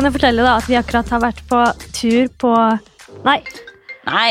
kan 0.00 0.08
jo 0.08 0.16
fortelle 0.16 0.44
da 0.46 0.56
at 0.56 0.68
vi 0.70 0.76
akkurat 0.78 1.10
har 1.12 1.20
vært 1.20 1.40
på 1.50 1.60
tur 1.92 2.28
på 2.40 2.50
Nei. 3.26 3.40
Nei. 4.08 4.30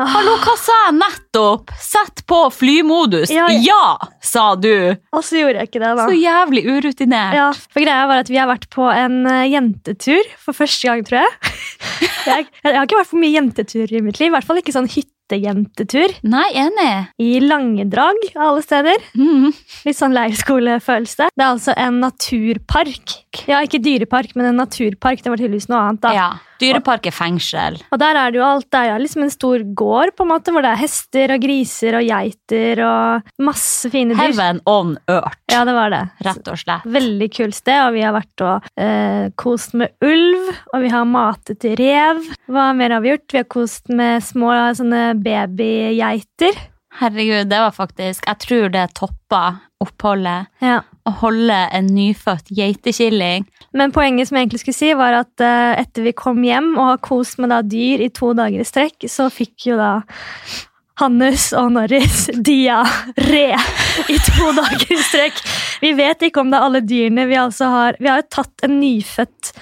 Hallo, 0.00 0.32
hva 0.40 0.54
sa 0.58 0.74
jeg 0.86 0.96
nettopp? 0.96 1.70
Sett 1.78 2.22
på 2.26 2.38
flymodus. 2.50 3.30
Ja, 3.30 3.44
Ja, 3.52 3.60
ja. 3.62 4.08
sa 4.24 4.56
du. 4.56 4.96
Og 5.14 5.22
så 5.22 5.38
gjorde 5.42 5.60
jeg 5.60 5.70
ikke 5.70 5.82
det, 5.84 5.92
da. 5.94 6.06
Så 6.08 6.16
jævlig 6.16 6.64
urutinert. 6.66 7.36
Ja, 7.36 7.46
for 7.52 7.84
greia 7.84 8.08
var 8.08 8.24
at 8.24 8.32
Vi 8.32 8.40
har 8.40 8.48
vært 8.50 8.66
på 8.72 8.88
en 8.90 9.20
eh, 9.30 9.44
jentetur 9.52 10.26
for 10.40 10.56
første 10.56 10.88
gang, 10.88 11.04
tror 11.06 11.20
jeg. 11.20 11.54
jeg. 12.32 12.48
Jeg 12.64 12.78
har 12.80 12.88
ikke 12.88 12.98
vært 13.04 13.12
på 13.12 13.22
mye 13.22 13.36
jenteturer 13.36 13.94
i 14.00 14.02
mitt 14.08 14.18
liv. 14.18 14.32
I 14.32 14.34
hvert 14.38 14.48
fall 14.48 14.62
ikke 14.64 14.74
sånn 14.74 14.90
hyttejentetur. 14.90 16.16
Nei, 16.32 16.48
enig. 16.64 16.90
I 17.22 17.30
Langedrag, 17.44 18.24
av 18.34 18.48
alle 18.48 18.66
steder. 18.66 19.06
Mm. 19.14 19.52
Litt 19.86 20.00
sånn 20.00 20.16
leirskolefølelse. 20.18 21.30
Det 21.30 21.44
er 21.46 21.52
altså 21.52 21.76
en 21.78 22.00
naturpark. 22.08 23.20
Ja, 23.46 23.60
ikke 23.62 23.78
dyrepark, 23.78 24.32
men 24.34 24.48
en 24.50 24.56
naturpark. 24.58 25.20
Det 25.22 25.30
var 25.30 25.38
tydeligvis 25.38 25.68
noe 25.70 25.78
annet. 25.86 26.00
da. 26.02 26.10
Ja. 26.16 26.28
Dyrepark 26.60 27.06
er 27.06 27.14
fengsel. 27.14 27.76
Og 27.94 28.00
der 28.02 28.18
er 28.18 28.32
det 28.34 28.40
jo 28.40 28.44
alt. 28.44 28.66
Det 28.68 28.80
er 28.80 28.88
jo 28.90 28.96
liksom 29.04 29.22
en 29.22 29.30
stor 29.32 29.62
gård 29.78 30.10
på 30.18 30.26
en 30.26 30.28
måte, 30.32 30.52
hvor 30.52 30.60
det 30.66 30.72
er 30.74 30.80
hester 30.82 31.32
og 31.36 31.40
griser 31.40 31.96
og 32.00 32.04
geiter 32.04 32.82
og 32.84 33.30
masse 33.40 33.88
fine 33.94 34.12
dyr. 34.18 34.20
Heaven 34.26 34.58
on 34.68 34.96
earth, 35.08 35.38
Ja, 35.52 35.62
det 35.64 35.76
var 35.78 35.94
det. 35.94 36.02
rett 36.26 36.50
og 36.52 36.58
slett. 36.58 36.84
Veldig 36.98 37.30
kult 37.38 37.54
sted, 37.56 37.78
og 37.86 37.94
vi 37.94 38.02
har 38.04 38.12
vært 38.18 38.44
og 38.44 38.66
eh, 38.76 39.30
kost 39.40 39.72
med 39.78 39.94
ulv, 40.04 40.50
og 40.74 40.82
vi 40.82 40.90
har 40.92 41.06
matet 41.08 41.64
rev. 41.80 42.20
Hva 42.50 42.66
mer 42.76 42.96
har 42.98 43.00
vi 43.06 43.14
gjort? 43.14 43.28
Vi 43.32 43.40
har 43.44 43.48
kost 43.56 43.88
med 43.88 44.20
små 44.26 44.50
sånne 44.76 45.14
babygeiter. 45.22 46.58
Herregud, 47.00 47.46
det 47.48 47.58
var 47.62 47.70
faktisk 47.70 48.24
Jeg 48.26 48.38
tror 48.42 48.68
det 48.74 48.88
toppa 48.98 49.60
oppholdet. 49.80 50.50
Ja. 50.62 50.80
Å 51.08 51.12
holde 51.22 51.56
en 51.76 51.90
nyfødt 51.94 52.52
geitekilling. 52.54 53.46
Men 53.76 53.94
poenget 53.94 54.28
som 54.28 54.36
jeg 54.36 54.46
egentlig 54.46 54.62
skulle 54.64 54.78
si, 54.78 54.90
var 54.98 55.16
at 55.22 55.44
uh, 55.44 55.76
etter 55.80 56.04
vi 56.04 56.16
kom 56.16 56.42
hjem 56.44 56.74
og 56.76 56.94
har 56.94 57.04
kost 57.04 57.40
med 57.40 57.52
da 57.54 57.62
dyr 57.64 58.02
i 58.04 58.10
to 58.14 58.32
dager 58.36 58.62
i 58.62 58.68
strekk, 58.68 59.08
så 59.08 59.30
fikk 59.32 59.70
jo 59.70 59.78
da 59.80 59.92
Hannes 61.00 61.46
og 61.56 61.70
Norris 61.78 62.26
diaré 62.50 63.46
i 64.10 64.18
to 64.26 64.52
dager 64.60 64.92
i 64.92 65.00
strekk. 65.00 65.40
Vi 65.80 65.94
vet 65.96 66.28
ikke 66.28 66.44
om 66.44 66.52
det 66.52 66.60
er 66.60 66.68
alle 66.68 66.84
dyrene. 66.84 67.28
Vi, 67.30 67.38
altså 67.40 67.70
har, 67.72 68.00
vi 68.00 68.10
har 68.10 68.20
jo 68.20 68.28
tatt 68.36 68.66
en 68.66 68.76
nyfødt 68.82 69.54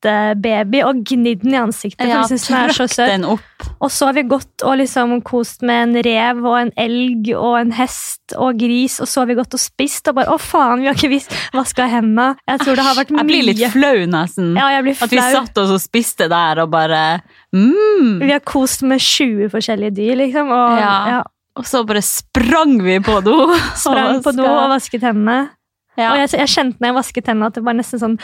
geitebaby 0.00 0.82
og 0.84 1.02
gnidd 1.04 1.42
den 1.42 1.54
i 1.54 1.60
ansiktet. 1.60 2.00
for 2.00 2.08
Ja, 2.08 2.22
synes 2.26 2.46
den 2.46 2.56
er 2.56 2.72
så 2.72 2.86
søt. 2.88 3.40
Og 3.80 3.90
så 3.90 4.06
har 4.06 4.14
vi 4.14 4.22
gått 4.22 4.62
og 4.64 4.78
liksom 4.78 5.22
kost 5.22 5.62
med 5.62 5.88
en 5.88 6.02
rev 6.02 6.44
og 6.44 6.56
en 6.58 6.72
elg 6.76 7.30
og 7.36 7.60
en 7.60 7.72
hest 7.72 8.34
og 8.36 8.58
gris, 8.58 9.00
og 9.00 9.08
så 9.08 9.20
har 9.20 9.26
vi 9.26 9.34
gått 9.34 9.54
og 9.54 9.60
spist 9.60 10.08
og 10.08 10.14
bare 10.16 10.30
Å, 10.30 10.38
faen, 10.38 10.80
vi 10.80 10.86
har 10.86 10.94
ikke 10.94 11.10
visst 11.10 11.34
vaska 11.52 11.86
hendene. 11.90 12.36
Jeg 12.48 12.60
tror 12.60 12.76
det 12.76 12.86
har 12.86 12.96
vært 12.96 13.10
mye 13.10 13.20
Jeg 13.20 13.26
blir 13.30 13.46
litt 13.48 13.64
flau, 13.74 14.06
nesten. 14.06 14.54
Ja, 14.56 14.70
jeg 14.76 14.86
blir 14.86 15.02
At 15.02 15.10
vi 15.10 15.20
satt 15.20 15.58
oss 15.58 15.74
og 15.74 15.82
spiste 15.82 16.28
der 16.30 16.62
og 16.64 16.70
bare 16.70 17.20
mm. 17.52 18.20
Vi 18.22 18.32
har 18.32 18.40
kost 18.46 18.82
med 18.86 19.02
20 19.02 19.50
forskjellige 19.52 19.96
dyr, 19.98 20.16
liksom. 20.24 20.50
Og 20.54 20.78
Ja. 20.80 20.96
ja, 21.16 21.22
Og 21.58 21.66
så 21.66 21.84
bare 21.84 22.02
sprang 22.02 22.78
vi 22.82 23.00
på 23.00 23.20
do. 23.24 23.50
sprang 23.76 24.22
på 24.22 24.32
do 24.36 24.46
og 24.46 24.70
vasket 24.70 25.02
hendene. 25.02 25.50
Ja. 26.00 26.10
Og 26.14 26.18
jeg, 26.22 26.32
jeg 26.40 26.48
kjente 26.54 26.80
når 26.80 26.90
jeg 26.90 26.98
vasket 26.98 27.24
tennene, 27.28 27.46
at 27.52 27.58
det 27.60 27.64
var 27.68 27.76
nesten 27.78 28.00
sånn 28.02 28.18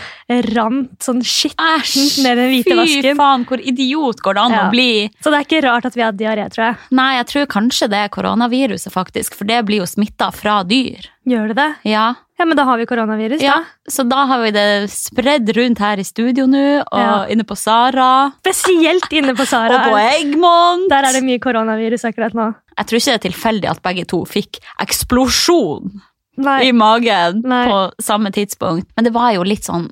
rant 0.57 1.07
sånn 1.07 1.23
skittent 1.23 2.19
ned 2.25 2.39
den 2.41 2.51
hvite 2.55 2.73
Fy 2.73 2.77
vasken. 2.81 3.17
faen, 3.21 3.47
hvor 3.49 3.61
idiot 3.63 4.23
går 4.25 4.35
det 4.39 4.45
an 4.47 4.57
Ja. 4.57 4.65
å 4.67 4.71
bli? 4.75 4.91
Så 5.23 5.31
det 5.33 5.41
er 5.41 5.47
ikke 5.49 5.65
rart 5.69 5.87
at 5.87 5.95
vi 5.99 6.03
har 6.07 6.13
diaré, 6.13 6.49
tror 6.53 6.65
jeg. 6.71 6.77
Nei, 6.91 7.11
jeg 7.21 7.27
tror 7.33 7.47
kanskje 7.47 7.89
det 7.93 7.99
er 8.05 8.09
koronaviruset, 8.17 8.93
faktisk. 8.93 9.35
For 9.39 9.45
det 9.49 9.65
blir 9.69 9.83
jo 9.85 9.89
smitta 9.91 10.33
fra 10.35 10.63
dyr. 10.65 11.11
Gjør 11.27 11.49
det 11.53 11.57
det? 11.59 11.71
Ja. 11.91 12.15
Ja, 12.39 12.45
men 12.45 12.55
da 12.59 12.65
har 12.69 12.77
vi 12.77 12.85
koronavirus, 12.87 13.41
da. 13.41 13.45
ja. 13.47 13.57
Så 13.89 14.05
da 14.07 14.27
har 14.29 14.43
vi 14.43 14.51
det 14.53 14.91
spredd 14.93 15.49
rundt 15.57 15.79
her 15.81 15.97
i 15.99 16.05
studio 16.05 16.45
nå, 16.47 16.83
og 16.85 17.01
Ja. 17.01 17.25
inne 17.33 17.45
på 17.49 17.57
Sara. 17.57 18.31
Spesielt 18.45 19.09
inne 19.11 19.33
på 19.35 19.47
Sara. 19.49 19.79
Og 19.87 19.93
på 19.95 19.97
Eggmont! 20.21 20.89
Der 20.93 21.03
er 21.09 21.13
det 21.17 21.25
mye 21.25 21.39
koronavirus 21.41 22.05
akkurat 22.05 22.35
nå. 22.37 22.55
Jeg 22.77 22.87
tror 22.87 22.99
ikke 23.01 23.13
det 23.17 23.25
er 23.25 23.31
tilfeldig 23.31 23.71
at 23.71 23.83
begge 23.83 24.05
to 24.07 24.21
fikk 24.29 24.61
eksplosjon 24.85 26.03
Nei. 26.37 26.69
i 26.69 26.73
magen 26.73 27.43
Nei. 27.45 27.65
på 27.71 27.79
samme 28.03 28.31
tidspunkt. 28.35 28.91
Men 28.97 29.05
det 29.09 29.13
var 29.15 29.33
jo 29.37 29.43
litt 29.47 29.65
sånn 29.65 29.89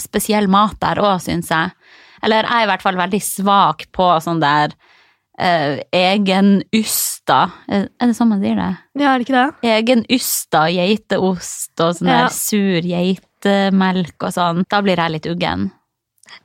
spesiell 0.00 0.48
mat 0.50 0.78
der 0.80 0.98
òg, 1.02 1.20
syns 1.22 1.50
jeg. 1.52 1.70
Eller 2.24 2.42
jeg 2.48 2.52
er 2.56 2.64
i 2.64 2.70
hvert 2.72 2.82
fall 2.82 2.96
veldig 2.98 3.20
svak 3.22 3.84
på 3.92 4.06
sånn 4.24 4.40
der 4.42 4.72
eh, 5.38 5.82
egenysta. 5.92 7.40
Er 7.68 7.88
det 8.00 8.16
sånn 8.16 8.30
man 8.32 8.42
sier 8.42 8.56
det? 8.58 8.70
Ja, 9.00 9.12
er 9.14 9.18
det 9.20 9.26
ikke 9.28 9.36
det? 9.38 9.70
Egenysta 9.76 10.64
geiteost 10.72 11.80
og 11.84 11.94
sånn 11.98 12.08
Ja. 12.10 12.18
der 12.24 12.34
sur 12.34 12.80
geitemelk 12.90 14.16
og 14.22 14.32
sånn. 14.34 14.64
Da 14.70 14.80
blir 14.82 14.96
jeg 14.96 15.10
litt 15.18 15.26
uggen. 15.30 15.70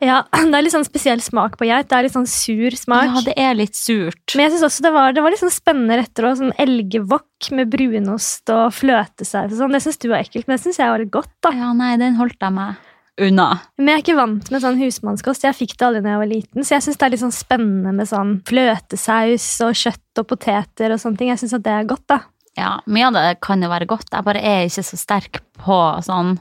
Ja, 0.03 0.21
det 0.51 0.55
er 0.59 0.65
litt 0.65 0.73
sånn 0.75 0.87
spesiell 0.87 1.21
smak 1.23 1.57
på 1.59 1.67
geit. 1.69 1.89
Det 1.89 1.97
er 1.97 2.05
litt 2.07 2.15
sånn 2.15 2.27
sur 2.29 2.75
smak. 2.77 3.09
Ja, 3.09 3.23
det 3.25 3.35
er 3.39 3.55
litt 3.57 3.75
surt. 3.79 4.35
Men 4.35 4.45
jeg 4.47 4.55
synes 4.57 4.67
også 4.69 4.85
det 4.87 4.91
var, 4.95 5.13
det 5.17 5.23
var 5.25 5.33
litt 5.33 5.41
sånn 5.43 5.53
spennende 5.53 5.97
retter 6.01 6.29
òg. 6.29 6.37
Sånn 6.41 6.53
elgevokk 6.61 7.49
med 7.57 7.71
brunost 7.73 8.49
og 8.55 8.69
fløtesaus 8.77 9.51
og 9.53 9.57
sånn. 9.63 9.73
Det 9.75 9.81
syns 9.85 9.99
du 10.01 10.09
var 10.11 10.21
ekkelt, 10.23 10.47
men 10.47 10.57
det 10.57 10.63
syns 10.67 10.79
jeg 10.81 10.93
var 10.93 11.01
litt 11.03 11.13
godt. 11.13 11.33
da. 11.45 11.51
Ja, 11.55 11.73
nei, 11.73 11.95
den 12.01 12.15
holdt 12.19 12.37
jeg 12.39 12.55
meg 12.55 12.85
unna. 13.19 13.49
Men 13.75 13.89
jeg 13.91 13.97
er 13.97 14.03
ikke 14.05 14.15
vant 14.15 14.45
med 14.53 14.61
sånn 14.63 14.77
husmannskost. 14.79 15.43
Jeg 15.43 15.57
fikk 15.57 15.73
det 15.75 15.87
aldri 15.89 16.01
da 16.05 16.13
jeg 16.13 16.21
var 16.21 16.29
liten, 16.31 16.63
så 16.63 16.77
jeg 16.77 16.85
syns 16.85 16.99
det 17.01 17.07
er 17.09 17.11
litt 17.17 17.23
sånn 17.25 17.35
spennende 17.35 17.91
med 17.97 18.07
sånn 18.07 18.37
fløtesaus 18.47 19.47
og 19.67 19.73
kjøtt 19.75 20.21
og 20.21 20.27
poteter 20.29 20.93
og 20.95 21.01
sånne 21.01 21.19
ting. 21.19 21.31
Jeg 21.33 21.41
syns 21.43 21.57
at 21.57 21.65
det 21.65 21.73
er 21.75 21.89
godt, 21.89 22.05
da. 22.07 22.21
Ja, 22.57 22.77
Mye 22.87 23.07
av 23.09 23.17
det 23.19 23.25
kan 23.43 23.61
jo 23.63 23.69
være 23.71 23.87
godt. 23.91 24.07
Jeg 24.15 24.25
bare 24.25 24.39
er 24.43 24.65
ikke 24.67 24.83
så 24.87 24.99
sterk 24.99 25.41
på 25.59 25.81
sånn 26.07 26.37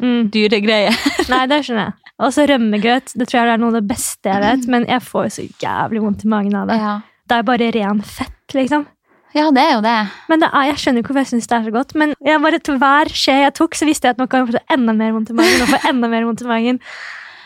Mm. 0.00 0.30
dyregreier. 0.32 0.94
Nei, 1.32 1.42
det 1.50 1.58
skjønner 1.66 1.90
jeg. 1.90 1.94
Og 2.20 2.32
så 2.36 2.44
rømmegrøt. 2.50 3.14
Det 3.16 3.26
tror 3.30 3.40
jeg 3.40 3.52
er 3.54 3.60
noe 3.62 3.72
av 3.72 3.78
det 3.80 3.86
beste 3.88 4.28
jeg 4.28 4.42
vet, 4.44 4.66
men 4.68 4.84
jeg 4.90 5.00
får 5.06 5.26
jo 5.26 5.30
så 5.38 5.44
jævlig 5.64 6.02
vondt 6.04 6.24
i 6.26 6.28
magen 6.28 6.56
av 6.60 6.66
det. 6.68 6.76
Ja. 6.80 6.94
Det 7.30 7.36
er 7.38 7.46
bare 7.48 7.70
ren 7.72 8.02
fett, 8.04 8.54
liksom. 8.56 8.84
ja, 9.32 9.46
det 9.54 9.62
er 9.62 9.72
jo 9.76 9.80
det. 9.84 9.96
Men 10.28 10.40
det 10.42 10.48
er, 10.52 10.64
jeg 10.72 10.80
skjønner 10.82 11.00
ikke 11.04 11.12
hvorfor 11.14 11.22
jeg 11.24 11.30
syns 11.32 11.46
det 11.48 11.56
er 11.56 11.64
så 11.68 11.74
godt. 11.78 11.94
Men 12.02 12.14
jeg 12.26 12.42
bare, 12.44 12.58
til 12.66 12.78
hver 12.82 13.12
skje 13.14 13.36
jeg 13.44 13.54
tok, 13.56 13.78
så 13.78 13.86
visste 13.88 14.08
jeg 14.10 14.16
at 14.18 14.20
nå 14.20 14.26
kan 14.28 14.44
jeg 14.44 14.52
få 14.58 14.62
enda 14.76 14.92
mer 15.00 15.12
vondt 15.16 15.30
i 15.32 15.38
magen. 15.38 15.62
Og 15.64 15.70
få 15.72 15.80
enda 15.94 16.10
mer 16.12 16.26
vondt 16.28 16.42
i 16.44 16.50
magen. 16.50 16.80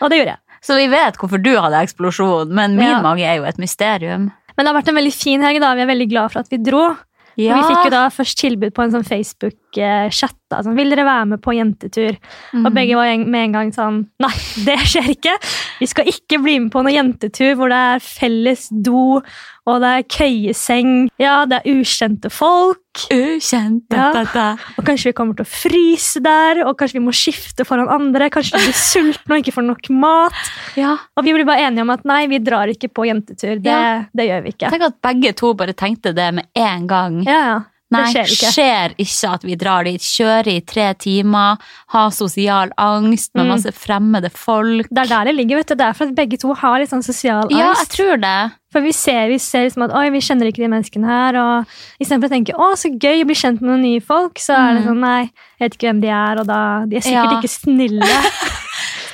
Og 0.01 0.09
det 0.11 0.19
gjorde 0.19 0.33
jeg. 0.35 0.41
Så 0.65 0.75
vi 0.81 0.87
vet 0.89 1.19
hvorfor 1.21 1.37
du 1.45 1.51
hadde 1.61 1.83
eksplosjon, 1.85 2.49
men 2.57 2.75
min 2.75 2.89
Ja. 2.89 3.01
mage 3.05 3.21
er 3.23 3.35
jo 3.37 3.43
et 3.45 3.59
mysterium. 3.61 4.31
Men 4.57 4.65
det 4.65 4.71
har 4.73 4.81
vært 4.81 4.87
en 4.89 4.95
veldig 4.97 5.13
fin 5.13 5.41
helg. 5.45 5.59
da. 5.61 5.75
Vi 5.75 5.81
er 5.85 5.91
veldig 5.93 6.09
glad 6.09 6.31
for 6.33 6.39
at 6.39 6.49
vi 6.49 6.57
dro. 6.57 6.95
Ja. 7.37 7.55
Vi 7.59 7.67
fikk 7.69 7.83
jo 7.85 7.89
da 7.91 8.07
først 8.09 8.37
tilbud 8.39 8.73
på 8.73 8.81
en 8.83 8.91
sånn 8.95 9.05
Facebook-chat. 9.05 10.35
Da, 10.55 10.63
sånn, 10.65 10.77
Vil 10.79 10.93
dere 10.93 11.05
være 11.07 11.25
med 11.33 11.43
på 11.45 11.53
jentetur? 11.57 12.15
Mm. 12.55 12.63
Og 12.65 12.71
begge 12.79 12.99
var 12.99 13.11
med 13.25 13.41
en 13.49 13.57
gang 13.59 13.73
sånn 13.75 13.99
Nei, 14.23 14.31
det 14.67 14.79
skjer 14.87 15.11
ikke! 15.15 15.35
Vi 15.81 15.89
skal 15.91 16.07
ikke 16.11 16.39
bli 16.43 16.57
med 16.65 16.71
på 16.73 16.81
noen 16.85 16.95
jentetur 16.95 17.53
hvor 17.59 17.69
det 17.71 17.81
er 17.95 18.03
felles 18.05 18.69
do, 18.71 19.19
og 19.65 19.81
det 19.81 19.89
er 19.97 20.03
køyeseng. 20.13 20.91
Ja, 21.19 21.39
det 21.49 21.57
er 21.63 21.73
ukjente 21.73 22.29
folk. 22.31 22.79
Ukjent. 23.11 23.87
Ja. 23.91 24.11
da, 24.13 24.21
da. 24.31 24.45
Og 24.77 24.85
kanskje 24.87 25.09
vi 25.09 25.15
kommer 25.17 25.35
til 25.35 25.43
å 25.47 25.49
fryse 25.49 26.21
der, 26.23 26.61
og 26.67 26.77
kanskje 26.79 26.99
vi 26.99 27.03
må 27.07 27.13
skifte 27.17 27.65
foran 27.67 27.89
andre. 27.91 28.29
Kanskje 28.33 28.59
vi 28.61 28.69
blir 28.69 28.77
sultne 28.93 29.35
og 29.39 29.41
ikke 29.43 29.55
får 29.57 29.67
nok 29.67 29.89
mat. 29.97 30.37
Ja. 30.79 30.93
Og 31.17 31.25
vi 31.27 31.33
blir 31.35 31.47
bare 31.49 31.65
enige 31.67 31.83
om 31.83 31.91
at 31.95 32.05
nei, 32.07 32.21
vi 32.31 32.39
drar 32.45 32.71
ikke 32.71 32.91
på 32.93 33.07
jentetur. 33.09 33.57
Det, 33.59 33.71
Ja. 33.73 34.05
det 34.15 34.29
gjør 34.29 34.45
vi 34.45 34.53
ikke. 34.55 34.69
Tenk 34.75 34.87
at 34.91 34.99
begge 35.09 35.33
to 35.41 35.53
bare 35.57 35.73
tenkte 35.75 36.13
det 36.15 36.29
med 36.39 36.47
en 36.55 36.87
gang. 36.87 37.23
Ja, 37.27 37.39
ja. 37.49 37.57
Nei, 37.97 38.13
det 38.13 38.25
skjer 38.27 38.33
ikke. 38.35 38.51
skjer 38.55 38.95
ikke 39.05 39.33
at 39.33 39.43
vi 39.43 39.55
drar 39.55 39.83
dit. 39.87 40.01
Kjører 40.01 40.47
i 40.55 40.59
tre 40.61 40.93
timer, 40.93 41.57
har 41.95 42.09
sosial 42.11 42.69
angst 42.77 43.31
med 43.35 43.45
Mm. 43.45 43.49
masse 43.53 43.71
fremmede 43.73 44.31
folk. 44.31 44.87
Det 44.91 45.03
er 45.05 45.07
der 45.07 45.25
det 45.25 45.35
ligger. 45.35 45.57
vet 45.57 45.67
du. 45.67 45.75
Det 45.75 45.85
er 45.87 45.93
for 45.93 46.05
at 46.07 46.15
begge 46.15 46.37
to 46.39 46.53
har 46.53 46.79
litt 46.79 46.89
sånn 46.89 47.03
sosial 47.03 47.43
angst. 47.43 47.57
Ja, 47.57 47.73
jeg 47.73 47.89
tror 47.89 48.21
det. 48.21 48.51
For 48.71 48.81
vi 48.81 48.91
ser, 48.91 49.29
vi 49.29 49.37
ser 49.39 49.63
liksom 49.69 49.83
at 49.85 49.93
oi, 49.95 50.09
vi 50.11 50.19
kjenner 50.19 50.47
ikke 50.51 50.63
de 50.65 50.67
menneskene 50.67 51.05
her. 51.07 51.35
Og 51.39 51.65
istedenfor 52.01 52.27
å 52.27 52.33
tenke 52.35 52.53
å, 52.59 52.73
så 52.75 52.89
gøy 52.91 53.21
å 53.23 53.25
bli 53.25 53.35
kjent 53.35 53.61
med 53.61 53.69
noen 53.71 53.81
nye 53.83 54.01
folk, 54.01 54.35
så 54.35 54.53
er 54.57 54.73
det 54.75 54.83
Mm. 54.83 54.87
sånn 54.89 54.99
nei, 54.99 55.21
jeg 55.59 55.71
vet 55.71 55.77
ikke 55.77 55.87
hvem 55.93 56.01
de 56.01 56.07
er, 56.09 56.39
og 56.41 56.47
da 56.47 56.85
De 56.85 56.95
er 56.97 57.01
sikkert 57.01 57.31
Ja. 57.31 57.39
ikke 57.39 57.49
snille. 57.49 58.01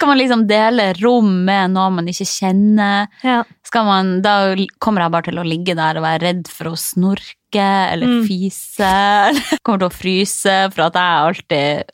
Skal 0.02 0.10
man 0.10 0.18
liksom 0.18 0.48
dele 0.50 0.88
rom 0.98 1.28
med 1.46 1.76
noen 1.76 2.00
man 2.00 2.08
ikke 2.10 2.26
kjenner? 2.26 3.06
ja. 3.22 3.44
Man, 3.72 4.08
da 4.26 4.34
kommer 4.84 5.06
jeg 5.06 5.12
bare 5.14 5.28
til 5.30 5.38
å 5.40 5.46
ligge 5.48 5.76
der 5.78 5.96
og 6.00 6.04
være 6.04 6.24
redd 6.26 6.50
for 6.52 6.72
å 6.74 6.80
snorke 6.80 7.62
eller 7.94 8.08
Mm. 8.10 8.24
fise. 8.26 8.90
Eller 9.30 9.60
kommer 9.64 9.84
til 9.86 9.88
å 9.92 9.94
fryse 9.94 10.56
for 10.74 10.88
at 10.90 10.98
jeg 10.98 11.22
alltid 11.30 11.94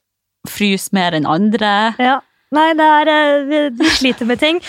fryser 0.49 0.95
mer 0.97 1.17
enn 1.19 1.27
andre. 1.29 1.73
ja. 1.99 2.15
Nei, 2.55 2.69
det 2.79 2.85
er, 2.87 3.09
eh, 3.11 3.41
vi, 3.43 3.57
vi 3.75 3.89
sliter 3.91 4.23
med 4.29 4.39
ting. 4.39 4.61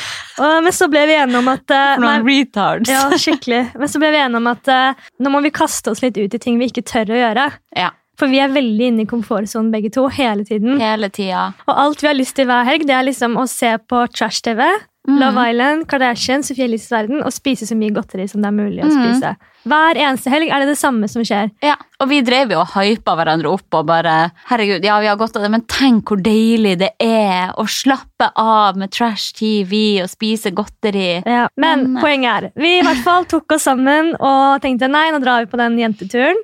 Og, 0.43 0.65
men 0.67 0.75
så 0.75 0.89
ble 0.91 1.05
vi 1.07 1.15
enige 1.15 1.39
om 1.39 1.47
at 1.53 1.71
nei, 1.71 1.93
noen 2.03 2.25
retards. 2.27 2.91
Ja, 2.91 3.05
skikkelig. 3.15 3.61
Men 3.79 3.87
så 3.93 4.01
ble 4.03 4.11
vi 4.11 4.19
enige 4.19 4.41
om 4.43 4.49
at 4.51 4.71
eh, 4.75 5.05
nå 5.23 5.31
må 5.31 5.39
vi 5.45 5.53
kaste 5.55 5.93
oss 5.95 6.03
litt 6.03 6.19
ut 6.19 6.35
i 6.35 6.41
ting 6.43 6.59
vi 6.59 6.67
ikke 6.73 6.83
tør 6.91 7.15
å 7.15 7.21
gjøre. 7.21 7.45
Ja. 7.79 7.93
For 8.19 8.27
vi 8.27 8.41
er 8.43 8.49
veldig 8.51 8.87
inne 8.93 9.05
i 9.07 9.07
komfortsonen 9.07 9.71
begge 9.71 9.93
to 9.95 10.09
hele 10.11 10.43
tiden. 10.45 10.81
Hele 10.83 11.09
tida. 11.15 11.53
Og 11.69 11.75
alt 11.87 12.03
vi 12.03 12.09
har 12.11 12.19
lyst 12.19 12.35
til 12.35 12.47
hver 12.51 12.65
helg, 12.67 12.85
det 12.89 12.97
er 12.99 13.07
liksom 13.07 13.37
å 13.39 13.47
se 13.49 13.77
på 13.89 14.07
trash-TV, 14.13 14.65
Mm. 15.09 15.21
Love 15.23 15.41
Island, 15.51 15.87
Kardashian, 15.89 16.43
Sofie 16.45 16.67
Elises 16.67 16.91
verden 16.93 17.23
og 17.25 17.33
spise 17.33 17.65
så 17.65 17.73
mye 17.79 17.95
godteri 17.97 18.27
som 18.29 18.43
det 18.43 18.49
er 18.51 18.53
mulig 18.53 18.83
å 18.85 18.91
Mm. 18.91 18.99
spise. 18.99 19.31
Hver 19.65 19.97
eneste 19.97 20.29
helg 20.29 20.51
er 20.53 20.59
det 20.61 20.67
det 20.69 20.77
samme 20.77 21.09
som 21.09 21.23
skjer. 21.25 21.51
Ja, 21.63 21.77
og 21.99 22.11
vi 22.11 22.21
drev 22.21 22.51
jo 22.51 22.59
og 22.61 22.67
hypa 22.75 23.15
hverandre 23.17 23.47
opp 23.51 23.73
og 23.73 23.87
bare 23.87 24.33
Herregud, 24.51 24.85
ja, 24.85 24.99
vi 25.01 25.07
har 25.07 25.17
godt 25.17 25.37
av 25.37 25.43
det, 25.47 25.51
men 25.51 25.63
tenk 25.63 26.05
hvor 26.05 26.21
deilig 26.21 26.77
det 26.79 26.91
er 27.01 27.55
å 27.57 27.65
slappe 27.65 28.31
av 28.37 28.77
med 28.77 28.91
trash-TV 28.91 30.03
og 30.03 30.11
spise 30.11 30.53
godteri. 30.53 31.23
Ja. 31.25 31.49
Men 31.57 31.95
Men- 31.95 32.03
poenget 32.03 32.43
er, 32.43 32.53
vi 32.55 32.79
i 32.81 32.83
hvert 32.83 33.03
fall 33.03 33.25
tok 33.25 33.51
oss 33.53 33.65
sammen 33.65 34.15
og 34.21 34.61
tenkte 34.61 34.91
nei, 34.91 35.11
nå 35.11 35.23
drar 35.23 35.41
vi 35.47 35.47
på 35.47 35.57
den 35.57 35.79
jenteturen. 35.79 36.37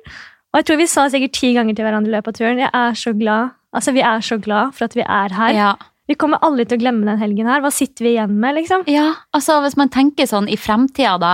Og 0.55 0.61
jeg 0.61 0.69
tror 0.69 0.77
vi 0.79 0.87
sa 0.87 1.03
sikkert 1.11 1.35
ti 1.35 1.49
ganger 1.51 1.75
til 1.75 1.83
hverandre 1.83 2.07
i 2.07 2.15
løpet 2.15 2.31
av 2.31 2.35
turen. 2.37 2.59
Jeg 2.63 2.71
er 2.71 2.93
så 2.95 3.11
glad. 3.11 3.57
Altså, 3.75 3.91
vi 3.91 4.03
er 4.07 4.21
så 4.23 4.37
glad 4.39 4.71
for 4.77 4.87
at 4.87 4.93
vi 4.95 5.03
er 5.03 5.33
her. 5.35 5.51
Ja. 5.51 5.71
Vi 6.07 6.15
kommer 6.15 6.39
aldri 6.47 6.63
til 6.63 6.77
å 6.77 6.83
glemme 6.85 7.03
den 7.09 7.19
helgen 7.19 7.49
her. 7.51 7.59
Hva 7.59 7.73
sitter 7.75 8.07
vi 8.07 8.13
igjen 8.13 8.37
med, 8.39 8.55
liksom? 8.61 8.85
ja, 8.87 9.09
altså 9.35 9.57
hvis 9.65 9.75
man 9.75 9.91
tenker 9.91 10.29
sånn 10.29 10.47
i 10.47 10.55
fremtida, 10.55 11.17
da. 11.19 11.33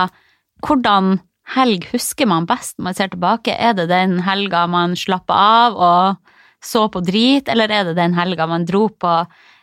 Hvordan 0.66 1.20
helg 1.54 1.86
husker 1.92 2.26
man 2.26 2.48
best 2.50 2.80
når 2.80 2.88
man 2.88 2.98
ser 2.98 3.12
tilbake? 3.12 3.54
Er 3.54 3.78
det 3.78 3.86
den 3.92 4.18
helga 4.26 4.64
man 4.70 4.98
slappa 4.98 5.38
av 5.38 5.78
og 5.78 6.34
så 6.62 6.88
på 6.90 7.02
drit, 7.06 7.46
eller 7.52 7.70
er 7.70 7.86
det 7.86 7.96
den 7.98 8.18
helga 8.18 8.48
man 8.50 8.66
dro 8.66 8.88
på 8.90 9.14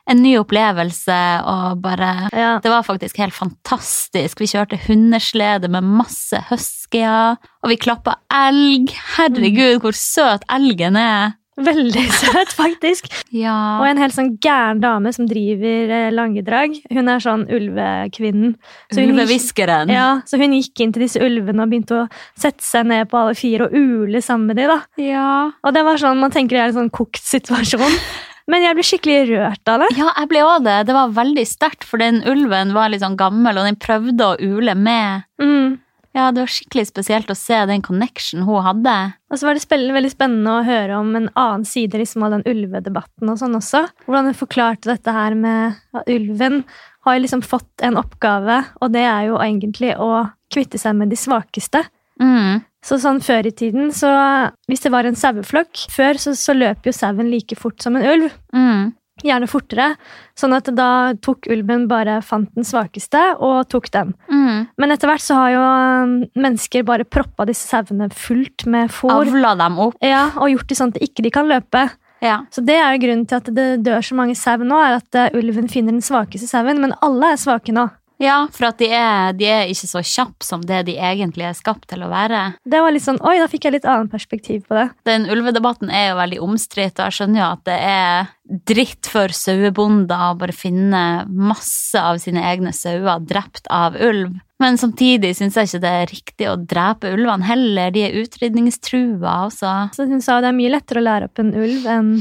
en 0.09 0.21
ny 0.23 0.35
opplevelse 0.41 1.17
og 1.47 1.81
bare 1.83 2.29
Ja. 2.33 2.51
Det 2.63 2.71
var 2.71 2.83
faktisk 2.87 3.17
helt 3.21 3.35
fantastisk. 3.35 4.39
Vi 4.41 4.49
kjørte 4.49 4.79
hundeslede 4.87 5.69
med 5.69 5.83
masse 5.83 6.41
huskyer, 6.49 7.37
og 7.63 7.69
vi 7.69 7.77
klappa 7.77 8.17
elg. 8.33 8.93
Herregud, 9.17 9.81
hvor 9.83 9.95
søt 9.95 10.47
elgen 10.49 10.95
er! 10.99 11.35
Veldig 11.59 12.05
søt, 12.15 12.53
faktisk. 12.55 13.09
Ja. 13.35 13.81
Og 13.81 13.87
en 13.89 13.99
helt 13.99 14.15
sånn 14.15 14.29
gæren 14.39 14.79
dame 14.79 15.11
som 15.11 15.27
driver 15.27 15.91
eh, 15.91 16.11
Langedrag. 16.15 16.77
Hun 16.93 17.11
er 17.11 17.19
sånn 17.23 17.43
ulvekvinnen. 17.51 18.53
Så 18.93 19.03
Ulvehviskeren. 19.03 19.91
Ja, 19.91 20.21
så 20.29 20.39
hun 20.39 20.55
gikk 20.55 20.79
inn 20.85 20.93
til 20.95 21.03
disse 21.03 21.19
ulvene 21.23 21.65
og 21.65 21.73
begynte 21.73 22.05
å 22.05 22.07
sette 22.39 22.63
seg 22.63 22.87
ned 22.87 23.09
på 23.11 23.19
alle 23.19 23.35
fire 23.35 23.67
og 23.67 23.75
ule 23.75 24.23
sammen 24.23 24.53
med 24.53 24.61
dem. 24.61 24.71
da. 24.71 25.03
Ja. 25.03 25.29
Og 25.59 25.75
det 25.75 25.83
var 25.83 25.99
sånn, 25.99 26.19
Man 26.23 26.31
tenker 26.31 26.55
det 26.55 26.63
er 26.63 26.71
en 26.71 26.79
sånn 26.79 26.93
kokt 26.95 27.23
situasjon. 27.27 27.99
Men 28.49 28.65
jeg 28.65 28.77
ble 28.77 28.85
skikkelig 28.87 29.19
rørt 29.29 29.69
av 29.69 29.83
det. 29.83 29.91
Ja, 29.99 30.09
jeg 30.17 30.31
ble 30.31 30.41
òg 30.47 30.63
det. 30.65 30.79
Det 30.89 30.95
var 30.95 31.13
veldig 31.13 31.45
sterkt, 31.45 31.85
for 31.85 32.01
den 32.01 32.23
ulven 32.27 32.73
var 32.73 32.89
litt 32.89 33.03
sånn 33.03 33.19
gammel, 33.19 33.61
og 33.61 33.69
den 33.69 33.77
prøvde 33.79 34.25
å 34.25 34.39
ule 34.41 34.73
med. 34.73 35.27
Mm. 35.41 35.77
Ja, 36.17 36.31
det 36.33 36.41
var 36.41 36.49
skikkelig 36.49 36.87
spesielt 36.89 37.29
å 37.29 37.37
se 37.37 37.59
den 37.69 37.83
connection 37.85 38.47
hun 38.47 38.63
hadde. 38.65 38.95
Og 39.29 39.37
så 39.37 39.45
var 39.45 39.59
det 39.59 39.93
veldig 39.93 40.09
spennende 40.11 40.55
å 40.57 40.65
høre 40.65 40.97
om 40.97 41.11
en 41.15 41.29
annen 41.37 41.67
side 41.69 42.01
liksom, 42.01 42.25
av 42.25 42.33
den 42.33 42.45
ulvedebatten 42.49 43.29
og 43.29 43.37
sånn 43.37 43.59
også. 43.59 43.83
Hvordan 44.07 44.31
hun 44.31 44.39
forklarte 44.39 44.89
dette 44.89 45.13
her 45.13 45.37
med 45.37 45.77
at 45.93 46.09
ulven 46.09 46.63
har 47.05 47.21
liksom 47.21 47.45
fått 47.45 47.85
en 47.85 47.99
oppgave, 48.01 48.63
og 48.81 48.91
det 48.95 49.05
er 49.05 49.29
jo 49.29 49.37
egentlig 49.39 49.93
å 50.01 50.25
kvitte 50.49 50.81
seg 50.81 50.97
med 50.97 51.13
de 51.13 51.19
svakeste. 51.19 51.85
Mm. 52.19 52.61
Så 52.85 52.99
sånn 53.01 53.19
før 53.23 53.47
i 53.49 53.55
tiden, 53.55 53.91
så 53.95 54.09
hvis 54.69 54.85
det 54.85 54.91
var 54.93 55.07
en 55.07 55.17
saueflokk 55.19 55.87
Før 55.91 56.19
så, 56.21 56.31
så 56.37 56.55
løp 56.55 56.87
jo 56.87 56.93
sauen 56.95 57.27
like 57.31 57.57
fort 57.59 57.83
som 57.83 57.99
en 57.99 58.07
ulv. 58.07 58.31
Mm. 58.55 58.93
Gjerne 59.19 59.49
fortere. 59.51 59.87
Sånn 60.39 60.55
at 60.55 60.69
da 60.75 61.11
tok 61.19 61.49
ulven 61.51 61.89
bare 61.91 62.21
fant 62.23 62.47
den 62.55 62.67
svakeste 62.67 63.19
og 63.35 63.67
tok 63.71 63.89
den. 63.91 64.13
Mm. 64.31 64.69
Men 64.79 64.95
etter 64.95 65.11
hvert 65.11 65.25
så 65.25 65.35
har 65.35 65.49
jo 65.51 65.63
um, 65.65 66.13
mennesker 66.39 66.85
bare 66.87 67.07
proppa 67.07 67.47
disse 67.49 67.67
sauene 67.67 68.07
fullt 68.15 68.63
med 68.71 68.93
fôr. 68.95 69.11
Avla 69.17 69.57
dem 69.59 69.81
opp. 69.89 69.99
Ja, 69.99 70.29
og 70.39 70.53
gjort 70.53 70.71
det 70.71 70.79
sånn 70.79 70.95
at 70.95 71.03
ikke 71.03 71.25
de 71.27 71.33
kan 71.35 71.51
løpe. 71.51 71.89
Ja. 72.23 72.41
Så 72.51 72.63
det 72.63 72.75
er 72.79 72.93
jo 72.93 73.03
grunnen 73.03 73.27
til 73.27 73.39
at 73.39 73.51
det 73.55 73.67
dør 73.85 74.03
så 74.03 74.15
mange 74.15 74.35
sau 74.39 74.59
nå, 74.59 74.79
er 74.79 74.97
at 74.99 75.19
eh, 75.19 75.35
ulven 75.39 75.69
finner 75.71 75.95
den 75.95 76.03
svakeste 76.03 76.49
sauen. 76.49 76.81
Men 76.83 76.95
alle 77.03 77.33
er 77.33 77.39
svake 77.39 77.75
nå. 77.75 77.89
Ja, 78.19 78.39
for 78.51 78.69
at 78.69 78.81
de 78.81 78.89
er, 78.91 79.31
de 79.39 79.47
er 79.47 79.69
ikke 79.71 79.87
så 79.87 80.01
kjappe 80.03 80.43
som 80.43 80.63
det 80.67 80.81
de 80.89 80.97
egentlig 80.99 81.45
er 81.47 81.55
skapt 81.55 81.87
til 81.91 82.03
å 82.03 82.09
være. 82.11 82.41
Det 82.67 82.81
var 82.83 82.91
litt 82.91 83.05
sånn, 83.05 83.21
oi, 83.23 83.37
da 83.39 83.47
fikk 83.51 83.69
jeg 83.69 83.77
litt 83.77 83.87
annet 83.87 84.11
perspektiv 84.11 84.65
på 84.67 84.75
det. 84.75 84.89
Den 85.07 85.29
ulvedebatten 85.31 85.91
er 85.93 86.09
jo 86.09 86.19
veldig 86.19 86.41
omstridt, 86.43 86.99
og 86.99 87.07
jeg 87.07 87.17
skjønner 87.19 87.41
jo 87.41 87.47
at 87.47 87.63
det 87.69 87.79
er 87.87 88.29
dritt 88.69 89.07
for 89.07 89.31
sauebonder 89.35 90.25
å 90.31 90.37
bare 90.41 90.55
finne 90.55 91.03
masse 91.29 92.01
av 92.01 92.19
sine 92.19 92.43
egne 92.49 92.73
sauer 92.75 93.23
drept 93.23 93.69
av 93.71 93.95
ulv. 93.95 94.35
Men 94.59 94.75
samtidig 94.75 95.31
syns 95.37 95.55
jeg 95.55 95.69
ikke 95.69 95.83
det 95.85 95.95
er 96.01 96.11
riktig 96.11 96.49
å 96.51 96.57
drepe 96.59 97.13
ulvene 97.15 97.47
heller. 97.47 97.93
De 97.95 98.03
er 98.09 98.19
utrydningstrua 98.19 99.37
også. 99.45 99.73
Så 99.95 100.09
hun 100.09 100.19
sa 100.25 100.41
det 100.43 100.51
er 100.51 100.59
mye 100.59 100.73
lettere 100.73 100.99
å 100.99 101.07
lære 101.07 101.29
opp 101.29 101.39
en 101.39 101.55
ulv 101.55 101.87
enn 101.87 102.13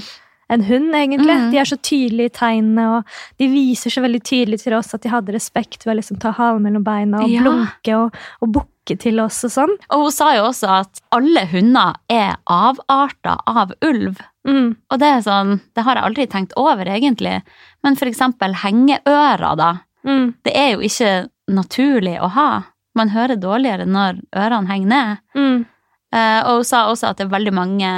en 0.50 0.62
hund, 0.65 0.95
egentlig. 0.97 1.35
Mm. 1.37 1.50
De 1.53 1.59
er 1.61 1.69
så 1.69 1.77
tydelige 1.85 2.31
i 2.31 2.35
tegnene, 2.39 2.87
og 2.97 3.05
de 3.39 3.49
viser 3.53 3.91
så 3.93 4.00
veldig 4.05 4.21
tydelig 4.25 4.62
til 4.62 4.75
oss 4.79 4.95
at 4.97 5.03
de 5.05 5.11
hadde 5.12 5.35
respekt 5.35 5.85
ved 5.85 5.95
å 5.95 5.99
liksom 6.00 6.19
ta 6.23 6.31
halen 6.33 6.62
mellom 6.65 6.85
beina 6.87 7.21
og 7.23 7.29
Ja. 7.31 7.43
blunke 7.45 7.97
og, 7.99 8.17
og 8.41 8.53
bukke 8.56 8.97
til 8.99 9.21
oss 9.21 9.43
og 9.45 9.50
sånn. 9.53 9.75
Og 9.93 10.06
hun 10.06 10.12
sa 10.15 10.31
jo 10.37 10.47
også 10.49 10.71
at 10.81 11.00
alle 11.12 11.45
hunder 11.53 11.95
er 12.09 12.37
avarta 12.49 13.37
av 13.47 13.73
ulv. 13.85 14.23
Mm. 14.49 14.77
Og 14.91 14.99
det 14.99 15.11
er 15.12 15.21
sånn, 15.27 15.61
det 15.77 15.85
har 15.85 15.97
jeg 16.00 16.05
aldri 16.09 16.27
tenkt 16.33 16.56
over, 16.56 16.89
egentlig. 16.89 17.43
Men 17.85 17.97
for 18.00 18.09
eksempel 18.09 18.55
hengeører, 18.65 19.56
da. 19.61 19.73
Mm. 20.09 20.35
Det 20.45 20.55
er 20.56 20.71
jo 20.73 20.81
ikke 20.89 21.29
naturlig 21.53 22.17
å 22.25 22.29
ha. 22.33 22.50
Man 22.97 23.11
hører 23.12 23.37
dårligere 23.37 23.85
når 23.87 24.23
ørene 24.35 24.67
henger 24.73 24.89
ned. 24.89 25.19
Mm. 25.37 25.67
Eh, 26.15 26.41
og 26.49 26.62
hun 26.62 26.65
sa 26.65 26.87
også 26.89 27.11
at 27.11 27.19
det 27.21 27.27
er 27.29 27.35
veldig 27.37 27.53
mange 27.53 27.91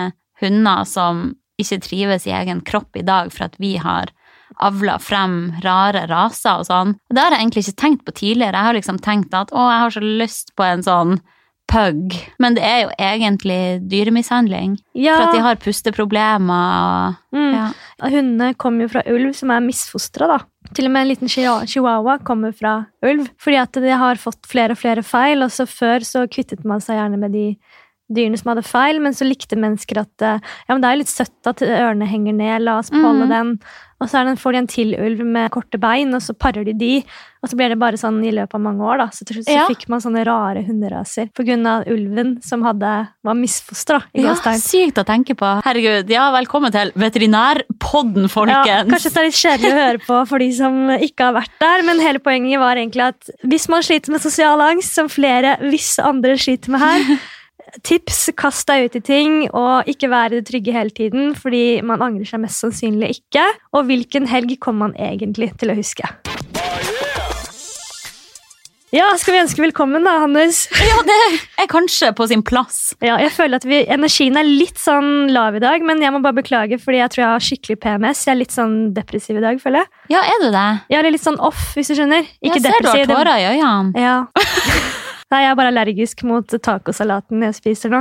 hunder 0.42 0.84
som 0.88 1.36
ikke 1.62 1.82
trives 1.86 2.26
i 2.28 2.34
egen 2.36 2.64
kropp 2.66 2.96
i 2.98 3.04
dag 3.06 3.30
for 3.34 3.48
at 3.48 3.58
vi 3.62 3.76
har 3.80 4.12
avla 4.60 4.98
frem 5.00 5.52
rare 5.64 6.06
raser 6.10 6.60
og 6.60 6.68
sånn. 6.68 6.96
Og 7.08 7.16
det 7.16 7.22
har 7.22 7.36
jeg 7.36 7.44
egentlig 7.44 7.66
ikke 7.66 7.82
tenkt 7.82 8.06
på 8.06 8.16
tidligere. 8.16 8.56
Jeg 8.56 8.68
har 8.68 8.76
liksom 8.76 8.98
tenkt 9.04 9.36
at 9.36 9.52
å, 9.54 9.68
jeg 9.70 9.84
har 9.84 9.94
så 9.94 10.02
lyst 10.04 10.54
på 10.58 10.66
en 10.66 10.84
sånn 10.84 11.20
pug. 11.70 12.16
Men 12.42 12.56
det 12.56 12.64
er 12.66 12.78
jo 12.82 12.90
egentlig 12.98 13.60
dyremishandling. 13.90 14.76
Ja, 14.98 15.16
For 15.16 15.28
at 15.28 15.36
de 15.36 15.42
har 15.44 15.60
pusteproblemer 15.62 16.70
og 16.80 17.36
mm. 17.36 17.52
ja. 17.54 17.66
hundene 18.10 18.52
kommer 18.58 18.86
jo 18.86 18.94
fra 18.96 19.04
ulv 19.10 19.34
som 19.38 19.52
er 19.54 19.62
misfostra, 19.64 20.28
da. 20.30 20.40
Til 20.76 20.86
og 20.86 20.94
med 20.94 21.04
en 21.04 21.10
liten 21.10 21.30
chihuahua- 21.30 22.20
kommer 22.26 22.52
fra 22.56 22.74
ulv. 23.06 23.30
Fordi 23.40 23.60
at 23.62 23.78
de 23.82 23.94
har 24.02 24.20
fått 24.20 24.50
flere 24.50 24.76
og 24.76 24.82
flere 24.82 25.04
feil, 25.06 25.46
og 25.46 25.54
så 25.54 25.66
før 25.66 26.04
så 26.06 26.26
kvittet 26.30 26.66
man 26.68 26.82
seg 26.84 26.98
gjerne 26.98 27.20
med 27.22 27.34
de 27.34 27.46
dyrene 28.10 28.38
som 28.40 28.50
hadde 28.54 28.66
feil, 28.66 28.98
men 29.00 29.12
så 29.16 29.24
likte 29.28 29.56
mennesker 29.56 30.02
at 30.02 30.22
eh, 30.26 30.40
ja, 30.68 30.74
men 30.74 30.82
det 30.82 30.90
er 30.90 31.00
litt 31.04 31.12
søtt 31.12 31.46
at 31.46 31.62
ørene 31.62 32.08
henger 32.10 32.34
ned, 32.34 32.62
la 32.66 32.78
oss 32.82 32.90
beholde 32.90 33.28
Mhm. 33.28 33.30
den. 33.36 33.54
Og 34.00 34.08
så 34.08 34.16
får 34.40 34.52
de 34.52 34.58
en 34.58 34.66
til 34.66 34.94
ulv 34.96 35.18
med 35.28 35.50
korte 35.52 35.76
bein, 35.76 36.14
og 36.16 36.22
så 36.24 36.32
parer 36.32 36.64
de 36.64 36.72
de. 36.72 37.04
Og 37.44 37.50
så 37.50 37.56
blir 37.56 37.68
det 37.68 37.76
bare 37.78 37.98
sånn 38.00 38.22
i 38.24 38.30
løpet 38.32 38.54
av 38.56 38.60
mange 38.64 38.80
år, 38.80 38.96
da. 38.96 39.06
Så 39.12 39.26
slutt 39.28 39.44
så 39.44 39.52
Ja. 39.52 39.66
fikk 39.68 39.90
man 39.92 40.00
sånne 40.00 40.24
rare 40.24 40.62
hunderaser 40.64 41.28
på 41.36 41.44
grunn 41.44 41.66
av 41.68 41.84
ulven 41.86 42.42
som 42.42 42.62
hadde, 42.64 43.08
var 43.22 43.34
misfostra. 43.36 44.02
ja, 44.14 44.32
sykt 44.56 44.96
å 44.96 45.04
tenke 45.04 45.36
på. 45.36 45.62
Herregud, 45.62 46.08
ja, 46.08 46.30
velkommen 46.32 46.72
til 46.72 46.92
veterinærpodden, 46.96 48.28
folkens! 48.30 48.66
Ja, 48.66 48.84
kanskje 48.88 49.12
det 49.12 49.20
er 49.20 49.28
litt 49.28 49.40
kjedelig 49.40 49.72
å 49.72 49.78
høre 49.80 50.00
på 50.06 50.20
for 50.28 50.38
de 50.38 50.50
som 50.56 50.78
ikke 50.96 51.28
har 51.28 51.34
vært 51.36 51.58
der, 51.60 51.82
men 51.86 52.00
hele 52.00 52.18
poenget 52.24 52.58
var 52.62 52.76
egentlig 52.80 53.06
at 53.10 53.30
hvis 53.44 53.68
man 53.68 53.82
sliter 53.82 54.10
med 54.14 54.20
sosial 54.24 54.60
angst, 54.64 54.94
som 54.96 55.08
flere 55.12 55.58
visse 55.70 55.98
andre 56.02 56.36
sliter 56.40 56.70
med 56.74 56.80
her, 56.80 57.18
tips, 57.86 58.30
kast 58.38 58.68
deg 58.70 58.88
ut 58.88 58.98
i 58.98 59.04
ting, 59.04 59.36
og 59.50 59.88
ikke 59.90 60.10
være 60.12 60.38
det 60.38 60.48
trygge 60.50 60.74
hele 60.74 60.94
tiden, 60.94 61.34
fordi 61.38 61.80
man 61.86 62.02
angrer 62.04 62.28
seg 62.28 62.42
mest 62.44 62.62
sannsynlig 62.62 63.14
ikke. 63.18 63.46
Og 63.76 63.88
hvilken 63.90 64.28
helg 64.30 64.56
kommer 64.62 64.90
man 64.90 64.98
egentlig 64.98 65.52
til 65.60 65.72
å 65.72 65.78
huske? 65.78 66.08
Ja, 68.90 69.06
skal 69.14 69.36
vi 69.36 69.40
ønske 69.44 69.62
velkommen 69.62 70.02
da, 70.02 70.16
Hannes? 70.24 70.64
Ja, 70.90 70.96
det 71.06 71.16
er 71.62 71.68
kanskje 71.70 72.10
på 72.16 72.26
sin 72.26 72.42
plass. 72.42 72.90
Ja, 72.98 73.20
jeg 73.22 73.30
føler 73.36 73.60
at 73.60 73.66
vi, 73.68 73.84
Energien 73.86 74.38
er 74.40 74.48
litt 74.48 74.80
sånn 74.82 75.30
lav 75.30 75.54
i 75.54 75.62
dag, 75.62 75.84
men 75.86 76.02
jeg 76.02 76.10
må 76.10 76.18
bare 76.24 76.40
beklage, 76.40 76.80
fordi 76.82 76.98
jeg 76.98 77.14
tror 77.14 77.22
jeg 77.22 77.30
har 77.30 77.44
skikkelig 77.46 77.78
PMS. 77.84 78.24
Jeg 78.26 78.34
er 78.34 78.40
litt 78.40 78.56
sånn 78.56 78.78
depressiv 78.96 79.38
i 79.38 79.44
dag, 79.44 79.60
føler 79.62 79.84
jeg. 79.84 79.92
Ja, 80.16 80.24
er 80.26 80.42
du 80.42 80.48
det? 80.50 80.68
Jeg 80.90 81.04
er 81.04 81.14
litt 81.14 81.26
sånn 81.26 81.38
off, 81.38 81.68
hvis 81.78 81.92
du 81.92 82.00
skjønner. 82.00 82.26
Ikke 82.42 82.58
jeg 82.58 82.66
ser 82.66 82.82
du 82.82 82.90
har 82.90 83.06
tårer 83.14 83.36
i 83.36 83.52
øynene. 83.52 84.08
Ja. 84.08 84.16
Nei, 85.30 85.44
jeg 85.44 85.52
er 85.52 85.58
bare 85.58 85.70
allergisk 85.70 86.22
mot 86.26 86.46
tacosalaten 86.66 87.42
jeg 87.46 87.54
spiser 87.54 87.92
nå. 87.92 88.00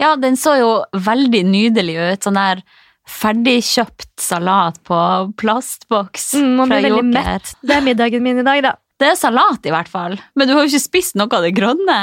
Ja, 0.00 0.10
den 0.20 0.36
så 0.36 0.58
jo 0.60 0.72
veldig 0.92 1.40
nydelig 1.48 1.94
ut. 2.02 2.26
Sånn 2.26 2.36
der 2.36 2.60
ferdigkjøpt 3.06 4.08
salat 4.20 4.80
på 4.84 4.98
plastboks 5.40 6.34
Mm, 6.34 6.66
fra 6.66 6.80
Joker. 6.82 7.52
Det 7.62 7.76
er 7.76 7.84
middagen 7.86 8.22
min 8.22 8.42
i 8.42 8.46
dag, 8.46 8.62
da. 8.66 8.74
Det 8.98 9.10
er 9.12 9.16
salat, 9.20 9.66
i 9.68 9.72
hvert 9.72 9.88
fall. 9.92 10.16
Men 10.34 10.48
du 10.48 10.54
har 10.56 10.64
jo 10.64 10.70
ikke 10.72 10.80
spist 10.86 11.16
noe 11.20 11.28
av 11.36 11.44
det 11.44 11.52
grønne. 11.56 11.98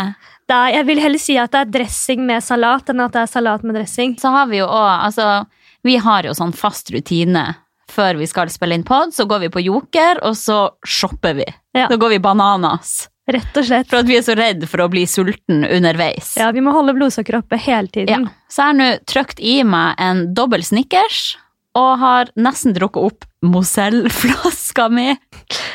Er, 0.53 0.69
jeg 0.75 0.85
vil 0.85 0.99
heller 1.01 1.21
si 1.21 1.37
at 1.41 1.53
det 1.55 1.61
er 1.63 1.71
dressing 1.73 2.25
med 2.27 2.43
salat 2.45 2.89
enn 2.91 3.01
at 3.01 3.13
det 3.15 3.23
er 3.23 3.31
salat 3.31 3.63
med 3.65 3.75
dressing. 3.79 4.13
Så 4.21 4.29
har 4.29 4.49
vi 4.51 4.59
jo 4.59 4.67
òg 4.67 4.91
Altså, 5.07 5.45
vi 5.83 5.95
har 5.97 6.27
jo 6.27 6.35
sånn 6.37 6.53
fast 6.53 6.91
rutine. 6.93 7.55
Før 7.93 8.17
vi 8.21 8.27
skal 8.29 8.49
spille 8.53 8.77
inn 8.77 8.85
pod, 8.85 9.13
så 9.13 9.25
går 9.29 9.39
vi 9.45 9.49
på 9.53 9.61
Joker, 9.65 10.21
og 10.25 10.37
så 10.39 10.59
shopper 10.85 11.33
vi. 11.41 11.45
Ja. 11.77 11.87
Da 11.91 11.97
går 11.99 12.15
vi 12.15 12.19
bananas. 12.23 13.09
Rett 13.31 13.55
og 13.55 13.63
slett. 13.63 13.87
For 13.87 14.01
at 14.03 14.07
vi 14.09 14.17
er 14.17 14.23
så 14.25 14.33
redd 14.35 14.65
for 14.67 14.83
å 14.83 14.89
bli 14.91 15.05
sulten 15.07 15.63
underveis. 15.63 16.33
Ja, 16.37 16.49
Vi 16.51 16.59
må 16.59 16.73
holde 16.75 16.91
blodsukkeret 16.97 17.45
oppe 17.45 17.57
hele 17.57 17.87
Ja. 17.87 17.91
tiden. 18.17 18.29
Så 18.51 18.57
jeg 18.61 18.65
har 18.65 18.73
nå 18.73 18.89
trykt 19.05 19.39
i 19.39 19.63
meg 19.63 19.95
en 19.97 20.33
dobbel 20.33 20.61
Snickers, 20.63 21.37
og 21.75 21.99
har 21.99 22.25
nesten 22.37 22.73
drukket 22.75 23.01
opp 23.03 23.25
Mozell-flaska 23.43 24.89
mi. 24.91 25.15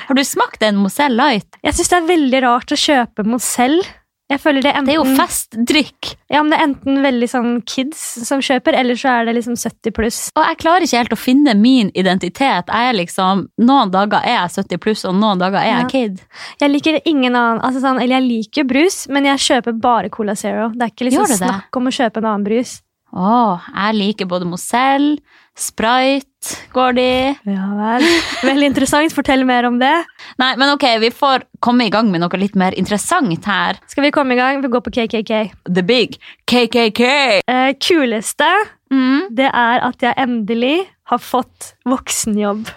Har 0.08 0.14
du 0.14 0.22
smakt 0.24 0.62
en 0.62 0.76
Mozell 0.76 1.16
Light? 1.16 1.56
Jeg 1.64 1.74
syns 1.74 1.88
det 1.88 1.96
er 2.02 2.06
veldig 2.16 2.42
rart 2.44 2.72
å 2.72 2.78
kjøpe 2.78 3.24
Mozell. 3.26 3.80
Jeg 4.28 4.40
føler 4.42 4.60
det, 4.60 4.72
enten, 4.76 4.84
Det 4.84 4.92
er 4.92 4.98
jo 4.98 5.16
festdrikk. 5.16 6.08
Ja, 6.28 6.42
men 6.42 6.50
det 6.52 6.58
er 6.58 6.66
enten 6.66 6.98
veldig 7.00 7.28
sånn 7.32 7.52
kids 7.64 8.00
som 8.28 8.42
kjøper, 8.44 8.76
eller 8.76 8.98
så 9.00 9.08
er 9.08 9.28
det 9.28 9.34
liksom 9.38 9.56
70 9.56 9.94
pluss. 9.96 10.18
Og 10.36 10.42
jeg 10.44 10.58
klarer 10.60 10.84
ikke 10.84 11.00
helt 11.00 11.14
å 11.16 11.18
finne 11.20 11.54
min 11.56 11.88
identitet. 11.96 12.68
Jeg 12.68 12.90
er 12.90 12.98
liksom, 12.98 13.46
Noen 13.64 13.90
dager 13.94 14.20
er 14.20 14.36
jeg 14.44 14.66
70 14.68 14.82
pluss, 14.84 15.04
og 15.08 15.16
noen 15.16 15.40
dager 15.40 15.62
er 15.62 15.70
jeg 15.70 15.80
Ja. 15.80 15.88
kid. 15.88 16.20
Jeg 16.60 16.70
liker 16.70 17.00
ingen 17.06 17.32
annen 17.34 17.60
altså 17.64 17.80
sånn, 17.80 18.02
Eller 18.02 18.20
jeg 18.20 18.28
liker 18.28 18.64
brus, 18.64 19.08
men 19.08 19.24
jeg 19.24 19.38
kjøper 19.38 19.80
bare 19.80 20.10
Cola 20.10 20.34
Zero. 20.36 20.68
Det 20.70 20.82
er 20.82 20.90
ikke 20.92 21.08
liksom 21.10 21.26
snakk 21.26 21.76
om 21.76 21.86
å 21.86 21.90
kjøpe 21.90 22.18
en 22.18 22.24
annen 22.24 22.44
brus. 22.44 22.82
Å, 23.16 23.58
jeg 23.72 23.96
liker 23.96 24.28
både 24.28 24.44
Mozell, 24.48 25.14
Sprite 25.58 26.54
går 26.70 26.92
de. 26.94 27.06
Ja 27.50 27.64
vel. 27.74 28.04
Veldig 28.46 28.68
interessant. 28.70 29.10
Fortell 29.16 29.42
mer 29.48 29.66
om 29.66 29.78
det. 29.80 29.90
Nei, 30.38 30.52
men 30.60 30.70
ok, 30.76 30.84
vi 31.02 31.08
får 31.10 31.48
komme 31.64 31.88
i 31.88 31.90
gang 31.90 32.12
med 32.12 32.22
noe 32.22 32.38
litt 32.38 32.54
mer 32.54 32.76
interessant 32.78 33.48
her. 33.50 33.80
Skal 33.90 34.06
vi 34.06 34.12
komme 34.14 34.36
i 34.36 34.38
gang? 34.38 34.60
Vi 34.62 34.70
går 34.70 34.84
på 34.86 34.92
KKK. 34.94 35.32
The 35.66 35.82
big 35.82 36.18
KKK. 36.46 37.02
Eh, 37.48 37.72
kuleste 37.82 38.50
Mm. 38.88 39.34
det 39.36 39.50
er 39.52 39.82
at 39.84 40.00
jeg 40.00 40.14
endelig 40.16 40.86
har 41.10 41.18
fått 41.20 41.74
voksenjobb. 41.84 42.70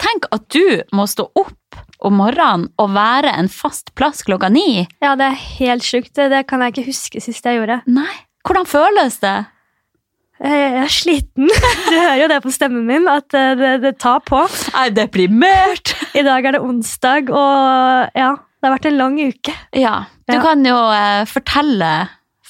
Tenk 0.00 0.26
at 0.32 0.48
du 0.52 0.82
må 0.96 1.06
stå 1.08 1.24
opp 1.36 1.78
om 2.04 2.16
morgenen 2.20 2.66
og 2.80 2.92
være 2.96 3.32
en 3.36 3.48
fast 3.52 3.94
plass 3.96 4.22
klokka 4.26 4.48
ni. 4.52 4.86
Ja, 5.04 5.14
det 5.16 5.26
er 5.30 5.40
helt 5.60 5.84
sjukt. 5.86 6.12
Det, 6.16 6.42
kan 6.48 6.60
jeg 6.64 6.74
ikke 6.74 6.86
huske 6.90 7.20
sist 7.24 7.44
jeg 7.48 7.60
gjorde. 7.60 7.80
Nei, 7.88 8.12
hvordan 8.46 8.66
føles 8.68 9.18
det? 9.22 9.38
Jeg, 10.40 10.68
er 10.80 10.88
sliten. 10.88 11.50
Du 11.90 11.96
hører 11.98 12.22
jo 12.22 12.28
det 12.32 12.38
på 12.44 12.52
stemmen 12.54 12.86
min, 12.88 13.08
at 13.12 13.34
eh, 13.36 13.50
det, 13.60 13.72
det 13.82 13.94
tar 14.00 14.22
på. 14.24 14.40
Jeg 14.48 14.86
er 14.92 14.94
deprimert. 14.96 15.92
I 16.18 16.22
dag 16.24 16.46
er 16.48 16.56
det 16.56 16.62
onsdag, 16.64 17.28
og 17.28 18.16
ja, 18.16 18.30
det 18.40 18.68
har 18.68 18.76
vært 18.78 18.88
en 18.88 18.96
lang 19.00 19.18
uke. 19.20 19.52
Ja, 19.76 20.06
du 20.28 20.38
Ja. 20.38 20.40
kan 20.44 20.64
jo 20.64 20.78
eh, 20.94 21.26
fortelle 21.28 21.90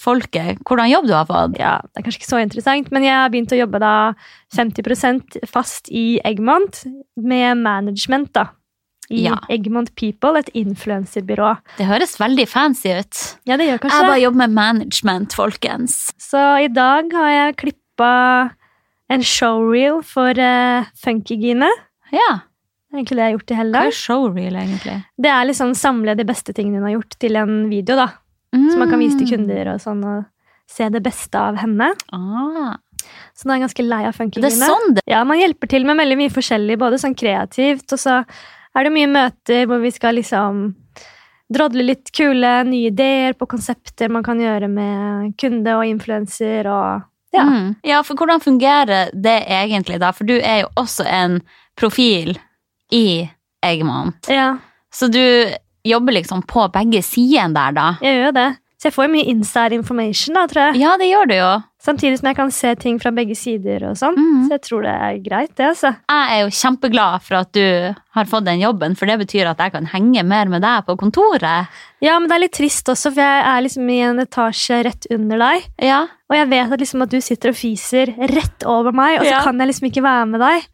folket 0.01 0.63
hvordan 0.65 0.89
jobb 0.89 1.09
du 1.11 1.13
har 1.13 1.27
fått. 1.29 1.59
Ja, 1.61 1.75
Det 1.91 2.01
er 2.01 2.07
kanskje 2.07 2.23
ikke 2.23 2.31
så 2.31 2.39
interessant, 2.41 2.93
men 2.95 3.05
jeg 3.05 3.13
har 3.19 3.29
begynt 3.33 3.53
å 3.53 3.59
jobbe 3.59 3.81
da 3.83 3.91
50 4.57 5.45
fast 5.51 5.91
i 5.91 6.21
Eggmont 6.25 6.85
med 7.21 7.59
management. 7.61 8.31
da. 8.33 8.47
I 9.11 9.25
Ja. 9.25 9.39
Eggmont 9.51 9.91
People, 9.97 10.39
et 10.39 10.51
influenserbyrå. 10.55 11.57
Det 11.79 11.87
høres 11.89 12.17
veldig 12.21 12.47
fancy 12.49 12.93
ut. 12.95 13.23
Ja, 13.47 13.57
det 13.57 13.67
gjør 13.67 13.81
kanskje 13.83 13.99
Jeg 14.01 14.07
bare 14.13 14.21
jobber 14.23 14.37
med 14.47 14.51
management, 14.55 15.35
folkens. 15.35 16.13
Så 16.19 16.65
i 16.65 16.69
dag 16.69 17.11
har 17.13 17.31
jeg 17.31 17.57
klippa 17.65 18.13
en 19.11 19.23
showreel 19.27 20.03
for 20.07 20.31
uh, 20.39 20.85
Funkygine. 21.03 21.67
Ja, 22.15 22.41
Det 22.91 22.97
er 22.97 22.99
egentlig 23.03 23.17
det 23.17 23.23
jeg 23.25 23.31
har 23.31 23.39
gjort 23.39 23.51
i 23.51 23.55
hele 23.59 23.73
hva 23.79 23.87
er 23.87 23.95
showreel 23.95 24.57
egentlig? 24.59 24.95
Det 25.19 25.31
er 25.31 25.45
liksom 25.47 25.75
samle 25.79 26.15
de 26.19 26.25
beste 26.27 26.53
tingene 26.55 26.79
hun 26.81 26.87
har 26.89 26.97
gjort, 27.01 27.19
til 27.23 27.37
en 27.37 27.69
video. 27.71 27.97
da. 27.97 28.09
Så 28.55 28.79
man 28.79 28.91
kan 28.91 28.99
vise 28.99 29.19
til 29.19 29.29
kunder 29.31 29.75
og 29.75 29.81
sånn, 29.83 30.01
og 30.03 30.25
se 30.71 30.89
det 30.91 31.03
beste 31.03 31.39
av 31.39 31.59
henne. 31.63 31.93
Ah, 32.15 32.77
Så 33.35 33.47
nå 33.47 33.55
er 33.55 33.61
jeg 33.61 33.65
ganske 33.69 33.85
lei 33.87 34.01
av 34.05 34.13
det 34.13 34.15
er 34.15 34.19
Funkygine. 34.19 34.67
sånn 34.67 34.95
det 34.95 35.03
Ja, 35.07 35.23
man 35.25 35.39
hjelper 35.39 35.69
til 35.69 35.85
med 35.87 35.97
veldig 35.99 36.17
mye 36.19 36.31
forskjellig, 36.35 36.79
både 36.79 36.99
sånn 36.99 37.15
kreativt, 37.17 37.93
og 37.95 37.99
så 37.99 38.25
er 38.77 38.87
det 38.87 38.93
mye 38.95 39.11
møter 39.11 39.67
hvor 39.69 39.83
vi 39.83 39.91
skal 39.95 40.19
liksom 40.19 40.69
drodle 41.51 41.83
litt 41.83 42.13
kule 42.15 42.51
nye 42.69 42.91
ideer 42.93 43.35
på 43.39 43.49
konsepter 43.51 44.13
man 44.13 44.23
kan 44.27 44.39
gjøre 44.39 44.69
med 44.71 45.33
kunde 45.41 45.75
og 45.79 45.87
influenser 45.89 46.69
og 46.71 47.07
ja. 47.35 47.45
Mm. 47.47 47.75
Ja, 47.87 48.01
for 48.03 48.19
hvordan 48.19 48.43
fungerer 48.43 49.11
det 49.15 49.37
egentlig 49.47 50.01
da? 50.03 50.11
For 50.11 50.27
du 50.27 50.35
er 50.39 50.65
jo 50.65 50.71
også 50.81 51.05
en 51.07 51.37
profil 51.79 52.35
i 52.91 53.29
Eggmont. 53.63 54.27
ja. 54.29 54.57
Så 54.91 55.07
du 55.07 55.23
jobber 55.87 56.13
liksom 56.13 56.43
på 56.43 56.65
begge 56.75 56.99
sidene 57.07 57.55
der, 57.55 57.77
da? 57.77 57.85
Jeg 58.03 58.17
gjør 58.17 58.25
jo 58.25 58.33
det. 58.35 58.49
Så 58.81 58.89
jeg 58.89 58.95
får 58.97 59.11
mye 59.13 59.29
inside 59.31 59.77
information, 59.77 60.35
da, 60.35 60.47
tror 60.51 60.63
jeg. 60.65 60.81
Ja, 60.83 60.97
det 60.99 61.07
gjør 61.13 61.29
du 61.31 61.35
jo. 61.37 61.51
Samtidig 61.81 62.19
som 62.21 62.27
jeg 62.29 62.37
kan 62.37 62.51
se 62.53 62.75
ting 62.77 62.99
fra 63.01 63.09
begge 63.17 63.33
sider 63.39 63.87
og 63.89 63.95
sånn. 63.97 64.13
Mm. 64.19 64.41
Så 64.45 64.53
jeg 64.53 64.63
tror 64.67 64.83
det 64.85 64.93
er 64.93 65.19
greit, 65.25 65.53
det, 65.57 65.69
altså. 65.71 65.95
Jeg 66.13 66.35
er 66.35 66.43
jo 66.45 66.51
kjempeglad 66.59 67.23
for 67.25 67.39
at 67.39 67.53
du 67.57 67.95
har 68.19 68.29
fått 68.29 68.45
den 68.45 68.61
jobben, 68.61 68.97
for 69.01 69.09
det 69.09 69.17
betyr 69.23 69.49
at 69.49 69.63
jeg 69.65 69.73
kan 69.73 69.87
henge 69.89 70.23
mer 70.29 70.51
med 70.53 70.61
deg 70.61 70.85
på 70.85 70.99
kontoret. 71.01 71.71
Ja, 72.05 72.19
men 72.19 72.29
det 72.29 72.37
er 72.37 72.45
litt 72.45 72.53
trist 72.59 72.89
også, 72.93 73.15
for 73.15 73.25
jeg 73.25 73.47
er 73.49 73.65
liksom 73.65 73.89
i 73.89 73.99
en 74.11 74.21
etasje 74.21 74.83
rett 74.85 75.07
under 75.17 75.39
deg. 75.47 75.65
Ja, 75.81 76.03
Og 76.31 76.37
jeg 76.37 76.47
vet 76.53 76.73
at, 76.73 76.79
liksom 76.85 77.03
at 77.03 77.11
du 77.11 77.19
sitter 77.21 77.51
og 77.51 77.57
fiser 77.59 78.13
rett 78.31 78.63
over 78.69 78.93
meg, 78.95 79.17
og 79.19 79.25
så 79.27 79.31
Ja. 79.33 79.41
kan 79.43 79.59
jeg 79.59 79.67
liksom 79.73 79.89
ikke 79.91 80.03
være 80.05 80.27
med 80.31 80.41
deg. 80.41 80.69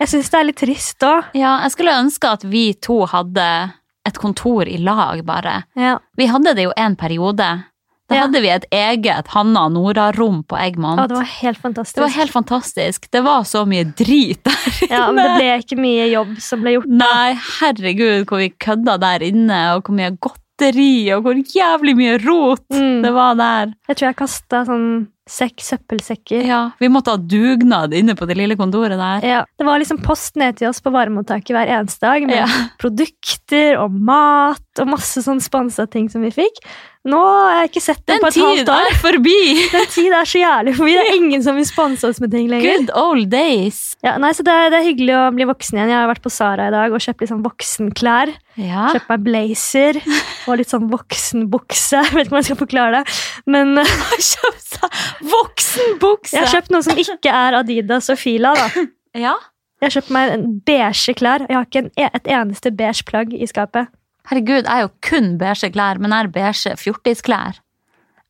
Jeg 0.00 0.08
syns 0.08 0.30
det 0.30 0.40
er 0.40 0.44
litt 0.44 0.56
trist 0.56 0.98
òg. 1.06 1.24
ja, 1.34 1.60
jeg 1.62 1.70
skulle 1.76 1.94
ønske 2.00 2.32
at 2.32 2.42
vi 2.44 2.72
to 2.74 3.04
hadde 3.06 3.72
et 4.06 4.18
kontor 4.18 4.66
i 4.66 4.76
lag, 4.78 5.22
bare. 5.26 5.64
Ja. 5.76 5.98
Vi 6.16 6.26
hadde 6.26 6.54
det 6.54 6.64
jo 6.64 6.72
en 6.76 6.96
periode. 6.96 7.64
Da 8.08 8.20
hadde 8.22 8.38
vi 8.44 8.50
et 8.54 8.64
eget 8.70 9.26
Hanna 9.34 9.64
Nora-rom 9.72 10.44
på 10.46 10.54
Eggmont. 10.62 11.00
ja, 11.00 11.06
det 11.10 11.16
var 11.18 11.30
helt 11.40 11.58
fantastisk. 11.58 11.96
Det 11.96 12.04
var 12.04 12.14
helt 12.14 12.30
fantastisk. 12.34 13.08
Det 13.10 13.22
var 13.26 13.42
så 13.50 13.64
mye 13.66 13.84
drit 13.98 14.44
der 14.46 14.68
inne. 14.86 14.90
ja, 14.94 15.00
men 15.10 15.22
det 15.24 15.32
ble 15.40 15.48
ikke 15.64 15.78
mye 15.80 16.06
jobb 16.12 16.36
som 16.40 16.62
ble 16.62 16.76
gjort. 16.76 16.86
Nei, 17.02 17.34
herregud, 17.60 18.26
hvor 18.30 18.38
vi 18.44 18.50
kødda 18.62 18.94
der 19.02 19.26
inne, 19.26 19.58
og 19.74 19.82
hvor 19.88 19.96
mye 19.98 20.12
godteri, 20.22 20.92
og 21.16 21.26
hvor 21.26 21.42
jævlig 21.56 21.96
mye 21.98 22.16
rot 22.28 22.62
Mm. 22.70 23.02
det 23.02 23.12
var 23.14 23.34
der. 23.42 23.74
Jeg 23.90 23.96
tror 23.96 24.08
jeg 24.12 24.16
kasta 24.22 24.62
sånn 24.70 24.88
sekk 25.26 25.58
søppelsekker. 25.64 26.44
Ja, 26.46 26.60
Vi 26.78 26.88
måtte 26.92 27.10
ha 27.10 27.18
dugnad 27.18 27.94
inne 27.98 28.14
på 28.14 28.28
det 28.30 28.36
lille 28.38 28.54
kontoret 28.56 28.94
der. 29.00 29.26
Ja, 29.26 29.40
det 29.58 29.66
var 29.66 29.80
liksom 29.82 29.98
post 30.04 30.36
ned 30.38 30.56
til 30.60 30.68
oss 30.70 30.78
på 30.84 30.92
varemottaket 30.94 31.50
hver 31.56 31.66
eneste 31.80 32.06
dag 32.06 32.26
med 32.28 32.36
Ja. 32.36 32.46
produkter 32.78 33.80
og 33.82 33.90
mat 33.90 34.62
og 34.78 34.86
masse 34.92 35.22
sånn 35.24 35.40
spansa 35.42 35.86
ting 35.90 36.08
som 36.12 36.22
vi 36.22 36.30
fikk. 36.30 36.60
Nå 37.06 37.18
har 37.22 37.60
jeg 37.62 37.68
ikke 37.70 37.82
sett 37.84 38.00
det 38.02 38.16
Den 38.16 38.20
på 38.24 38.28
et 38.32 38.34
halvt 38.34 38.50
år. 38.50 38.64
Den 38.66 38.66
tid 38.66 38.94
er 38.94 38.98
forbi! 38.98 39.40
Den 39.76 39.86
tid 39.94 40.12
er 40.18 40.26
så 40.26 40.40
jævlig 40.42 40.72
forbi. 40.76 40.94
Det 40.96 41.04
er 41.06 41.14
ingen 41.20 41.42
som 41.44 41.54
vil 41.58 41.66
sponse 41.68 42.08
oss 42.08 42.18
med 42.20 42.32
ting 42.34 42.48
lenger. 42.50 42.66
Good 42.80 42.90
old 42.98 43.28
days. 43.30 43.94
Ja, 44.02 44.16
nei, 44.18 44.32
så 44.34 44.42
det 44.46 44.52
er, 44.52 44.70
det 44.74 44.80
er 44.80 44.88
hyggelig 44.88 45.14
å 45.14 45.28
bli 45.34 45.46
voksen 45.46 45.78
igjen. 45.78 45.92
Jeg 45.94 46.00
har 46.00 46.10
vært 46.10 46.22
på 46.24 46.32
Sara 46.34 46.66
i 46.66 46.74
dag 46.74 46.92
og 46.92 47.02
kjøpt 47.02 47.22
litt 47.22 47.30
sånn 47.30 47.44
voksenklær. 47.46 48.34
Ja. 48.58 48.88
Kjøpt 48.94 49.08
meg 49.12 49.22
blazer 49.26 50.00
og 50.48 50.58
litt 50.58 50.72
sånn 50.74 50.90
voksenbukse. 50.90 52.02
Vet 52.16 52.26
ikke 52.26 52.34
om 52.34 52.40
jeg 52.42 52.48
skal 52.50 52.60
forklare 52.64 52.98
det. 52.98 53.16
Men 53.54 53.78
Kjøpt 54.32 54.66
seg 54.66 55.00
voksenbukse! 55.22 56.34
jeg 56.36 56.44
har 56.46 56.52
kjøpt 56.54 56.72
noe 56.74 56.82
som 56.86 56.98
ikke 57.00 57.32
er 57.32 57.56
Adidas 57.60 58.10
og 58.12 58.18
Fila. 58.20 58.54
da. 58.54 58.68
Ja. 59.16 59.32
Jeg 59.80 59.86
har 59.86 59.92
kjøpt 59.94 60.10
meg 60.12 60.30
en 60.34 60.42
beige 60.66 61.12
klær. 61.16 61.42
Jeg 61.48 61.56
har 61.56 61.64
ikke 61.64 61.80
en, 61.86 61.90
e, 61.96 62.08
et 62.18 62.26
eneste 62.28 62.70
beige 62.76 63.04
plagg 63.08 63.32
i 63.32 63.46
skapet. 63.48 63.88
Herregud, 64.28 64.64
jeg 64.66 64.72
er 64.72 64.82
jo 64.84 64.90
kun 65.04 65.30
beige 65.40 65.70
klær, 65.72 65.96
men 66.00 66.12
jeg 66.12 66.24
er 66.26 66.30
beige 66.34 66.72
fjortisklær. 66.80 67.58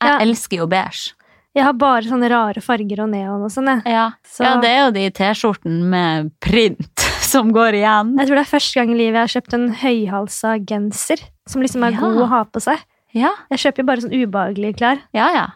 Jeg 0.03 0.13
Ja. 0.13 0.19
elsker 0.23 0.59
jo 0.63 0.67
beige. 0.71 1.13
Jeg 1.57 1.65
har 1.65 1.73
bare 1.73 2.03
sånne 2.05 2.29
rare 2.31 2.61
farger 2.61 3.01
og 3.03 3.09
neon 3.11 3.43
og 3.47 3.51
sånn. 3.51 3.71
Ja. 3.89 4.11
Så 4.29 4.45
ja, 4.45 4.55
det 4.61 4.69
er 4.71 4.81
jo 4.85 4.91
de 4.93 5.05
T-skjortene 5.11 5.83
med 5.91 6.31
print 6.45 7.07
som 7.33 7.51
går 7.55 7.79
igjen. 7.81 8.15
jeg 8.19 8.29
tror 8.29 8.37
det 8.37 8.45
er 8.47 8.53
første 8.59 8.75
gang 8.79 8.91
i 8.93 8.99
livet 8.99 9.17
jeg 9.17 9.25
har 9.27 9.35
kjøpt 9.41 9.55
en 9.59 9.69
høyhalsa 9.83 10.55
genser 10.69 11.23
som 11.49 11.63
liksom 11.63 11.83
er 11.87 11.97
Ja. 11.97 12.01
god 12.05 12.17
å 12.23 12.29
ha 12.29 12.45
på 12.45 12.61
seg. 12.63 12.79
Ja, 13.15 13.31
Jeg 13.51 13.59
kjøper 13.59 13.79
jo 13.83 13.87
bare 13.91 14.01
sånn 14.05 14.15
ubehagelige 14.23 14.77
klær, 14.77 14.99
ja, 15.15 15.31
ja. 15.35 15.47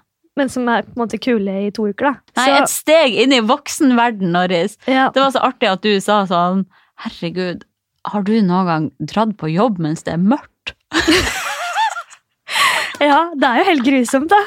Men 0.40 0.50
som 0.52 0.68
er 0.72 0.86
på 0.88 0.96
en 0.96 1.02
måte 1.04 1.20
kule 1.22 1.54
i 1.66 1.70
to 1.76 1.86
uker. 1.92 2.10
da. 2.10 2.14
Nei, 2.40 2.46
Så- 2.48 2.56
et 2.62 2.72
steg 2.72 3.18
inn 3.24 3.36
i 3.36 3.42
voksenverden, 3.44 4.32
Norris. 4.34 4.78
ja. 4.88 5.10
Det 5.14 5.20
var 5.22 5.34
så 5.36 5.44
artig 5.52 5.68
at 5.70 5.84
du 5.84 5.92
sa 6.00 6.22
sånn 6.30 6.64
Herregud, 7.04 7.62
har 8.10 8.24
du 8.24 8.34
noen 8.42 8.66
gang 8.68 8.88
dratt 9.00 9.36
på 9.40 9.48
jobb 9.52 9.78
mens 9.80 10.02
det 10.04 10.12
er 10.16 10.20
mørkt? 10.20 10.74
ja, 13.00 13.20
det 13.36 13.46
er 13.48 13.60
jo 13.62 13.68
helt 13.70 13.86
grusomt, 13.86 14.32
da. 14.32 14.40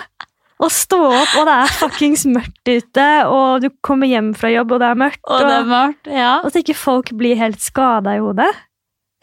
Å 0.63 0.67
stå 0.71 1.00
opp, 1.09 1.31
og 1.41 1.47
det 1.50 1.53
er 1.63 1.71
fuckings 1.79 2.23
mørkt 2.29 2.69
ute, 2.69 3.05
og 3.27 3.63
du 3.65 3.69
kommer 3.83 4.07
hjem 4.07 4.29
fra 4.38 4.51
jobb, 4.53 4.75
og 4.75 4.83
det 4.83 4.91
er 4.93 5.00
mørkt, 5.01 5.23
Og 5.27 5.41
det 5.41 5.55
er 5.57 5.65
mørkt, 5.67 6.12
ja. 6.13 6.33
og 6.43 6.51
at 6.51 6.59
ikke 6.62 6.75
folk 6.77 7.09
blir 7.19 7.39
helt 7.41 7.59
skada 7.63 8.13
i 8.15 8.21
hodet. 8.23 8.51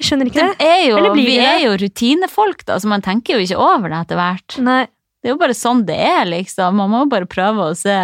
Skjønner 0.03 0.29
ikke 0.31 0.43
Det 0.43 0.59
det. 0.59 0.67
er 0.67 0.83
jo, 0.89 0.99
vi 1.15 1.25
det 1.29 1.45
er 1.45 1.59
jo 1.67 1.73
rutinefolk, 1.85 2.65
da, 2.69 2.79
så 2.81 2.89
man 2.91 3.05
tenker 3.05 3.37
jo 3.37 3.45
ikke 3.47 3.61
over 3.61 3.93
det 3.93 4.01
etter 4.03 4.21
hvert. 4.21 4.59
Nei. 4.65 4.83
Det 5.21 5.29
er 5.29 5.35
jo 5.35 5.41
bare 5.41 5.57
sånn 5.57 5.83
det 5.89 5.99
er, 6.01 6.25
liksom. 6.29 6.79
Man 6.81 6.93
må 6.93 7.05
bare 7.11 7.29
prøve 7.29 7.71
å 7.71 7.77
se 7.77 7.97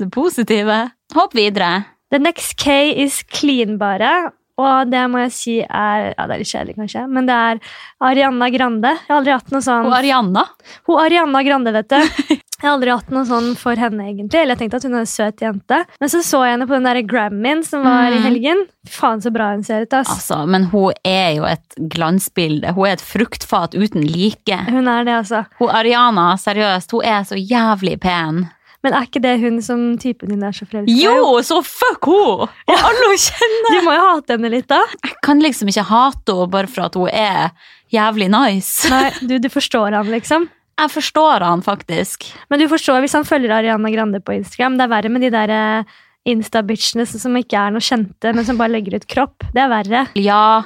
det 0.00 0.08
positive. 0.14 0.78
Hopp 1.14 1.36
videre. 1.38 1.84
The 2.10 2.18
next 2.18 2.56
K 2.58 2.90
is 3.04 3.22
clean, 3.30 3.76
bare. 3.78 4.32
Og 4.60 4.90
det 4.90 5.00
må 5.10 5.18
jeg 5.24 5.32
si 5.34 5.54
er 5.64 6.12
Ja, 6.12 6.26
det 6.28 6.36
er 6.36 6.40
litt 6.42 6.50
kjedelig, 6.50 6.76
kanskje, 6.78 7.00
men 7.10 7.26
det 7.26 7.34
er 7.34 7.60
Ariana 8.06 8.48
Grande. 8.54 8.92
Jeg 9.00 9.10
har 9.10 9.18
aldri 9.18 9.34
hatt 9.34 9.50
noe 9.50 9.64
sånn 9.66 9.88
Hun 9.88 9.96
Arianna. 9.96 10.44
Hun 10.86 11.00
Ariana 11.02 11.42
Grande, 11.46 11.72
vet 11.74 11.90
du. 11.90 12.36
Jeg 12.64 12.70
har 12.70 12.78
aldri 12.78 12.92
hatt 12.94 13.10
noe 13.12 13.26
sånn 13.28 13.50
for 13.60 13.76
henne, 13.76 14.06
egentlig. 14.08 14.38
Eller 14.40 14.56
jeg 14.56 14.62
tenkte 14.62 14.78
at 14.80 14.84
hun 14.88 14.94
er 14.96 15.02
en 15.04 15.08
søt 15.10 15.42
jente. 15.44 15.78
Men 16.00 16.08
så 16.08 16.22
så 16.24 16.38
jeg 16.46 16.54
henne 16.54 16.64
på 16.70 16.72
den 16.78 16.86
der 16.88 17.00
Grammyen 17.04 17.60
som 17.66 17.82
var 17.84 18.08
i 18.08 18.16
Mm. 18.16 18.24
helgen. 18.24 18.62
Faen, 18.88 19.20
så 19.20 19.30
bra 19.34 19.50
hun 19.52 19.62
ser 19.66 19.82
ut, 19.84 19.92
ass. 19.92 20.08
Altså, 20.08 20.38
men 20.48 20.64
hun 20.72 20.94
er 21.04 21.34
jo 21.36 21.44
et 21.44 21.76
glansbilde. 21.92 22.72
Hun 22.72 22.86
er 22.88 22.96
et 22.96 23.04
fruktfat 23.04 23.76
uten 23.76 24.06
like. 24.08 24.56
Hun 24.70 24.88
er 24.88 25.04
det, 25.04 25.12
altså. 25.20 25.44
Hun 25.60 25.68
Ariana, 25.76 26.30
seriøst, 26.40 26.90
hun 26.96 27.04
er 27.04 27.20
så 27.28 27.36
jævlig 27.36 27.98
pen. 28.00 28.46
Men 28.82 28.92
er 28.96 29.06
ikke 29.08 29.20
det 29.20 29.36
hun 29.40 29.60
som 29.64 29.84
typen 30.00 30.28
din 30.32 30.42
er 30.42 30.52
så 30.56 30.64
forelska 30.64 30.88
i? 30.92 31.04
Jo, 31.04 31.36
så 31.44 31.60
fuck 31.64 32.04
henne! 32.08 32.48
Og 32.48 32.84
alle 32.88 33.06
hun 33.12 33.20
kjenner! 33.20 33.70
Du 33.76 33.84
må 33.86 33.94
jo 33.96 34.08
hate 34.08 34.36
henne 34.38 34.50
litt, 34.56 34.68
da. 34.72 34.80
Jeg 35.04 35.16
kan 35.24 35.40
liksom 35.44 35.68
ikke 35.68 35.84
hate 35.92 36.32
henne 36.32 36.50
bare 36.56 36.66
for 36.72 36.88
at 36.88 36.94
hun 36.96 37.08
er 37.12 37.52
jævlig 37.92 38.28
nice. 38.32 38.88
Nei, 38.88 39.10
du, 39.20 39.38
du 39.38 39.48
forstår 39.52 39.92
han, 40.00 40.08
liksom. 40.12 40.48
Jeg 40.80 40.90
forstår 40.90 41.44
han 41.46 41.62
faktisk. 41.64 42.26
Men 42.50 42.60
du 42.62 42.66
forstår 42.70 43.04
hvis 43.04 43.14
han 43.14 43.26
følger 43.28 43.54
Ariana 43.54 43.92
Grande 43.94 44.20
på 44.24 44.34
Instagram. 44.34 44.78
Det 44.78 44.86
er 44.86 44.94
verre 44.94 45.12
med 45.12 45.22
de 45.24 45.30
der 45.34 45.52
eh, 45.54 45.96
Insta-bitchene 46.34 47.06
som 47.06 47.36
ikke 47.38 47.60
er 47.60 47.74
noe 47.74 47.84
kjente, 47.84 48.32
men 48.32 48.46
som 48.46 48.58
bare 48.58 48.72
legger 48.74 48.98
ut 48.98 49.08
kropp. 49.10 49.44
Det 49.54 49.62
er 49.62 49.70
verre. 49.70 50.06
Ja, 50.18 50.64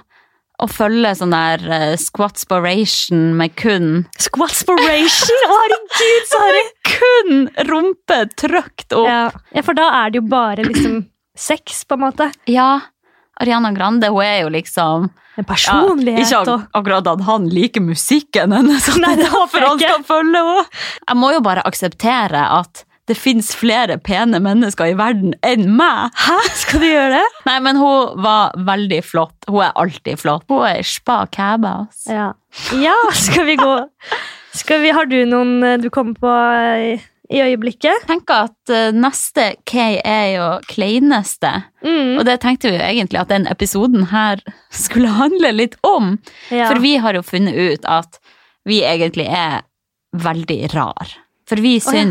å 0.59 0.67
følge 0.71 1.13
sånn 1.19 1.35
der 1.35 1.63
uh, 1.71 1.93
squatspiration 1.99 3.37
med 3.39 3.55
kun 3.59 3.91
Squatspiration! 4.19 5.45
Å, 5.47 5.59
herregud, 5.63 6.33
jeg 6.57 6.65
Kun 6.89 7.45
rumpe 7.69 8.23
trykt 8.35 8.97
opp. 8.97 9.07
Ja. 9.07 9.23
ja, 9.55 9.63
for 9.67 9.79
da 9.79 9.91
er 10.01 10.15
det 10.15 10.23
jo 10.23 10.27
bare 10.31 10.67
liksom 10.67 11.05
sex, 11.39 11.85
på 11.87 11.95
en 11.95 12.03
måte. 12.09 12.31
Ja, 12.51 12.81
Ariana 13.43 13.73
Grande, 13.77 14.11
hun 14.13 14.25
er 14.25 14.43
jo 14.43 14.51
liksom 14.53 15.09
En 15.39 15.45
ja, 15.45 15.47
personlighet 15.47 16.27
Ikke 16.27 16.41
ak 16.43 16.75
akkurat 16.81 17.07
at 17.13 17.23
han 17.29 17.47
liker 17.53 17.85
musikken 17.85 18.55
hennes, 18.57 18.89
Nei, 18.99 19.15
det 19.21 19.31
håper 19.31 19.63
jeg 19.63 19.79
ikke. 19.79 20.03
følge. 20.09 20.45
Jeg 21.07 21.19
må 21.21 21.33
jo 21.37 21.43
bare 21.47 21.63
akseptere 21.69 22.43
at 22.59 22.85
det 23.09 23.17
fins 23.17 23.55
flere 23.57 23.97
pene 24.05 24.37
mennesker 24.45 24.91
i 24.91 24.97
verden 24.99 25.33
enn 25.47 25.71
meg. 25.79 26.11
Hæ? 26.27 26.35
Skal 26.61 26.83
du 26.83 26.89
gjøre 26.91 27.15
det? 27.15 27.29
Nei, 27.47 27.55
men 27.65 27.79
hun 27.81 28.19
var 28.21 28.53
veldig 28.69 28.99
flott. 29.07 29.37
Hun 29.49 29.63
er 29.65 29.79
alltid 29.81 30.21
flott. 30.21 30.45
Hun 30.53 30.67
er 30.69 30.83
spa 30.85 31.23
kæbe, 31.33 31.71
altså. 31.87 32.13
Ja. 32.13 32.27
ja, 32.77 32.97
skal 33.17 33.49
vi 33.49 33.57
gå 33.61 33.79
skal 34.59 34.83
vi, 34.83 34.91
Har 34.95 35.09
du 35.09 35.19
noen 35.29 35.63
eh, 35.65 35.79
du 35.81 35.89
kommer 35.95 36.19
på 36.19 36.35
eh, 36.35 37.07
i 37.31 37.41
øyeblikket? 37.45 37.91
Jeg 37.91 38.07
tenker 38.09 38.47
at 38.49 38.73
eh, 38.73 38.91
neste 38.97 39.45
K 39.69 40.01
er 40.01 40.27
jo 40.37 40.47
kleineste. 40.71 41.51
Mm. 41.85 42.17
Og 42.19 42.25
det 42.29 42.39
tenkte 42.45 42.71
vi 42.73 42.79
jo 42.79 42.85
egentlig 42.87 43.21
at 43.21 43.29
den 43.33 43.47
episoden 43.51 44.07
her 44.13 44.41
skulle 44.85 45.13
handle 45.19 45.53
litt 45.53 45.77
om. 45.87 46.17
Ja. 46.51 46.71
For 46.73 46.81
vi 46.85 46.97
har 47.03 47.15
jo 47.19 47.23
funnet 47.27 47.55
ut 47.59 47.85
at 47.89 48.21
vi 48.69 48.83
egentlig 48.85 49.29
er 49.29 49.63
veldig 50.17 50.61
rar. 50.75 51.17
For 51.49 51.61
vi 51.65 51.77
Å, 51.81 51.93
ja. 51.95 52.05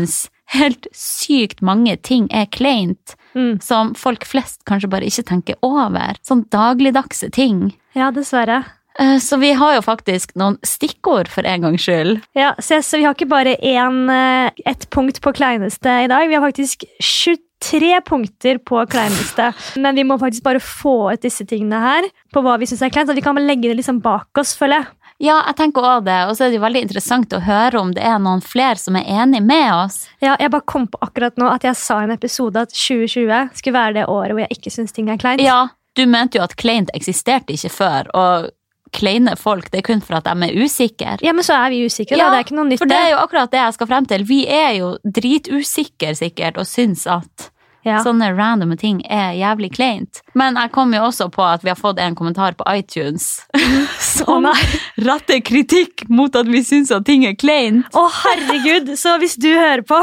helt 0.58 0.86
sykt 0.96 1.60
mange 1.62 1.96
ting 2.02 2.28
er 2.34 2.46
kleint, 2.46 3.14
Mm. 3.36 3.58
som 3.62 3.90
folk 3.94 4.24
flest 4.26 4.62
kanskje 4.66 4.88
bare 4.90 5.06
ikke 5.06 5.22
tenker 5.28 5.54
over. 5.62 6.16
Sånn 6.26 6.46
dagligdagse 6.50 7.28
ting. 7.30 7.74
ja, 7.94 8.08
dessverre. 8.10 8.64
Eh, 9.00 9.18
Så 9.22 9.36
vi 9.38 9.52
har 9.52 9.74
jo 9.76 9.82
faktisk 9.86 10.34
noen 10.38 10.58
stikkord 10.66 11.28
for 11.30 11.46
en 11.46 11.62
gangs 11.68 11.84
skyld. 11.86 12.20
Ja, 12.34 12.54
så, 12.58 12.80
så 12.82 12.98
vi 12.98 13.04
har 13.06 13.14
ikke 13.14 13.28
bare 13.30 13.56
én, 13.62 14.00
eh, 14.10 14.50
ett 14.66 14.88
punkt 14.90 15.20
på 15.22 15.32
kleineste 15.36 16.04
i 16.04 16.08
dag. 16.10 16.28
Vi 16.28 16.34
har 16.34 16.42
faktisk 16.42 16.84
23 17.00 18.00
punkter 18.06 18.58
på 18.58 18.82
kleineste. 18.90 19.52
Men 19.76 19.94
vi 19.94 20.04
må 20.04 20.18
faktisk 20.18 20.42
bare 20.46 20.60
få 20.62 21.12
ut 21.12 21.22
disse 21.22 21.46
tingene 21.46 21.78
her 21.82 22.08
på 22.34 22.42
hva 22.42 22.58
vi 22.58 22.66
syns 22.70 22.82
er 22.82 22.90
kleint. 22.94 23.08
Så 23.10 23.14
vi 23.18 23.24
kan 23.24 23.38
legge 23.38 23.70
det 23.70 23.78
liksom 23.80 24.00
bak 24.04 24.42
oss, 24.42 24.56
føler 24.58 24.82
jeg. 24.82 24.94
Ja, 25.18 25.40
jeg 25.48 25.56
tenker 25.58 25.82
også 25.82 26.04
det, 26.06 26.16
og 26.30 26.36
så 26.38 26.44
er 26.44 26.52
det 26.52 26.58
jo 26.60 26.62
veldig 26.62 26.80
interessant 26.84 27.32
å 27.34 27.40
høre 27.42 27.80
om 27.80 27.88
det 27.90 28.04
er 28.06 28.20
noen 28.22 28.38
flere 28.38 28.78
som 28.78 28.94
er 29.00 29.08
enig 29.10 29.40
med 29.42 29.72
oss. 29.74 29.96
Ja, 30.22 30.36
jeg 30.38 30.52
bare 30.54 30.62
kom 30.70 30.84
på 30.86 31.00
akkurat 31.02 31.34
nå 31.42 31.48
at 31.50 31.66
jeg 31.66 31.74
sa 31.74 31.96
i 31.98 32.06
en 32.06 32.14
episode 32.14 32.62
at 32.62 32.70
2020 32.70 33.50
skulle 33.58 33.74
være 33.74 33.96
det 33.96 34.04
året 34.06 34.36
hvor 34.36 34.44
jeg 34.44 34.54
ikke 34.60 34.70
syns 34.76 34.94
ting 34.94 35.10
er 35.10 35.18
kleint. 35.18 35.42
Ja, 35.42 35.64
du 35.98 36.04
mente 36.06 36.38
jo 36.38 36.44
at 36.46 36.54
kleint 36.54 36.94
eksisterte 36.94 37.50
ikke 37.50 37.72
før, 37.74 38.06
og 38.14 38.46
kleine 38.94 39.36
folk, 39.38 39.70
det 39.72 39.82
er 39.82 39.86
kun 39.90 40.00
for 40.04 40.18
at 40.18 40.28
de 40.28 40.48
er 40.48 40.56
usikre. 40.64 41.18
Ja, 41.24 41.34
men 41.36 41.46
så 41.46 41.58
er 41.58 41.74
vi 41.74 41.84
usikre, 41.86 42.16
Ja, 42.18 42.28
da. 42.28 42.36
Det 42.36 42.40
er 42.40 42.48
ikke 42.48 42.58
noe 42.58 42.70
nytt. 42.70 42.82
For 42.82 42.90
det 42.90 42.98
er 42.98 43.12
jo 43.12 43.20
akkurat 43.22 43.52
det 43.52 43.60
jeg 43.60 43.76
skal 43.78 43.90
frem 43.92 44.08
til. 44.10 44.26
Vi 44.28 44.42
er 44.46 44.72
jo 44.78 44.96
dritusikre 45.04 46.14
sikkert, 46.18 46.58
og 46.60 46.68
syns 46.68 47.06
at 47.10 47.50
ja. 47.86 48.00
sånne 48.04 48.30
randome 48.36 48.76
ting 48.80 49.00
er 49.06 49.32
jævlig 49.38 49.70
kleint. 49.76 50.20
Men 50.38 50.58
jeg 50.60 50.72
kom 50.74 50.92
jo 50.96 51.04
også 51.08 51.28
på 51.34 51.44
at 51.46 51.64
vi 51.64 51.72
har 51.72 51.78
fått 51.78 52.00
en 52.02 52.16
kommentar 52.18 52.56
på 52.58 52.66
iTunes 52.74 53.28
som 54.16 54.48
oh, 54.48 54.66
retter 55.04 55.40
kritikk 55.44 56.06
mot 56.12 56.34
at 56.38 56.50
vi 56.50 56.62
syns 56.66 56.92
at 56.94 57.06
ting 57.08 57.26
er 57.28 57.36
kleint. 57.38 57.88
Å, 57.96 58.06
herregud! 58.24 58.94
Så 58.98 59.16
hvis 59.22 59.38
du 59.40 59.50
hører 59.52 59.84
på, 59.88 60.00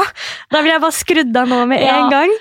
da 0.52 0.62
vil 0.64 0.74
jeg 0.74 0.84
bare 0.84 0.98
skrudd 0.98 1.40
av 1.42 1.50
nå 1.52 1.62
med 1.70 1.82
Ja. 1.84 2.00
en 2.00 2.12
gang. 2.12 2.36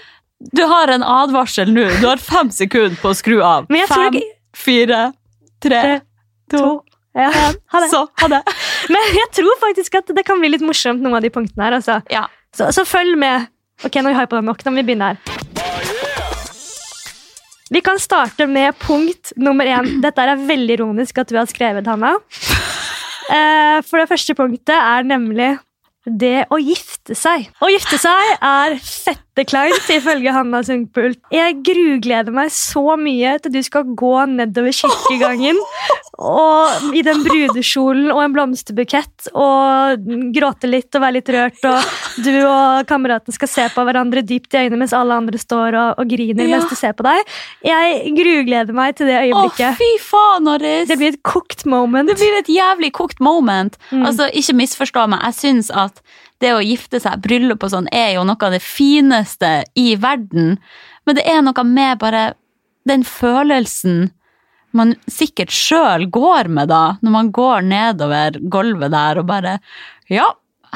Du 0.56 0.66
har 0.68 0.92
en 0.92 1.04
advarsel 1.04 1.72
nå. 1.74 1.86
Du 2.02 2.10
har 2.10 2.22
fem 2.22 2.52
sekunder 2.54 2.98
på 3.02 3.14
å 3.14 3.18
skru 3.18 3.40
av. 3.42 3.70
Fem, 3.90 4.20
fire, 4.56 5.00
tre, 5.64 5.80
Tre, 5.82 5.96
to, 6.52 6.82
Ja, 7.16 7.30
ha 7.32 7.80
det. 7.80 7.90
Så, 7.94 8.02
ha 8.22 8.28
det. 8.28 8.42
Men 8.94 9.06
jeg 9.16 9.30
tror 9.40 9.60
faktisk 9.62 9.96
at 10.02 10.10
det 10.18 10.26
kan 10.28 10.42
bli 10.42 10.50
litt 10.52 10.66
morsomt, 10.66 11.02
noen 11.04 11.16
av 11.16 11.24
de 11.24 11.32
punktene 11.34 11.64
her. 11.70 11.78
Altså. 11.80 12.02
Ja. 12.12 12.26
Så, 12.56 12.68
så 12.76 12.84
følg 12.88 13.16
med. 13.20 13.48
Ok, 13.84 13.96
nå 14.04 14.12
har 14.14 14.26
jeg 14.26 14.32
på 14.34 14.40
det 14.40 14.48
nok. 14.50 14.64
Nå 14.66 14.72
må 14.76 14.82
vi 14.84 14.88
begynne 14.92 15.14
her. 15.14 15.18
Vi 17.74 17.82
kan 17.82 17.98
starte 18.00 18.46
med 18.48 18.76
punkt 18.80 19.32
nummer 19.42 19.66
én. 19.66 19.96
Dette 20.04 20.22
er 20.22 20.38
veldig 20.48 20.76
ironisk 20.78 21.18
at 21.24 21.32
du 21.32 21.38
har 21.40 21.48
skrevet, 21.50 21.88
Hanna. 21.90 22.14
Eh, 23.26 23.80
For 23.88 23.98
det 23.98 24.10
første 24.12 24.36
punktet 24.38 24.76
er 24.78 25.08
nemlig 25.08 25.56
det 26.06 26.44
å 26.54 26.60
gifte 26.62 27.16
seg. 27.18 27.48
Å 27.66 27.70
gifte 27.74 27.98
seg 27.98 28.36
er 28.38 28.76
fette 28.78 29.25
kleint, 29.44 29.90
ifølge 29.92 30.32
Hanna 30.32 30.62
Sundpult. 30.64 31.20
Jeg 31.36 31.58
grugleder 31.68 32.32
meg 32.32 32.54
så 32.56 32.96
mye 32.96 33.34
til 33.44 33.52
du 33.52 33.62
skal 33.66 33.84
gå 34.00 34.14
nedover 34.32 34.72
kirkegangen 34.72 35.60
og 36.16 36.94
i 36.96 37.02
den 37.04 37.20
brudekjolen 37.26 38.08
og 38.14 38.22
en 38.24 38.32
blomsterbukett 38.38 39.28
og 39.36 40.06
gråte 40.36 40.70
litt 40.72 40.96
og 40.96 41.04
være 41.04 41.18
litt 41.18 41.32
rørt, 41.36 41.60
og 41.68 42.24
du 42.24 42.32
og 42.48 42.86
kameraten 42.88 43.36
skal 43.36 43.52
se 43.52 43.66
på 43.76 43.84
hverandre 43.84 44.24
dypt 44.24 44.56
i 44.56 44.62
øynene 44.64 44.80
mens 44.86 44.94
alle 44.96 45.18
andre 45.20 45.42
står 45.42 45.76
og, 45.76 46.00
og 46.00 46.08
griner 46.14 46.48
Ja. 46.48 46.56
mens 46.60 46.70
de 46.72 46.76
ser 46.80 46.94
på 46.96 47.04
deg. 47.04 47.20
Jeg 47.68 48.14
grugleder 48.16 48.72
meg 48.78 48.96
til 48.96 49.08
det 49.12 49.18
Å, 49.20 49.24
øyeblikket. 49.28 49.76
fy 49.82 49.92
faen, 50.08 50.44
Norris! 50.48 50.88
det 50.88 50.98
blir 51.02 51.12
et 51.18 51.24
kokt 51.28 51.66
moment. 51.66 52.08
Det 52.08 52.16
blir 52.22 52.40
et 52.40 52.48
jævlig 52.48 52.92
kokt 52.96 53.20
moment. 53.20 53.76
Mm. 53.92 54.06
Altså, 54.06 54.30
Ikke 54.32 54.56
misforstå 54.56 55.10
meg, 55.12 55.20
jeg 55.28 55.34
syns 55.42 55.72
at 55.76 56.00
det 56.44 56.52
å 56.56 56.64
gifte 56.64 57.00
seg, 57.02 57.22
bryllup 57.24 57.64
og 57.64 57.72
sånn, 57.72 57.90
er 57.96 58.16
jo 58.18 58.26
noe 58.28 58.48
av 58.48 58.56
det 58.56 58.64
fineste 58.64 59.64
i 59.80 59.94
verden. 60.00 60.58
Men 61.06 61.18
det 61.18 61.26
er 61.30 61.42
noe 61.46 61.66
med 61.68 62.02
bare 62.02 62.26
den 62.90 63.06
følelsen 63.08 64.10
man 64.76 64.94
sikkert 65.08 65.54
sjøl 65.56 66.10
går 66.12 66.50
med 66.52 66.68
da, 66.68 66.98
når 67.00 67.14
man 67.14 67.30
går 67.36 67.64
nedover 67.66 68.40
gulvet 68.52 68.92
der 68.92 69.22
og 69.22 69.30
bare 69.30 69.60
Ja, 70.12 70.28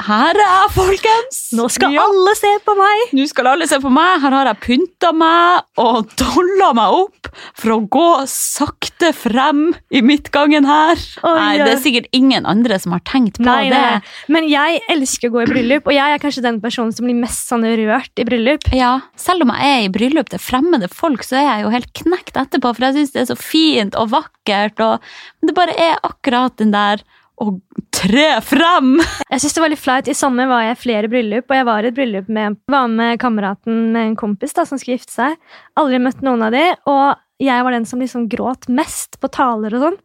her 0.06 0.38
er 0.40 0.70
folkens! 0.74 1.38
Nå 1.56 1.66
skal 1.72 1.94
ja. 1.94 2.04
alle 2.04 2.32
se 2.38 2.50
på 2.64 2.74
meg! 2.78 3.12
Nå 3.16 3.26
skal 3.30 3.50
alle 3.52 3.66
se 3.70 3.78
på 3.82 3.90
meg. 3.92 4.20
Her 4.22 4.36
har 4.36 4.50
jeg 4.50 4.60
pynta 4.64 5.12
meg 5.16 5.80
og 5.80 6.10
dolla 6.20 6.70
meg 6.76 6.96
opp 7.02 7.30
for 7.58 7.74
å 7.74 7.78
gå 7.92 8.06
sakte 8.30 9.12
frem 9.16 9.68
i 9.94 10.02
midtgangen 10.04 10.66
her. 10.68 11.00
Oi, 11.26 11.34
Nei, 11.36 11.52
det 11.62 11.68
er 11.74 11.82
sikkert 11.82 12.08
ingen 12.16 12.48
andre 12.48 12.78
som 12.82 12.94
har 12.96 13.04
tenkt 13.06 13.38
på 13.38 13.46
Nei, 13.46 13.68
det. 13.72 13.78
nei. 13.80 14.32
Men 14.32 14.48
jeg 14.50 14.82
elsker 14.92 15.30
å 15.30 15.36
gå 15.36 15.44
i 15.44 15.50
bryllup, 15.52 15.88
og 15.90 15.96
jeg 15.96 16.16
er 16.16 16.22
kanskje 16.22 16.44
den 16.46 16.60
personen 16.64 16.94
som 16.96 17.08
blir 17.08 17.18
mest 17.20 17.50
sånn 17.50 17.66
rørt 17.66 18.20
i 18.20 18.26
bryllup. 18.28 18.66
Ja, 18.76 18.96
Selv 19.20 19.44
om 19.44 19.52
jeg 19.54 19.70
er 19.76 19.86
i 19.86 19.92
bryllup 19.92 20.30
til 20.32 20.42
fremmede 20.42 20.90
folk, 20.92 21.24
så 21.26 21.38
er 21.40 21.46
jeg 21.46 21.64
jo 21.64 21.74
helt 21.76 21.92
knekt 22.02 22.40
etterpå, 22.40 22.74
for 22.74 22.88
jeg 22.88 22.98
syns 22.98 23.14
det 23.14 23.24
er 23.24 23.30
så 23.32 23.38
fint 23.38 23.96
og 23.98 24.12
vakkert. 24.14 24.80
Og 24.82 25.46
det 25.46 25.56
bare 25.56 25.76
er 25.78 25.98
akkurat 26.06 26.56
den 26.60 26.74
der 26.74 27.04
å 27.40 27.60
tre 27.96 28.26
frem. 28.44 28.98
Jeg 29.30 29.40
synes 29.42 29.54
det 29.56 29.62
var 29.64 29.72
litt 29.72 29.80
flaut. 29.82 30.08
I 30.08 30.16
sommer 30.16 30.48
var 30.50 30.62
jeg 30.66 30.76
i 30.76 30.80
flere 30.82 31.08
bryllup, 31.12 31.48
og 31.50 31.56
jeg 31.56 31.66
var 31.68 31.84
i 31.84 31.90
et 31.90 31.96
bryllup 31.96 32.28
med, 32.32 32.58
var 32.70 32.86
med 32.92 33.18
kameraten 33.22 33.90
med 33.94 34.10
en 34.10 34.16
kompis 34.20 34.52
da, 34.56 34.64
som 34.68 34.78
skulle 34.80 34.98
gifte 34.98 35.12
seg. 35.16 35.36
Aldri 35.80 35.98
møtt 36.04 36.22
noen 36.26 36.44
av 36.46 36.52
de, 36.54 36.66
og 36.90 37.16
jeg 37.40 37.64
var 37.64 37.72
den 37.76 37.86
som 37.88 38.00
liksom 38.04 38.28
gråt 38.32 38.68
mest 38.68 39.16
på 39.20 39.30
taler 39.32 39.74
og 39.78 39.86
sånn. 39.88 39.98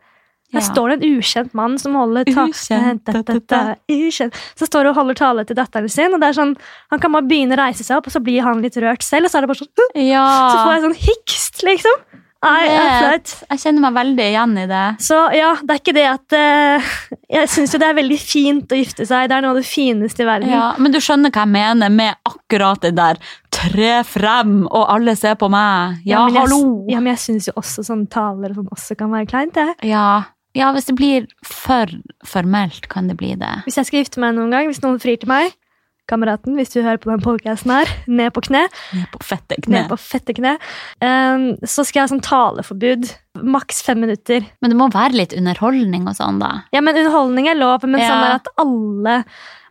Der 0.53 0.61
Ja. 0.61 0.67
står 0.71 0.89
det 0.93 0.95
en 1.03 1.15
ukjent 1.17 1.53
mann 1.57 1.73
som 1.81 1.95
holder 1.97 2.23
ta 2.29 2.45
Ukjent, 2.47 3.03
da, 3.03 3.21
da, 3.25 3.33
da, 3.49 3.61
ukjent. 3.91 4.35
Så 4.55 4.67
står 4.69 4.87
og 4.91 4.95
holder 4.95 5.17
tale 5.17 5.43
til 5.43 5.55
datteren 5.57 5.89
sin, 5.91 6.13
og 6.13 6.21
det 6.21 6.29
er 6.29 6.37
sånn, 6.37 6.53
han 6.93 6.99
kan 7.01 7.11
bare 7.11 7.27
begynne 7.27 7.57
å 7.57 7.63
reise 7.65 7.83
seg 7.83 7.97
opp, 7.97 8.07
og 8.07 8.13
så 8.13 8.21
blir 8.23 8.45
han 8.45 8.61
litt 8.61 8.77
rørt 8.77 9.03
selv, 9.03 9.25
og 9.25 9.31
så 9.33 9.39
er 9.39 9.41
det 9.41 9.49
bare 9.51 9.63
sånn, 9.65 9.89
Ja, 10.05 10.23
så 10.53 10.61
får 10.61 10.73
jeg 10.75 10.83
sånn 10.85 11.01
hikst, 11.09 11.63
liksom. 11.65 12.05
Nei, 12.45 12.65
det 12.69 12.75
er 12.77 12.99
flaut. 13.01 13.31
jeg 13.49 13.61
kjenner 13.63 13.83
meg 13.87 13.95
veldig 13.95 14.25
igjen 14.29 14.57
i 14.61 14.65
det. 14.69 14.83
Så 15.03 15.17
ja, 15.35 15.51
det 15.61 15.75
er 15.75 15.81
ikke 15.81 15.95
det 15.97 16.05
at 16.11 16.35
uh, 16.37 16.91
Jeg 17.35 17.49
syns 17.51 17.73
jo 17.73 17.81
det 17.81 17.89
er 17.89 17.97
veldig 17.97 18.19
fint 18.21 18.75
å 18.75 18.79
gifte 18.79 19.07
seg. 19.09 19.31
Det 19.31 19.37
er 19.37 19.45
noe 19.45 19.55
av 19.55 19.59
det 19.59 19.65
fineste 19.67 20.23
i 20.23 20.29
verden. 20.29 20.53
Ja, 20.53 20.67
Men 20.77 20.93
du 20.93 20.99
skjønner 21.03 21.33
hva 21.33 21.45
jeg 21.45 21.53
mener 21.55 21.93
med 21.93 22.21
akkurat 22.29 22.85
det 22.85 22.93
der 22.99 23.19
tre 23.55 23.91
frem, 24.07 24.63
og 24.67 24.85
alle 24.91 25.15
ser 25.17 25.37
på 25.39 25.49
meg. 25.51 26.01
Ja, 26.05 26.25
men 26.25 26.37
jeg, 26.37 26.45
hallo! 26.45 26.61
Ja, 26.91 27.01
men 27.01 27.13
jeg 27.15 27.23
syns 27.23 27.49
jo 27.49 27.55
også 27.59 27.85
sånne 27.87 28.09
taler 28.11 28.53
og 28.53 28.61
sånn 28.61 28.71
også 28.75 28.97
kan 28.99 29.13
være 29.15 29.29
kleint. 29.31 29.55
det. 29.55 29.89
Ja. 29.89 30.07
ja, 30.57 30.71
hvis 30.75 30.89
det 30.89 30.97
blir 30.99 31.29
for 31.47 31.91
formelt, 32.27 32.89
kan 32.91 33.09
det 33.11 33.17
bli 33.21 33.33
det. 33.39 33.53
Hvis 33.67 33.79
jeg 33.79 33.89
skal 33.89 34.03
gifte 34.03 34.23
meg 34.23 34.35
noen 34.37 34.53
gang, 34.53 34.69
hvis 34.69 34.83
noen 34.83 34.99
frir 35.01 35.21
til 35.21 35.31
meg, 35.31 35.55
kameraten, 36.09 36.55
hvis 36.59 36.71
du 36.73 36.81
hører 36.85 36.99
på 37.01 37.09
den 37.11 37.23
podcasten 37.23 37.71
her, 37.73 37.89
ned 38.07 38.31
på 38.35 38.43
kne. 38.45 38.65
Ned 38.93 39.07
på 39.13 39.21
fette 39.25 39.57
kne. 39.63 39.73
Ned 39.79 39.89
på 39.91 39.97
fette 39.99 40.35
kne. 40.37 40.55
Um, 41.01 41.45
så 41.65 41.85
skal 41.85 42.01
jeg 42.01 42.05
ha 42.05 42.11
sånn 42.13 42.23
taleforbud. 42.25 43.09
Maks 43.55 43.81
fem 43.85 43.99
minutter. 44.05 44.45
Men 44.61 44.71
det 44.73 44.79
må 44.79 44.89
være 44.93 45.17
litt 45.17 45.33
underholdning 45.37 46.07
og 46.07 46.17
sånn, 46.19 46.37
da. 46.43 46.51
Ja, 46.75 46.81
men 46.85 46.95
underholdning 47.01 47.49
er 47.51 47.57
lov, 47.59 47.83
men 47.87 47.99
Ja. 48.01 48.09
sånn 48.09 48.25
er 48.29 48.35
at 48.39 48.47
alle, 48.61 49.15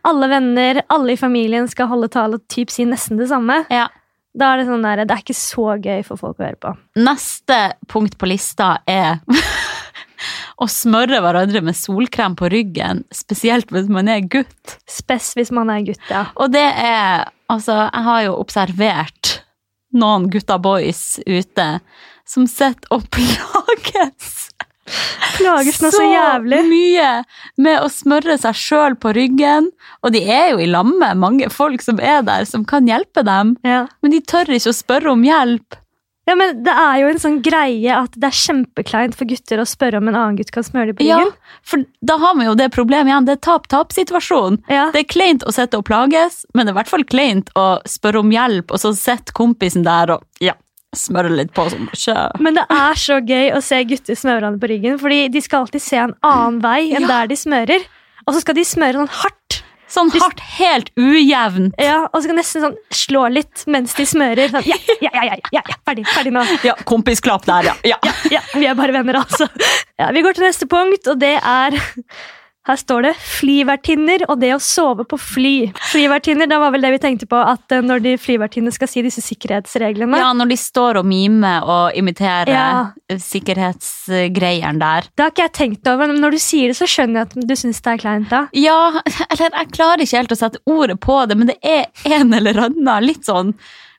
alle 0.05 0.27
venner, 0.29 0.81
alle 0.89 1.13
i 1.15 1.19
familien 1.19 1.67
skal 1.71 1.87
holde 1.87 2.11
tale 2.13 2.35
og 2.41 2.47
typ 2.51 2.69
si 2.73 2.85
nesten 2.85 3.17
det 3.17 3.29
samme. 3.31 3.63
Ja. 3.73 3.87
Da 4.35 4.49
er 4.53 4.57
det 4.59 4.65
sånn 4.67 4.83
der, 4.83 5.05
det 5.07 5.11
er 5.15 5.21
ikke 5.23 5.33
så 5.39 5.77
gøy 5.79 6.01
for 6.03 6.19
folk 6.19 6.37
å 6.41 6.43
høre 6.43 6.59
på. 6.59 6.73
Neste 6.99 7.59
punkt 7.87 8.17
på 8.19 8.27
lista 8.27 8.73
er 8.85 9.21
å 10.61 10.67
smøre 10.71 11.19
hverandre 11.23 11.61
med 11.65 11.77
solkrem 11.77 12.35
på 12.39 12.49
ryggen, 12.51 13.03
spesielt 13.13 13.71
hvis 13.73 13.89
man 13.91 14.09
er 14.11 14.23
gutt. 14.23 14.77
Spes 14.89 15.33
hvis 15.35 15.51
man 15.55 15.71
er 15.73 15.83
gutt, 15.87 16.03
ja. 16.11 16.27
Og 16.35 16.53
det 16.55 16.67
er 16.71 17.31
Altså, 17.45 17.75
jeg 17.93 18.01
har 18.07 18.21
jo 18.25 18.31
observert 18.41 19.29
noen 19.93 20.23
gutta 20.33 20.55
boys 20.57 21.19
ute 21.29 21.67
som 22.25 22.47
sitter 22.49 22.89
og 22.89 23.05
plages 23.13 24.31
Plages 25.35 25.79
nå 25.81 25.89
så 25.93 26.03
jævlig. 26.05 26.59
Så 26.61 26.69
mye 26.69 27.09
med 27.65 27.81
å 27.81 27.87
smøre 27.91 28.35
seg 28.37 28.57
sjøl 28.59 28.97
på 29.01 29.13
ryggen. 29.17 29.71
Og 30.05 30.13
de 30.13 30.21
er 30.29 30.51
jo 30.53 30.61
i 30.61 30.67
lamme, 30.69 31.09
mange 31.17 31.49
folk 31.53 31.83
som 31.83 31.99
er 31.99 32.21
der, 32.27 32.45
som 32.45 32.65
kan 32.69 32.87
hjelpe 32.89 33.25
dem. 33.25 33.55
Ja. 33.65 33.85
Men 34.05 34.13
de 34.13 34.21
tør 34.21 34.53
ikke 34.53 34.71
å 34.71 34.77
spørre 34.77 35.15
om 35.15 35.25
hjelp. 35.25 35.79
Ja, 36.27 36.35
men 36.35 36.63
det 36.65 36.73
er 36.73 36.95
jo 37.03 37.09
en 37.11 37.19
sånn 37.21 37.35
greie 37.45 37.93
at 37.95 38.15
det 38.17 38.29
er 38.31 38.37
kjempekleint 38.39 39.13
for 39.17 39.29
gutter 39.29 39.61
å 39.61 39.65
spørre 39.69 39.99
om 40.01 40.07
en 40.09 40.15
annen 40.17 40.37
gutt 40.39 40.49
kan 40.55 40.65
smøre 40.65 40.91
dem 40.91 40.97
på 40.97 41.05
ryggen. 41.05 41.31
Ja, 41.31 41.59
for 41.69 41.83
da 42.01 42.17
har 42.23 42.35
vi 42.39 42.47
jo 42.47 42.55
det 42.57 42.71
problemet 42.73 43.11
igjen. 43.11 43.27
Det 43.27 43.35
er 43.37 43.43
tap-tap-situasjon. 43.45 44.59
Ja. 44.71 44.87
Det 44.95 45.03
er 45.03 45.09
kleint 45.11 45.45
å 45.45 45.53
sitte 45.53 45.77
og 45.81 45.85
plages, 45.85 46.43
men 46.53 46.65
det 46.65 46.71
er 46.73 46.75
i 46.75 46.79
hvert 46.81 46.93
fall 46.95 47.05
kleint 47.05 47.51
å 47.55 47.65
spørre 47.89 48.23
om 48.25 48.31
hjelp, 48.33 48.71
og 48.73 48.81
så 48.81 48.93
sitter 48.97 49.35
kompisen 49.37 49.85
der 49.85 50.15
og 50.17 50.25
ja, 50.43 50.55
smører 50.95 51.33
litt 51.35 51.53
på 51.55 51.67
sånn. 51.69 51.89
Sjø. 51.93 52.17
Men 52.41 52.57
det 52.57 52.65
er 52.71 52.95
så 52.99 53.19
gøy 53.21 53.51
å 53.57 53.61
se 53.65 53.83
gutter 53.89 54.17
smøre 54.17 54.39
hverandre 54.39 54.63
på 54.65 54.71
ryggen, 54.73 54.97
fordi 55.01 55.21
de 55.33 55.41
skal 55.45 55.65
alltid 55.65 55.83
se 55.83 56.01
en 56.07 56.15
annen 56.25 56.61
vei 56.63 56.79
enn 56.95 57.05
Ja. 57.05 57.11
der 57.19 57.27
de 57.33 57.37
smører. 57.39 57.85
Og 58.25 58.33
så 58.33 58.41
skal 58.41 58.55
de 58.57 58.63
smøre 58.65 58.97
sånn 59.03 59.11
hardt. 59.21 59.61
Sånn 59.91 60.09
hardt, 60.17 60.41
helt 60.57 60.89
ujevnt. 60.97 61.75
Ja, 61.81 62.07
og 62.09 62.21
så 62.21 62.31
kan 62.31 62.39
nesten 62.39 62.63
sånn 62.63 62.77
slå 62.95 63.27
litt 63.31 63.65
mens 63.69 63.93
de 63.97 64.05
smører. 64.09 64.49
Sånn, 64.53 64.65
ja, 64.71 64.79
ja, 65.03 65.11
ja, 65.13 65.35
ja, 65.53 65.61
ja, 65.61 65.77
ferdig, 65.85 66.07
ferdig 66.09 66.33
nå. 66.35 66.45
Ja, 66.65 66.73
kompisklapp 66.89 67.45
der, 67.45 67.69
ja. 67.69 67.75
ja. 67.93 67.99
Ja, 68.33 68.41
vi 68.55 68.65
er 68.65 68.77
bare 68.77 68.95
venner, 68.95 69.21
altså. 69.21 69.47
Ja, 70.01 70.09
vi 70.15 70.25
går 70.25 70.37
til 70.37 70.47
neste 70.47 70.67
punkt, 70.71 71.07
og 71.11 71.21
det 71.21 71.35
er 71.37 71.77
Her 72.65 72.75
står 72.81 73.03
det 73.05 73.13
'flyvertinner' 73.21 74.23
og 74.27 74.39
det 74.41 74.49
å 74.55 74.59
sove 74.59 75.03
på 75.05 75.19
fly. 75.21 75.71
Flyvertinner, 75.91 76.47
da 76.49 76.57
var 76.59 76.71
vel 76.73 76.81
det 76.81 76.91
vi 76.95 76.97
tenkte 77.03 77.27
på, 77.29 77.37
at 77.37 77.71
eh, 77.71 77.81
når 77.85 78.01
de 78.01 78.15
flyvertinnene 78.17 78.73
skal 78.73 78.87
si 78.89 79.03
disse 79.05 79.21
sikkerhetsreglene 79.21 80.17
Ja, 80.17 80.31
når 80.33 80.49
de 80.49 80.57
står 80.57 80.97
og 80.97 81.05
mimer 81.05 81.61
og 81.61 81.93
imiterer 81.95 82.49
Ja. 82.49 82.91
sikkerhetsgreiene 83.69 84.79
der. 84.81 85.07
Det 85.15 85.23
har 85.23 85.31
ikke 85.31 85.45
jeg 85.45 85.53
tenkt 85.59 85.87
over, 85.91 86.07
men 86.11 86.21
når 86.23 86.31
du 86.35 86.41
sier 86.41 86.71
det, 86.71 86.77
så 86.79 86.87
skjønner 86.89 87.21
jeg 87.21 87.29
at 87.29 87.47
du 87.47 87.55
syns 87.55 87.81
det 87.85 87.93
er 87.93 88.01
kleint. 88.01 88.29
da. 88.29 88.47
Ja, 88.53 88.91
eller 89.31 89.49
jeg 89.61 89.71
klarer 89.75 90.01
ikke 90.05 90.17
helt 90.21 90.35
å 90.35 90.41
sette 90.41 90.61
ordet 90.65 90.99
på 91.03 91.21
det, 91.29 91.37
men 91.37 91.47
det 91.53 91.57
er 91.63 91.85
en 92.05 92.33
eller 92.33 92.53
annen 92.69 93.03
litt 93.05 93.25
sånn 93.29 93.53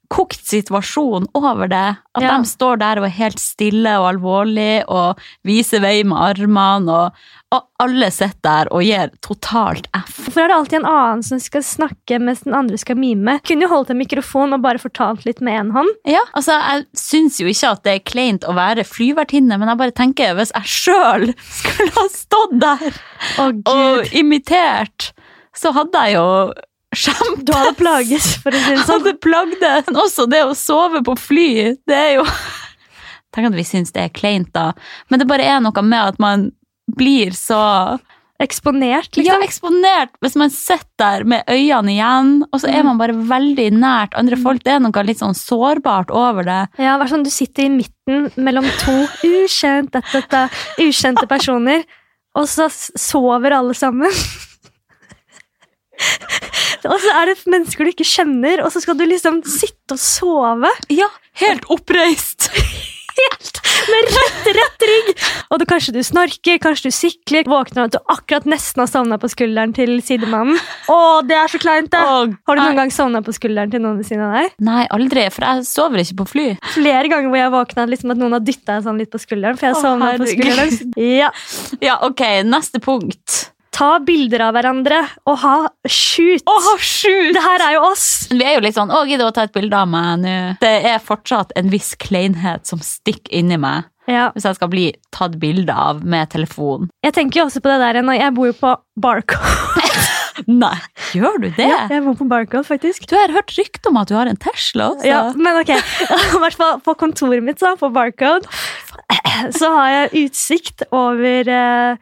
kokt 0.09 0.39
situasjon 0.47 1.25
over 1.35 1.67
det. 1.67 1.97
At 2.15 2.23
Ja. 2.23 2.37
de 2.39 2.45
står 2.47 2.79
der 2.79 2.99
og 3.01 3.07
er 3.09 3.17
helt 3.17 3.41
stille 3.43 3.91
og 3.99 4.07
alvorlig 4.15 4.85
og 4.87 5.19
viser 5.45 5.81
vei 5.83 6.05
med 6.05 6.17
armene, 6.17 6.89
og 6.89 7.13
alle 7.55 8.09
sitter 8.11 8.43
der 8.43 8.69
og 8.75 8.83
gir 8.83 9.13
totalt 9.25 9.87
F. 9.95 10.17
Hvorfor 10.25 10.43
er 10.43 10.51
det 10.51 10.57
alltid 10.57 10.79
en 10.81 10.89
annen 10.91 11.23
som 11.25 11.41
skal 11.41 11.63
snakke 11.65 12.19
mens 12.23 12.43
den 12.43 12.57
andre 12.59 12.79
skal 12.81 12.99
mime? 12.99 13.37
Kunne 13.47 13.67
jo 13.67 13.71
holdt 13.71 13.93
en 13.95 14.01
mikrofon 14.01 14.57
og 14.57 14.65
bare 14.65 14.83
fortalt 14.83 15.27
litt 15.29 15.41
med 15.45 15.61
én 15.61 15.73
hånd. 15.77 15.93
Ja, 16.09 16.25
altså 16.37 16.57
Jeg 16.59 16.87
syns 16.99 17.39
jo 17.41 17.47
ikke 17.51 17.71
at 17.77 17.85
det 17.87 17.95
er 17.95 18.05
kleint 18.11 18.47
å 18.49 18.57
være 18.57 18.87
flyvertinne, 18.87 19.61
men 19.61 19.71
jeg 19.71 19.81
bare 19.83 19.97
tenker 19.97 20.35
hvis 20.39 20.55
jeg 20.57 20.73
sjøl 20.75 21.29
skulle 21.63 21.95
ha 21.97 22.07
stått 22.13 22.57
der 22.63 23.01
oh, 23.43 23.53
og 23.71 24.17
imitert, 24.17 25.13
så 25.57 25.73
hadde 25.77 26.03
jeg 26.07 26.19
jo 26.19 26.29
skjemtes. 26.97 27.47
Du 27.47 27.55
hadde 27.55 27.75
plages, 27.79 28.29
for 28.43 28.55
å 28.55 28.61
si 28.67 28.75
det 28.75 28.83
sånn. 28.89 28.93
hadde 28.99 29.17
plagdes. 29.23 29.89
Men 29.91 30.03
også 30.03 30.27
det 30.31 30.43
å 30.49 30.55
sove 30.59 31.03
på 31.07 31.17
fly, 31.29 31.51
det 31.87 32.03
er 32.03 32.15
jo 32.19 32.27
Tenk 33.37 33.51
at 33.51 33.57
vi 33.59 33.67
syns 33.69 33.93
det 33.93 34.01
er 34.01 34.13
kleint, 34.17 34.49
da. 34.57 34.71
Men 35.13 35.21
det 35.21 35.27
bare 35.29 35.45
er 35.45 35.59
noe 35.61 35.83
med 35.85 36.15
at 36.15 36.23
man 36.23 36.47
blir 36.87 37.31
så 37.37 37.99
Eksponert, 38.39 39.17
ja, 39.17 39.39
liksom. 39.39 39.43
eksponert 39.47 40.11
hvis 40.21 40.35
man 40.37 40.51
sitter 40.53 40.93
der 41.01 41.25
med 41.25 41.45
øynene 41.49 41.95
igjen, 41.95 42.33
og 42.53 42.61
så 42.61 42.69
er 42.69 42.83
Mm. 42.83 42.91
man 42.91 42.99
bare 42.99 43.15
veldig 43.17 43.71
nært 43.73 44.13
andre 44.15 44.37
folk. 44.37 44.63
Det 44.63 44.75
er 44.75 44.79
noe 44.85 45.05
litt 45.09 45.23
sånn 45.23 45.33
sårbart 45.33 46.11
over 46.13 46.45
det. 46.45 46.69
Ja, 46.79 46.99
vær 46.99 47.09
sånn, 47.09 47.25
Du 47.25 47.31
sitter 47.31 47.65
i 47.65 47.71
midten 47.71 48.31
mellom 48.37 48.69
to 48.85 49.09
ukjent, 49.25 49.91
dette, 49.91 50.13
dette, 50.13 50.51
ukjente 50.79 51.27
personer, 51.27 51.85
og 52.37 52.45
så 52.45 52.69
sover 52.69 53.53
alle 53.57 53.73
sammen. 53.73 54.13
og 56.85 57.01
så 57.01 57.15
er 57.23 57.31
det 57.33 57.39
mennesker 57.49 57.87
du 57.89 57.93
ikke 57.95 58.05
kjenner, 58.05 58.63
og 58.63 58.71
så 58.71 58.83
skal 58.85 58.99
du 58.99 59.07
liksom 59.09 59.41
sitte 59.49 59.97
og 59.97 59.99
sove 60.03 60.69
Ja, 60.93 61.09
helt 61.41 61.65
oppreist. 61.73 62.51
Helt 63.21 63.61
med 63.87 64.09
rett, 64.17 64.47
rett 64.57 64.85
rygg. 64.91 65.11
Og 65.53 65.61
da 65.61 65.67
kanskje 65.69 65.95
du 65.95 66.01
snorker, 66.07 66.59
kanskje 66.63 66.91
du 66.91 66.95
sikler, 66.97 67.47
våkner 67.51 67.85
av 67.85 67.89
at 67.91 67.97
du 67.97 68.13
akkurat 68.13 68.49
nesten 68.51 68.83
har 68.83 68.91
sovna 68.91 69.19
på 69.23 69.31
skulderen 69.31 69.75
til 69.77 69.97
sidemannen. 70.05 70.59
Å, 70.91 70.99
det 71.27 71.37
er 71.39 71.53
så 71.53 71.61
kleint, 71.63 71.91
det! 71.95 72.03
Har 72.03 72.59
du 72.59 72.63
noen 72.63 72.81
gang 72.83 72.93
sovna 72.95 73.23
på 73.27 73.35
skulderen 73.37 73.73
til 73.73 73.85
noen 73.85 74.01
ved 74.01 74.09
siden 74.09 74.25
av 74.27 74.37
deg? 74.41 74.55
Nei, 74.67 74.85
aldri, 74.97 75.27
for 75.35 75.47
jeg 75.47 75.67
sover 75.71 76.03
ikke 76.03 76.19
på 76.23 76.29
fly. 76.35 76.47
Flere 76.75 77.11
ganger 77.13 77.31
hvor 77.33 77.41
jeg 77.43 77.55
våkna 77.55 77.87
liksom 77.93 78.15
at 78.17 78.23
noen 78.23 78.39
har 78.39 78.47
dytta 78.47 78.81
sånn 78.85 78.99
litt 79.03 79.13
på 79.15 79.23
skulderen. 79.23 79.59
For 79.61 79.71
jeg 79.71 79.81
sovna 79.83 80.15
på 80.21 80.31
skulderen. 80.33 80.95
Ja. 81.01 81.31
Ja, 81.87 81.99
ok, 82.07 82.21
neste 82.47 82.81
punkt. 82.83 83.47
Ta 83.77 83.99
bilder 84.01 84.41
av 84.47 84.55
hverandre 84.57 85.03
og 85.29 85.37
ha 85.43 85.57
shoot. 85.85 86.41
Oh, 86.49 86.69
shoot. 86.81 87.35
Det 87.37 87.43
her 87.45 87.65
er 87.67 87.75
jo 87.77 87.83
oss! 87.91 88.07
Vi 88.33 88.41
er 88.41 88.57
jo 88.57 88.63
litt 88.65 88.77
sånn 88.79 88.89
'Å, 88.93 89.03
gidder 89.09 89.29
å 89.29 89.35
ta 89.37 89.45
et 89.45 89.53
bilde 89.53 89.77
av 89.77 89.91
meg 89.93 90.23
nå?' 90.23 90.57
Det 90.63 90.73
er 90.89 91.03
fortsatt 91.05 91.53
en 91.61 91.69
viss 91.69 91.93
kleinhet 92.01 92.65
som 92.67 92.81
stikker 92.81 93.35
inni 93.37 93.59
meg 93.61 93.85
Ja. 94.09 94.31
hvis 94.33 94.47
jeg 94.49 94.57
skal 94.57 94.69
bli 94.73 94.87
tatt 95.13 95.37
bilde 95.43 95.75
av 95.75 96.05
med 96.05 96.31
telefon. 96.31 96.89
Jeg 97.05 97.13
tenker 97.13 97.41
jo 97.41 97.47
også 97.51 97.61
på 97.61 97.69
det 97.69 97.81
der 97.85 98.01
når 98.03 98.19
Jeg 98.21 98.35
bor 98.35 98.47
jo 98.47 98.57
på 98.57 98.73
Barcode. 98.97 99.85
Nei, 100.47 100.77
gjør 101.13 101.41
du 101.43 101.49
det? 101.51 101.69
Ja, 101.69 101.87
jeg 101.91 102.05
bor 102.05 102.15
på 102.15 102.29
Barcode, 102.29 102.65
faktisk. 102.65 103.07
Du 103.09 103.17
har 103.17 103.29
hørt 103.29 103.53
rykte 103.59 103.89
om 103.89 103.97
at 104.01 104.09
du 104.09 104.15
har 104.15 104.27
en 104.27 104.37
Tesla 104.37 104.93
også. 104.95 105.05
Ja, 105.05 105.33
men 105.37 105.61
ok. 105.61 105.73
I 106.37 106.41
hvert 106.41 106.57
fall 106.57 106.81
på 106.81 106.95
kontoret 106.97 107.43
mitt, 107.45 107.59
så, 107.61 107.77
på 107.77 107.93
Barcode, 107.93 108.47
så 109.53 109.73
har 109.77 109.89
jeg 109.91 110.29
utsikt 110.31 110.85
over 110.93 111.49
eh, 111.49 111.97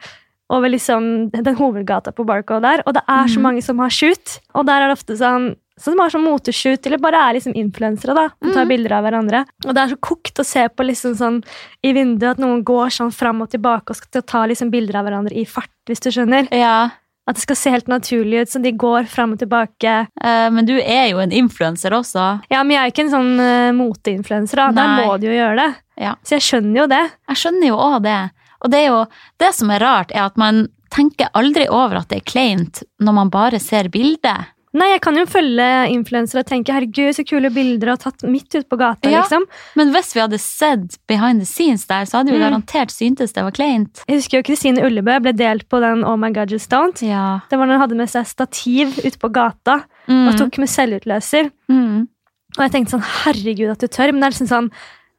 over 0.49 0.69
liksom 0.69 1.29
den 1.31 1.55
hovedgata 1.57 2.11
på 2.13 2.25
Barcode 2.25 2.61
der, 2.61 2.83
og 2.85 2.93
det 2.93 3.03
er 3.07 3.25
så 3.27 3.37
Mhm. 3.39 3.41
mange 3.41 3.63
som 3.63 3.79
har 3.79 3.89
shoot. 3.89 4.39
Og 4.53 4.65
der 4.65 4.81
er 4.81 4.87
det 4.89 4.97
ofte 4.97 5.17
sånn 5.17 5.55
som 5.77 5.99
har 5.99 6.09
sånn 6.09 6.23
moteshoot, 6.23 6.85
eller 6.87 6.97
bare 6.97 7.15
er 7.19 7.33
liksom 7.35 7.53
influensere 7.53 8.13
da, 8.15 8.29
og 8.41 8.53
tar 8.53 8.63
mm. 8.63 8.69
bilder 8.69 8.93
av 8.95 9.03
hverandre. 9.03 9.45
Og 9.65 9.73
det 9.75 9.81
er 9.83 9.87
så 9.91 9.97
kokt 9.99 10.39
å 10.39 10.45
se 10.45 10.69
på 10.69 10.85
liksom 10.85 11.15
sånn 11.19 11.43
i 11.83 11.91
vinduet 11.91 12.31
at 12.31 12.37
noen 12.37 12.63
går 12.63 12.87
sånn 12.95 13.11
fram 13.11 13.41
og 13.41 13.49
tilbake 13.51 13.89
og 13.91 13.95
skal 13.97 14.21
ta 14.21 14.45
liksom 14.47 14.71
bilder 14.71 14.95
av 15.01 15.05
hverandre 15.05 15.35
i 15.35 15.43
fart, 15.43 15.67
hvis 15.85 15.99
du 15.99 16.09
skjønner. 16.11 16.47
Ja, 16.53 16.91
At 17.27 17.35
det 17.35 17.41
skal 17.41 17.55
se 17.55 17.71
helt 17.71 17.87
naturlig 17.87 18.41
ut, 18.43 18.47
så 18.49 18.61
de 18.61 18.71
går 18.71 19.07
fram 19.07 19.31
og 19.33 19.39
tilbake. 19.39 20.07
eh, 20.21 20.49
men 20.51 20.63
du 20.63 20.77
er 20.79 21.09
jo 21.09 21.17
en 21.17 21.31
influenser 21.31 21.89
også. 21.89 22.39
Ja, 22.51 22.61
men 22.61 22.77
jeg 22.77 22.85
er 22.85 22.91
ikke 22.91 23.05
en 23.05 23.09
sånn 23.09 23.39
uh, 23.39 23.71
moteinfluenser, 23.73 24.55
da. 24.55 24.71
Der 24.71 25.03
må 25.03 25.19
de 25.19 25.25
jo 25.27 25.33
gjøre 25.33 25.55
det. 25.57 25.75
Ja. 25.97 26.13
Så 26.23 26.37
jeg 26.37 26.41
skjønner 26.41 26.81
jo 26.83 26.87
det. 26.87 27.11
Jeg 27.27 27.35
skjønner 27.35 27.67
jo 27.67 27.75
òg 27.77 28.03
det. 28.03 28.31
Og 28.65 28.71
det 28.73 28.81
er 28.81 28.89
jo 28.89 29.03
det 29.41 29.53
som 29.53 29.69
er 29.71 29.83
rart, 29.85 30.11
er 30.15 30.25
at 30.25 30.37
man 30.41 30.65
tenker 30.95 31.29
aldri 31.37 31.67
over 31.69 31.99
at 32.01 32.09
det 32.09 32.21
er 32.23 32.27
kleint 32.29 32.81
når 33.03 33.13
man 33.21 33.29
bare 33.33 33.59
ser 33.61 33.89
bildet. 33.93 34.51
Nei, 34.75 34.89
jeg 34.91 34.99
kan 35.05 35.15
jo 35.15 35.23
følge 35.23 35.65
influensere 35.93 36.41
og 36.43 36.47
tenke 36.49 36.73
herregud, 36.75 37.13
så 37.15 37.23
kule 37.23 37.47
bilder 37.55 37.93
og 37.93 37.99
tatt 38.03 38.25
midt 38.27 38.49
ute 38.57 38.65
på 38.67 38.75
gata, 38.81 39.07
Ja. 39.07 39.21
liksom. 39.21 39.45
Men 39.79 39.93
hvis 39.93 40.09
vi 40.13 40.19
hadde 40.19 40.39
sett 40.43 40.97
behind 41.07 41.39
the 41.39 41.45
scenes 41.47 41.85
der, 41.87 42.03
så 42.03 42.17
hadde 42.19 42.33
vi 42.33 42.39
Mm. 42.41 42.43
garantert 42.43 42.91
syntes 42.91 43.31
det 43.31 43.43
var 43.45 43.51
kleint. 43.55 44.03
Jeg 44.07 44.17
husker 44.19 44.37
jo 44.39 44.43
Kristine 44.43 44.83
Ullebø 44.83 45.21
ble 45.21 45.31
delt 45.31 45.69
på 45.69 45.79
den 45.79 46.03
Oh 46.03 46.17
my 46.17 46.29
God 46.31 46.51
Just 46.51 46.69
Don't. 46.69 46.99
Ja. 47.01 47.39
Det 47.49 47.57
var 47.57 47.67
når 47.67 47.77
hun 47.79 47.81
hadde 47.87 47.95
med 48.01 48.09
seg 48.09 48.25
stativ 48.27 48.97
ute 49.05 49.17
på 49.17 49.31
gata 49.31 49.85
Mm. 50.09 50.27
og 50.27 50.37
tok 50.37 50.57
med 50.59 50.67
selvutløser. 50.67 51.51
Mm. 51.71 52.07
Og 52.57 52.61
jeg 52.67 52.71
tenkte 52.73 52.91
sånn, 52.99 53.07
herregud 53.23 53.71
at 53.71 53.79
du 53.79 53.87
tør, 53.87 54.11
men 54.11 54.19
det 54.19 54.27
er 54.27 54.35
liksom 54.35 54.47
sånn, 54.51 54.71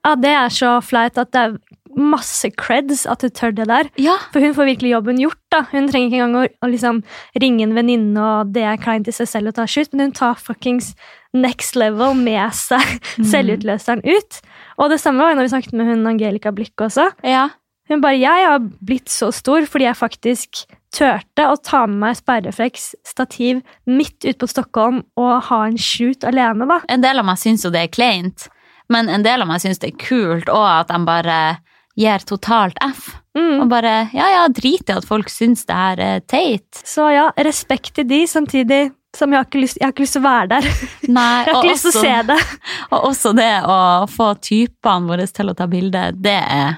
ja, 0.04 0.14
det 0.16 0.30
er 0.36 0.48
så 0.52 0.82
flaut 0.84 1.16
at 1.18 1.32
det 1.32 1.40
er 1.40 1.58
masse 1.96 2.50
creds 2.60 3.06
at 3.08 3.22
hun 3.24 3.30
tør 3.30 3.54
det 3.56 3.66
der. 3.70 3.88
Ja. 3.96 4.16
For 4.32 4.40
hun 4.44 4.54
får 4.54 4.68
virkelig 4.76 4.90
jobben 4.92 5.18
gjort. 5.22 5.38
da. 5.50 5.62
Hun 5.72 5.88
trenger 5.88 6.10
ikke 6.10 6.20
engang 6.22 6.36
å, 6.44 6.48
å 6.66 6.70
liksom 6.70 7.02
ringe 7.40 7.62
en 7.64 7.74
venninne, 7.74 8.20
og 8.20 8.52
det 8.52 8.62
er 8.68 8.76
kleint 8.82 9.08
i 9.08 9.14
seg 9.16 9.28
selv 9.30 9.48
å 9.48 9.56
ta 9.56 9.64
shoot, 9.66 9.88
men 9.94 10.06
hun 10.10 10.12
tar 10.12 10.34
fuckings 10.36 10.94
next 11.34 11.76
level 11.76 12.14
med 12.14 12.52
seg 12.54 12.84
Mm. 13.16 13.24
selvutløseren 13.32 14.02
ut. 14.04 14.40
Og 14.78 14.90
det 14.92 15.00
samme 15.00 15.24
var 15.24 15.34
når 15.34 15.46
vi 15.48 15.52
snakket 15.54 15.72
med 15.72 15.86
hun 15.88 16.06
Angelica 16.06 16.52
Blikk 16.52 16.76
også. 16.84 17.10
ja. 17.24 17.48
Hun 17.88 18.00
bare 18.00 18.18
'Jeg 18.18 18.46
har 18.48 18.58
blitt 18.84 19.06
så 19.08 19.32
stor 19.32 19.62
fordi 19.62 19.84
jeg 19.86 19.94
faktisk 19.94 20.64
turte 20.92 21.44
å 21.46 21.54
ta 21.62 21.86
med 21.86 21.98
meg 22.00 22.16
sperrefleks, 22.16 22.96
stativ, 23.06 23.62
midt 23.86 24.24
ute 24.24 24.38
på 24.42 24.48
Stockholm 24.48 25.04
og 25.16 25.42
ha 25.44 25.64
en 25.66 25.76
shoot 25.78 26.24
alene, 26.24 26.66
da. 26.66 26.80
En 26.88 27.00
del 27.00 27.16
av 27.20 27.24
meg 27.24 27.36
syns 27.38 27.62
jo 27.62 27.70
det 27.70 27.82
er 27.84 27.94
kleint, 27.94 28.48
men 28.90 29.08
en 29.08 29.22
del 29.22 29.40
av 29.40 29.46
meg 29.46 29.60
syns 29.60 29.78
det 29.78 29.92
er 29.92 29.96
kult 30.02 30.46
òg 30.46 30.80
at 30.80 30.88
de 30.88 30.98
bare 31.06 31.58
gir 31.96 32.24
totalt 32.28 32.76
F. 32.84 33.08
Mm. 33.36 33.60
Og 33.62 33.68
bare 33.68 33.94
ja, 34.16 34.26
ja, 34.32 34.44
drit 34.52 34.88
i 34.88 34.94
at 34.96 35.04
folk 35.08 35.28
syns 35.32 35.66
det 35.68 35.76
her 35.76 36.00
er 36.00 36.22
teit. 36.28 36.80
Så 36.86 37.08
ja, 37.12 37.26
respekt 37.44 37.94
til 37.98 38.06
de, 38.08 38.22
samtidig 38.30 38.86
som 39.16 39.32
jeg 39.32 39.40
har 39.40 39.46
ikke 39.48 39.60
lyst, 39.62 39.78
jeg 39.80 39.86
har 39.86 39.92
ikke 39.94 40.04
lyst 40.04 40.16
til 40.18 40.20
å 40.24 40.26
være 40.26 40.48
der. 40.50 40.66
Nei, 41.16 41.28
Jeg 41.46 41.54
har 41.54 41.62
ikke 41.62 41.70
lyst 41.72 41.86
til 41.88 41.94
å 41.94 42.02
se 42.04 42.16
det. 42.28 42.38
Og 42.92 43.06
også 43.10 43.32
det 43.36 43.52
å 43.64 43.78
få 44.12 44.30
typene 44.44 45.08
våre 45.08 45.28
til 45.32 45.52
å 45.52 45.56
ta 45.56 45.68
bilde, 45.72 46.02
det 46.20 46.36
er 46.36 46.74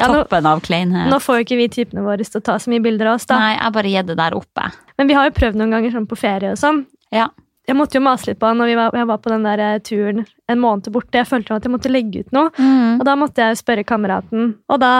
Ja, 0.00 0.08
nå- 0.08 0.22
toppen 0.24 0.48
av 0.48 0.62
kleinhet. 0.64 1.10
Nå 1.12 1.20
får 1.22 1.40
jo 1.42 1.44
ikke 1.44 1.58
vi 1.60 1.68
typene 1.76 2.04
våre 2.06 2.24
til 2.24 2.40
å 2.40 2.44
ta 2.48 2.56
så 2.58 2.72
mye 2.72 2.82
bilder 2.84 3.12
av 3.12 3.20
oss, 3.20 3.28
da. 3.28 3.36
Nei, 3.42 3.52
jeg 3.58 3.76
bare 3.76 3.92
gir 3.92 4.08
det 4.08 4.16
der 4.22 4.36
oppe. 4.40 4.68
Men 4.98 5.10
vi 5.12 5.16
har 5.18 5.28
jo 5.28 5.36
prøvd 5.36 5.60
noen 5.60 5.76
ganger 5.76 5.92
sånn 5.98 6.08
på 6.08 6.16
ferie 6.18 6.54
og 6.56 6.60
sånn. 6.60 6.80
Ja. 7.14 7.28
Jeg 7.64 7.78
måtte 7.78 7.96
jo 7.96 8.04
mase 8.04 8.28
litt 8.28 8.40
på 8.40 8.50
han 8.50 8.58
når 8.60 8.70
vi 8.70 8.78
var, 8.78 8.96
jeg 8.98 9.08
var 9.08 9.20
på 9.24 9.32
den 9.32 9.46
der 9.46 9.62
eh, 9.64 9.82
turen 9.84 10.24
en 10.52 10.60
måned 10.60 10.90
borte. 10.92 11.16
Jeg 11.16 11.28
følte 11.28 11.56
at 11.56 11.64
jeg 11.64 11.72
måtte 11.72 11.88
legge 11.88 12.20
ut 12.20 12.34
noe. 12.36 12.50
Mm. 12.58 12.98
Og 12.98 13.04
da 13.08 13.14
måtte 13.16 13.46
jeg 13.46 13.60
spørre 13.60 13.84
kameraten. 13.88 14.50
Og 14.68 14.80
da, 14.82 14.90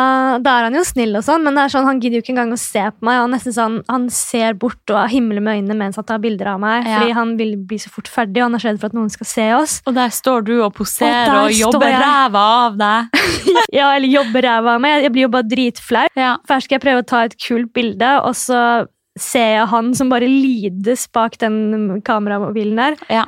da 0.40 0.54
er 0.56 0.68
han 0.68 0.78
jo 0.78 0.84
snill 0.88 1.18
og 1.18 1.26
sånn, 1.26 1.44
men 1.44 1.58
det 1.58 1.66
er 1.66 1.74
sånn, 1.74 1.88
han 1.88 2.00
gidder 2.00 2.18
jo 2.18 2.24
ikke 2.24 2.32
engang 2.32 2.54
å 2.56 2.60
se 2.60 2.84
på 2.94 3.04
meg. 3.04 3.20
Han, 3.20 3.52
sånn, 3.58 3.76
han 3.90 4.06
ser 4.12 4.56
bort 4.60 4.94
og 4.94 5.02
himler 5.12 5.44
med 5.44 5.60
øynene 5.60 5.76
mens 5.82 6.00
han 6.00 6.08
tar 6.08 6.22
bilder 6.24 6.54
av 6.54 6.62
meg. 6.64 6.88
Ja. 6.88 7.02
Fordi 7.02 7.18
han 7.18 7.34
vil 7.40 7.52
bli 7.68 7.80
så 7.82 7.92
fort 7.92 8.08
ferdig, 8.08 8.40
og 8.40 8.48
han 8.48 8.58
er 8.58 8.66
redd 8.70 8.80
for 8.80 8.92
at 8.92 8.96
noen 8.96 9.12
skal 9.12 9.28
se 9.28 9.46
oss. 9.58 9.76
Og 9.84 9.98
der 9.98 10.16
står 10.16 10.48
du 10.48 10.54
og 10.56 10.72
poserer 10.78 11.34
Og 11.34 11.50
og, 11.50 11.58
jobber 11.58 11.92
ræva 11.92 12.46
av 12.64 12.80
deg. 12.80 13.20
Ja, 13.74 13.90
eller 13.92 14.08
jobber 14.08 14.44
ræva 14.46 14.76
av 14.78 14.82
meg. 14.82 15.04
Jeg 15.04 15.12
blir 15.12 15.26
jo 15.26 15.32
bare 15.34 15.48
dritflau. 15.50 16.06
Ja. 16.16 16.34
Først 16.48 16.68
skal 16.68 16.78
jeg 16.78 16.86
prøve 16.86 17.04
å 17.04 17.06
ta 17.12 17.24
et 17.28 17.36
kult 17.42 17.72
bilde, 17.76 18.10
og 18.24 18.36
så 18.38 18.58
ser 19.18 19.54
jeg 19.58 19.70
han 19.70 19.94
som 19.94 20.10
bare 20.10 20.26
lides 20.28 21.06
bak 21.14 21.38
den 21.38 22.00
kameramobilen 22.06 22.76
der. 22.80 22.96
Ja. 23.12 23.24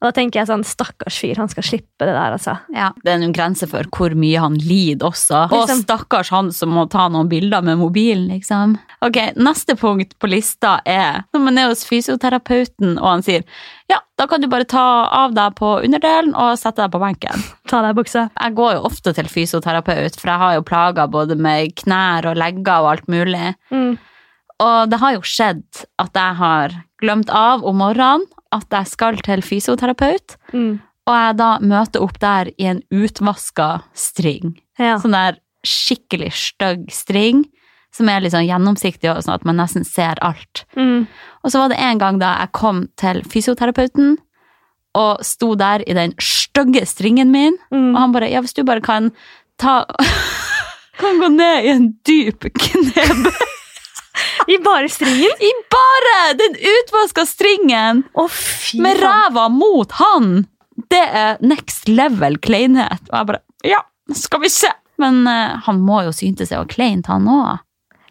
Og 0.00 0.06
da 0.08 0.14
tenker 0.16 0.40
jeg 0.40 0.48
sånn, 0.48 0.62
stakkars 0.64 1.18
fyr, 1.20 1.36
han 1.36 1.50
skal 1.52 1.64
slippe 1.66 2.06
det 2.08 2.14
der, 2.16 2.32
altså. 2.32 2.54
Ja, 2.72 2.86
Det 3.04 3.12
er 3.12 3.18
noen 3.20 3.34
grenser 3.36 3.68
for 3.68 3.84
hvor 3.92 4.14
mye 4.16 4.40
han 4.40 4.54
lider 4.56 5.04
også. 5.10 5.42
Og 5.52 5.68
Liksom- 5.68 5.82
stakkars 5.84 6.30
han 6.32 6.48
som 6.56 6.70
må 6.72 6.86
ta 6.88 7.08
noen 7.12 7.28
bilder 7.28 7.60
med 7.60 7.76
mobilen, 7.76 8.30
liksom. 8.32 8.78
Ok, 9.02 9.34
Neste 9.36 9.76
punkt 9.76 10.18
på 10.18 10.30
lista 10.30 10.80
er 10.86 11.24
når 11.34 11.40
man 11.44 11.58
er 11.58 11.68
hos 11.68 11.84
fysioterapeuten, 11.84 12.96
og 12.96 13.04
han 13.10 13.22
sier 13.22 13.44
ja, 13.90 13.98
da 14.16 14.26
kan 14.26 14.40
du 14.40 14.46
bare 14.48 14.64
ta 14.64 15.04
av 15.10 15.34
deg 15.34 15.54
på 15.56 15.84
underdelen 15.84 16.34
og 16.34 16.56
sette 16.56 16.76
deg 16.76 16.92
på 16.92 17.00
benken. 17.00 17.44
Ta 17.68 17.82
deg 17.82 17.96
buksa. 17.96 18.30
Jeg 18.40 18.54
går 18.54 18.74
jo 18.76 18.82
ofte 18.88 19.12
til 19.14 19.24
fysioterapeut, 19.24 20.16
for 20.18 20.30
jeg 20.30 20.38
har 20.38 20.54
jo 20.54 20.62
plager 20.62 21.10
både 21.10 21.36
med 21.36 21.74
knær 21.74 22.24
og 22.30 22.36
legger 22.36 22.80
og 22.84 22.90
alt 22.92 23.06
mulig. 23.10 23.54
Mm. 23.70 23.98
Og 24.60 24.90
det 24.92 24.98
har 25.00 25.14
jo 25.16 25.22
skjedd 25.24 25.84
at 26.02 26.12
jeg 26.14 26.36
har 26.36 26.74
glemt 27.00 27.30
av 27.32 27.62
om 27.64 27.78
morgenen 27.80 28.26
at 28.52 28.66
jeg 28.74 28.86
skal 28.90 29.16
til 29.24 29.40
fysioterapeut, 29.46 30.36
Mm. 30.52 30.80
og 31.06 31.14
jeg 31.14 31.36
da 31.38 31.58
møter 31.60 32.02
opp 32.02 32.18
der 32.20 32.50
i 32.58 32.66
en 32.66 32.82
utvaska 32.92 33.82
string. 33.94 34.58
Ja. 34.78 34.98
Sånn 34.98 35.12
der 35.16 35.38
skikkelig 35.64 36.32
stygg 36.34 36.90
string, 36.92 37.44
som 37.92 38.08
er 38.08 38.20
litt 38.20 38.32
sånn 38.32 38.46
gjennomsiktig, 38.48 39.08
og 39.10 39.22
sånn 39.24 39.34
at 39.34 39.44
man 39.44 39.56
nesten 39.56 39.84
ser 39.86 40.18
alt. 40.22 40.64
Mm. 40.76 41.06
Og 41.44 41.50
så 41.50 41.58
var 41.62 41.68
det 41.72 41.78
en 41.78 41.98
gang 41.98 42.18
da 42.20 42.36
jeg 42.40 42.52
kom 42.52 42.88
til 43.00 43.22
fysioterapeuten, 43.22 44.16
og 44.94 45.22
sto 45.24 45.54
der 45.54 45.84
i 45.86 45.94
den 45.94 46.12
stygge 46.20 46.84
stringen 46.86 47.30
min, 47.30 47.56
Mm. 47.72 47.94
og 47.94 48.00
han 48.00 48.12
bare, 48.12 48.30
ja, 48.30 48.40
hvis 48.40 48.54
du 48.54 48.64
bare 48.64 48.80
kan 48.82 49.12
ta... 49.58 49.84
kan 51.00 51.18
gå 51.20 51.28
ned 51.32 51.64
i 51.64 51.68
en 51.70 51.94
dyp 52.04 52.40
knebøy. 52.52 53.46
I 54.50 54.58
bare 54.64 54.88
stringen? 54.90 55.42
I 55.46 55.52
bare 55.70 56.34
den 56.38 56.56
utvaska 56.72 57.26
stringen! 57.26 58.02
Fy 58.30 58.80
Med 58.82 58.98
ræva 59.02 59.48
mot 59.52 59.92
han! 60.00 60.44
Det 60.90 61.02
er 61.22 61.38
next 61.44 61.88
level 61.88 62.38
kleinhet. 62.42 63.02
Og 63.12 63.16
jeg 63.20 63.28
bare 63.30 63.42
Ja, 63.66 63.82
skal 64.16 64.42
vi 64.42 64.50
se! 64.50 64.70
Men 65.00 65.22
uh, 65.28 65.60
han 65.66 65.80
må 65.80 66.02
jo 66.04 66.12
syntes 66.12 66.50
det 66.50 66.58
var 66.58 66.68
kleint, 66.70 67.08
han 67.08 67.28
òg. 67.30 67.62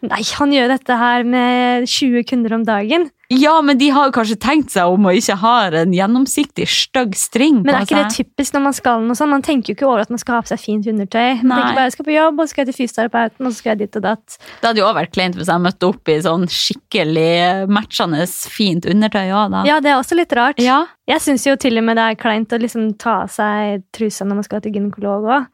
Nei, 0.08 0.22
han 0.38 0.52
gjør 0.54 0.72
dette 0.72 0.96
her 0.96 1.26
med 1.28 1.88
20 1.90 2.24
kunder 2.30 2.56
om 2.56 2.64
dagen. 2.64 3.10
Ja, 3.30 3.52
men 3.62 3.78
de 3.78 3.92
har 3.94 4.08
jo 4.08 4.14
kanskje 4.16 4.34
tenkt 4.42 4.72
seg 4.74 4.90
om 4.90 5.04
og 5.06 5.14
ikke 5.14 5.36
har 5.38 5.74
en 5.78 5.92
gjennomsiktig, 5.94 6.64
stygg 6.66 7.12
string 7.14 7.60
Men 7.60 7.68
det 7.68 7.76
er 7.76 7.86
ikke 7.86 8.00
det 8.00 8.16
typisk 8.16 8.56
når 8.56 8.64
man 8.64 8.74
skal 8.74 9.04
noe 9.06 9.18
sånt? 9.18 9.30
Man 9.30 9.44
tenker 9.46 9.70
jo 9.70 9.76
ikke 9.78 9.86
over 9.86 10.02
at 10.02 10.10
man 10.10 10.18
skal 10.18 10.40
ha 10.40 10.40
på 10.42 10.50
seg 10.50 10.62
fint 10.64 10.88
undertøy. 10.90 11.44
Man 11.44 11.52
Nei. 11.52 11.60
tenker 11.60 11.78
bare 11.78 11.84
jeg 11.86 11.94
skal 11.94 12.08
på 12.08 12.16
jobb, 12.16 12.40
og 12.40 12.42
så 12.42 12.52
skal 12.52 12.64
jeg 12.64 12.70
til 12.72 12.78
fysioterapeuten, 12.80 13.46
og 13.46 13.52
så 13.54 13.62
skal 13.62 13.72
jeg 13.72 13.80
dit 13.84 14.00
og 14.00 14.04
datt. 14.08 14.38
Det 14.40 14.66
hadde 14.66 14.82
jo 14.82 14.88
også 14.88 14.98
vært 14.98 15.14
kleint 15.14 15.38
hvis 15.38 15.52
jeg 15.52 15.64
møtte 15.68 15.90
opp 15.92 16.10
i 16.10 16.18
sånn 16.26 16.48
skikkelig 16.56 17.30
matchende 17.70 18.26
fint 18.50 18.90
undertøy 18.90 19.22
òg, 19.28 19.54
da. 19.54 19.62
Ja, 19.68 19.78
det 19.84 19.94
er 19.94 20.00
også 20.00 20.18
litt 20.18 20.34
rart. 20.34 20.58
Ja. 20.58 20.82
Jeg 21.10 21.22
syns 21.22 21.46
jo 21.46 21.54
til 21.60 21.78
og 21.78 21.86
med 21.86 22.00
det 22.00 22.10
er 22.10 22.18
kleint 22.18 22.50
å 22.50 22.58
liksom 22.58 22.92
ta 22.98 23.20
av 23.28 23.30
seg 23.30 23.86
trusa 23.94 24.26
når 24.26 24.42
man 24.42 24.50
skal 24.50 24.66
til 24.66 24.74
gynekolog 24.74 25.30
òg. 25.30 25.48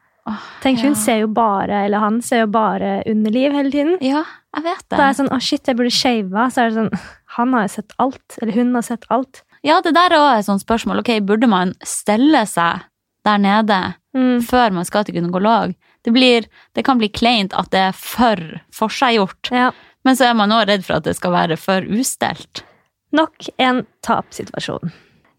Tenk, 0.61 0.81
hun 0.81 0.91
ja. 0.91 0.99
ser 0.99 1.21
jo 1.21 1.29
bare, 1.31 1.85
eller 1.85 2.03
han 2.03 2.19
ser 2.25 2.43
jo 2.43 2.49
bare 2.51 2.99
underliv 3.07 3.53
hele 3.55 3.71
tiden. 3.71 3.95
Ja, 4.03 4.25
jeg 4.57 4.65
vet 4.65 4.81
det. 4.83 4.95
Da 4.97 5.03
er 5.03 5.11
jeg 5.11 5.19
sånn, 5.21 5.31
å 5.31 5.39
shit, 5.43 5.69
jeg 5.69 5.77
burde 5.79 5.93
shave. 5.93 6.47
Så 6.51 6.63
er 6.63 6.71
det 6.71 6.81
sånn, 6.81 6.89
han 7.37 7.53
har 7.55 7.67
sett 7.71 7.93
alt. 8.01 8.37
Eller 8.41 8.53
hun 8.57 8.73
har 8.75 8.85
sett 8.85 9.05
alt. 9.13 9.43
Ja, 9.65 9.79
det 9.81 9.93
der 9.97 10.13
er 10.13 10.19
også 10.21 10.39
et 10.39 10.45
sånt 10.51 10.63
spørsmål. 10.65 10.99
Ok, 11.01 11.11
Burde 11.25 11.47
man 11.49 11.73
stelle 11.85 12.45
seg 12.49 12.85
der 13.27 13.37
nede 13.43 13.79
Mm. 14.17 14.39
før 14.41 14.71
man 14.73 14.85
skal 14.87 15.03
til 15.05 15.13
gynekolog? 15.19 15.75
Det, 16.03 16.11
blir, 16.15 16.45
det 16.73 16.83
kan 16.87 16.97
bli 16.97 17.09
kleint 17.13 17.53
at 17.53 17.67
det 17.69 17.81
er 17.89 17.91
for 17.93 18.39
forseggjort, 18.73 19.51
Ja. 19.51 19.71
men 20.05 20.15
så 20.15 20.29
er 20.29 20.33
man 20.39 20.49
også 20.55 20.67
redd 20.71 20.85
for 20.87 20.95
at 20.97 21.03
det 21.05 21.15
skal 21.17 21.31
være 21.35 21.57
for 21.59 21.81
ustelt. 21.85 22.63
Nok 23.13 23.49
en 23.59 23.83
tapsituasjon. 24.01 24.91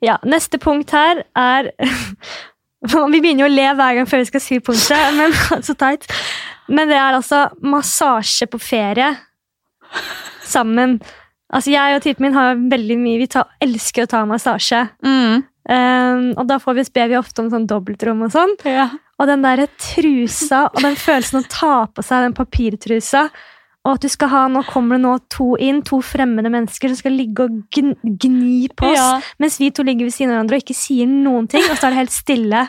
Ja, 0.04 0.18
neste 0.22 0.58
punkt 0.62 0.90
her 0.94 1.24
er 1.34 1.72
Vi 3.10 3.18
begynner 3.20 3.42
jo 3.42 3.50
å 3.50 3.54
le 3.56 3.64
hver 3.74 3.96
gang 3.98 4.06
før 4.06 4.20
vi 4.22 4.28
skal 4.30 4.40
si 4.44 4.60
punktet, 4.62 5.16
men 5.18 5.32
så 5.66 5.74
teit. 5.74 6.06
Men 6.68 6.86
det 6.92 6.94
er 7.00 7.16
altså 7.18 7.48
massasje 7.60 8.46
på 8.46 8.60
ferie 8.62 9.08
sammen. 10.46 11.00
Altså 11.54 11.72
Jeg 11.72 11.96
og 11.96 12.02
typen 12.04 12.26
min 12.26 12.34
har 12.36 12.56
veldig 12.56 12.96
mye 13.00 13.18
Vi 13.22 13.26
tar, 13.32 13.46
elsker 13.64 14.04
å 14.04 14.10
ta 14.10 14.24
massasje. 14.28 14.82
Mm. 15.04 15.44
Um, 15.68 16.24
og 16.40 16.46
da 16.48 16.56
får 16.60 16.74
vi, 16.78 16.84
ber 16.96 17.08
vi 17.12 17.16
ofte 17.18 17.42
om 17.44 17.50
sånn 17.52 17.66
dobbeltrom 17.68 18.22
og 18.24 18.32
sånn. 18.32 18.54
Ja. 18.68 18.88
Og 19.20 19.28
den 19.28 19.42
der 19.44 19.66
trusa 19.76 20.66
og 20.70 20.80
den 20.84 20.96
følelsen 20.96 21.42
å 21.42 21.48
ta 21.52 21.72
på 21.92 22.04
seg 22.06 22.24
den 22.24 22.36
papirtrusa, 22.36 23.26
og 23.84 23.94
at 23.96 24.04
du 24.04 24.08
skal 24.12 24.30
ha, 24.32 24.40
nå 24.52 24.62
kommer 24.68 24.96
det 24.96 25.04
nå 25.04 25.12
to 25.32 25.50
inn, 25.64 25.82
to 25.86 26.00
fremmede 26.04 26.50
mennesker 26.52 26.88
som 26.92 26.98
skal 27.00 27.14
ligge 27.16 27.44
og 27.46 27.58
gn 27.74 27.92
gni 28.04 28.68
på 28.76 28.88
oss, 28.90 28.96
Ja. 28.98 29.20
mens 29.40 29.58
vi 29.60 29.70
to 29.70 29.84
ligger 29.84 30.08
ved 30.08 30.12
siden 30.16 30.32
av 30.32 30.38
hverandre 30.38 30.56
og 30.58 30.64
ikke 30.64 30.76
sier 30.76 31.06
noen 31.08 31.48
ting, 31.48 31.64
og 31.70 31.76
så 31.76 31.88
er 31.88 31.90
det 31.96 32.00
helt 32.02 32.16
stille. 32.16 32.64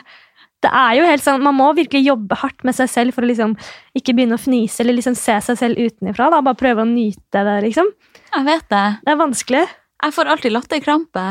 Det 0.60 0.70
er 0.76 0.94
jo 0.98 1.06
helt 1.08 1.24
sånn, 1.24 1.40
Man 1.42 1.56
må 1.56 1.70
virkelig 1.76 2.04
jobbe 2.04 2.36
hardt 2.36 2.64
med 2.64 2.74
seg 2.76 2.88
selv 2.92 3.14
for 3.16 3.24
å 3.24 3.30
liksom 3.30 3.56
ikke 3.96 4.12
begynne 4.12 4.36
å 4.36 4.40
fnise 4.44 4.80
eller 4.84 4.98
liksom 4.98 5.16
se 5.16 5.38
seg 5.40 5.56
selv 5.56 5.80
utenfra. 5.80 6.28
Bare 6.42 6.54
prøve 6.54 6.84
å 6.84 6.88
nyte 6.88 7.44
det. 7.48 7.62
liksom. 7.64 7.88
Jeg 8.34 8.44
vet 8.46 8.66
det. 8.70 8.86
Det 9.04 9.12
er 9.14 9.20
vanskelig. 9.20 9.62
Jeg 10.04 10.14
får 10.16 10.30
alltid 10.32 10.52
latterkrampe. 10.54 11.24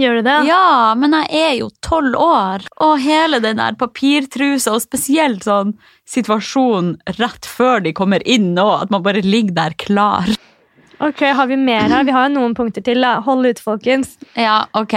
Gjør 0.00 0.14
du 0.18 0.22
det? 0.24 0.34
Ja, 0.48 0.94
men 0.96 1.12
jeg 1.18 1.28
er 1.36 1.52
jo 1.58 1.66
tolv 1.84 2.14
år, 2.16 2.62
og 2.80 2.94
hele 3.04 3.42
den 3.44 3.58
der 3.60 3.74
papirtrusa, 3.76 4.72
og 4.72 4.80
spesielt 4.84 5.44
sånn 5.44 5.74
situasjonen 6.08 6.94
rett 7.18 7.44
før 7.48 7.82
de 7.84 7.92
kommer 7.96 8.24
inn 8.24 8.54
nå, 8.56 8.64
at 8.86 8.92
man 8.94 9.04
bare 9.04 9.20
ligger 9.24 9.52
der 9.58 9.76
klar. 9.80 10.30
Ok, 11.02 11.20
Har 11.34 11.46
vi 11.50 11.56
mer 11.60 11.88
her? 11.90 12.04
Vi 12.08 12.14
har 12.14 12.28
jo 12.28 12.36
noen 12.38 12.54
punkter 12.54 12.84
til. 12.86 13.00
da. 13.02 13.16
Hold 13.26 13.46
ut, 13.50 13.58
folkens. 13.60 14.16
Ja, 14.38 14.62
ok. 14.78 14.94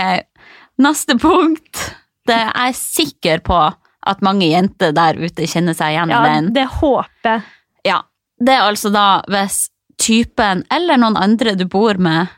Neste 0.77 1.17
punkt. 1.19 1.81
Det 2.27 2.35
er 2.37 2.51
jeg 2.69 2.75
sikker 2.79 3.41
på 3.45 3.57
at 4.05 4.21
mange 4.21 4.45
jenter 4.47 4.93
der 4.93 5.17
ute 5.17 5.47
kjenner 5.49 5.73
seg 5.77 5.95
igjen 5.95 6.11
i 6.11 6.13
Ja, 6.13 6.23
den. 6.29 6.51
Det 6.53 6.67
håper 6.79 7.31
jeg. 7.31 7.41
Ja, 7.89 7.99
det 8.39 8.53
er 8.53 8.67
altså 8.69 8.91
da 8.93 9.05
hvis 9.33 9.65
typen 10.05 10.61
eller 10.73 10.99
noen 11.01 11.17
andre 11.17 11.55
du 11.57 11.65
bor 11.71 11.97
med, 12.01 12.29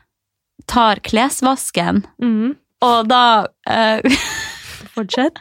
tar 0.68 1.00
klesvasken, 1.04 2.02
Mm. 2.22 2.54
og 2.84 3.08
da 3.10 3.22
uh, 3.68 4.00
Fortsett. 4.94 5.38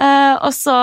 Uh, 0.00 0.36
Og 0.46 0.52
så 0.56 0.76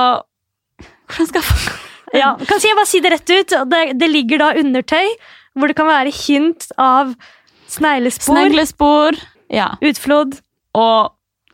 Hvordan 1.08 1.28
skal 1.30 1.42
jeg 1.42 1.48
få 1.48 1.76
Ja, 2.18 2.30
kan 2.40 2.62
jeg 2.64 2.78
bare 2.78 2.88
si 2.90 3.00
det 3.04 3.12
rett 3.14 3.32
ut? 3.34 3.54
Det, 3.72 3.82
det 4.00 4.08
ligger 4.10 4.40
da 4.42 4.52
undertøy, 4.62 5.10
hvor 5.58 5.68
det 5.72 5.76
kan 5.78 5.90
være 5.90 6.14
hint 6.16 6.70
av 6.80 7.12
sneglespor, 7.68 8.38
Sneglespor. 8.38 9.18
Ja. 9.52 9.74
utflod, 9.84 10.38
Og 10.78 11.12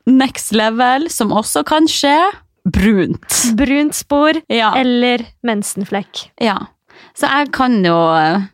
next 0.09 0.53
level, 0.53 1.07
som 1.09 1.31
også 1.33 1.63
kan 1.65 1.87
skje, 1.89 2.13
brunt. 2.69 3.25
brunt 3.57 3.95
spor 3.97 4.37
Ja. 4.49 4.73
eller 4.77 5.25
mensenflekk. 5.43 6.27
ja. 6.41 6.59
Så 7.17 7.29
jeg 7.29 7.51
kan 7.55 7.79
jo 7.85 7.97
eh, 8.17 8.47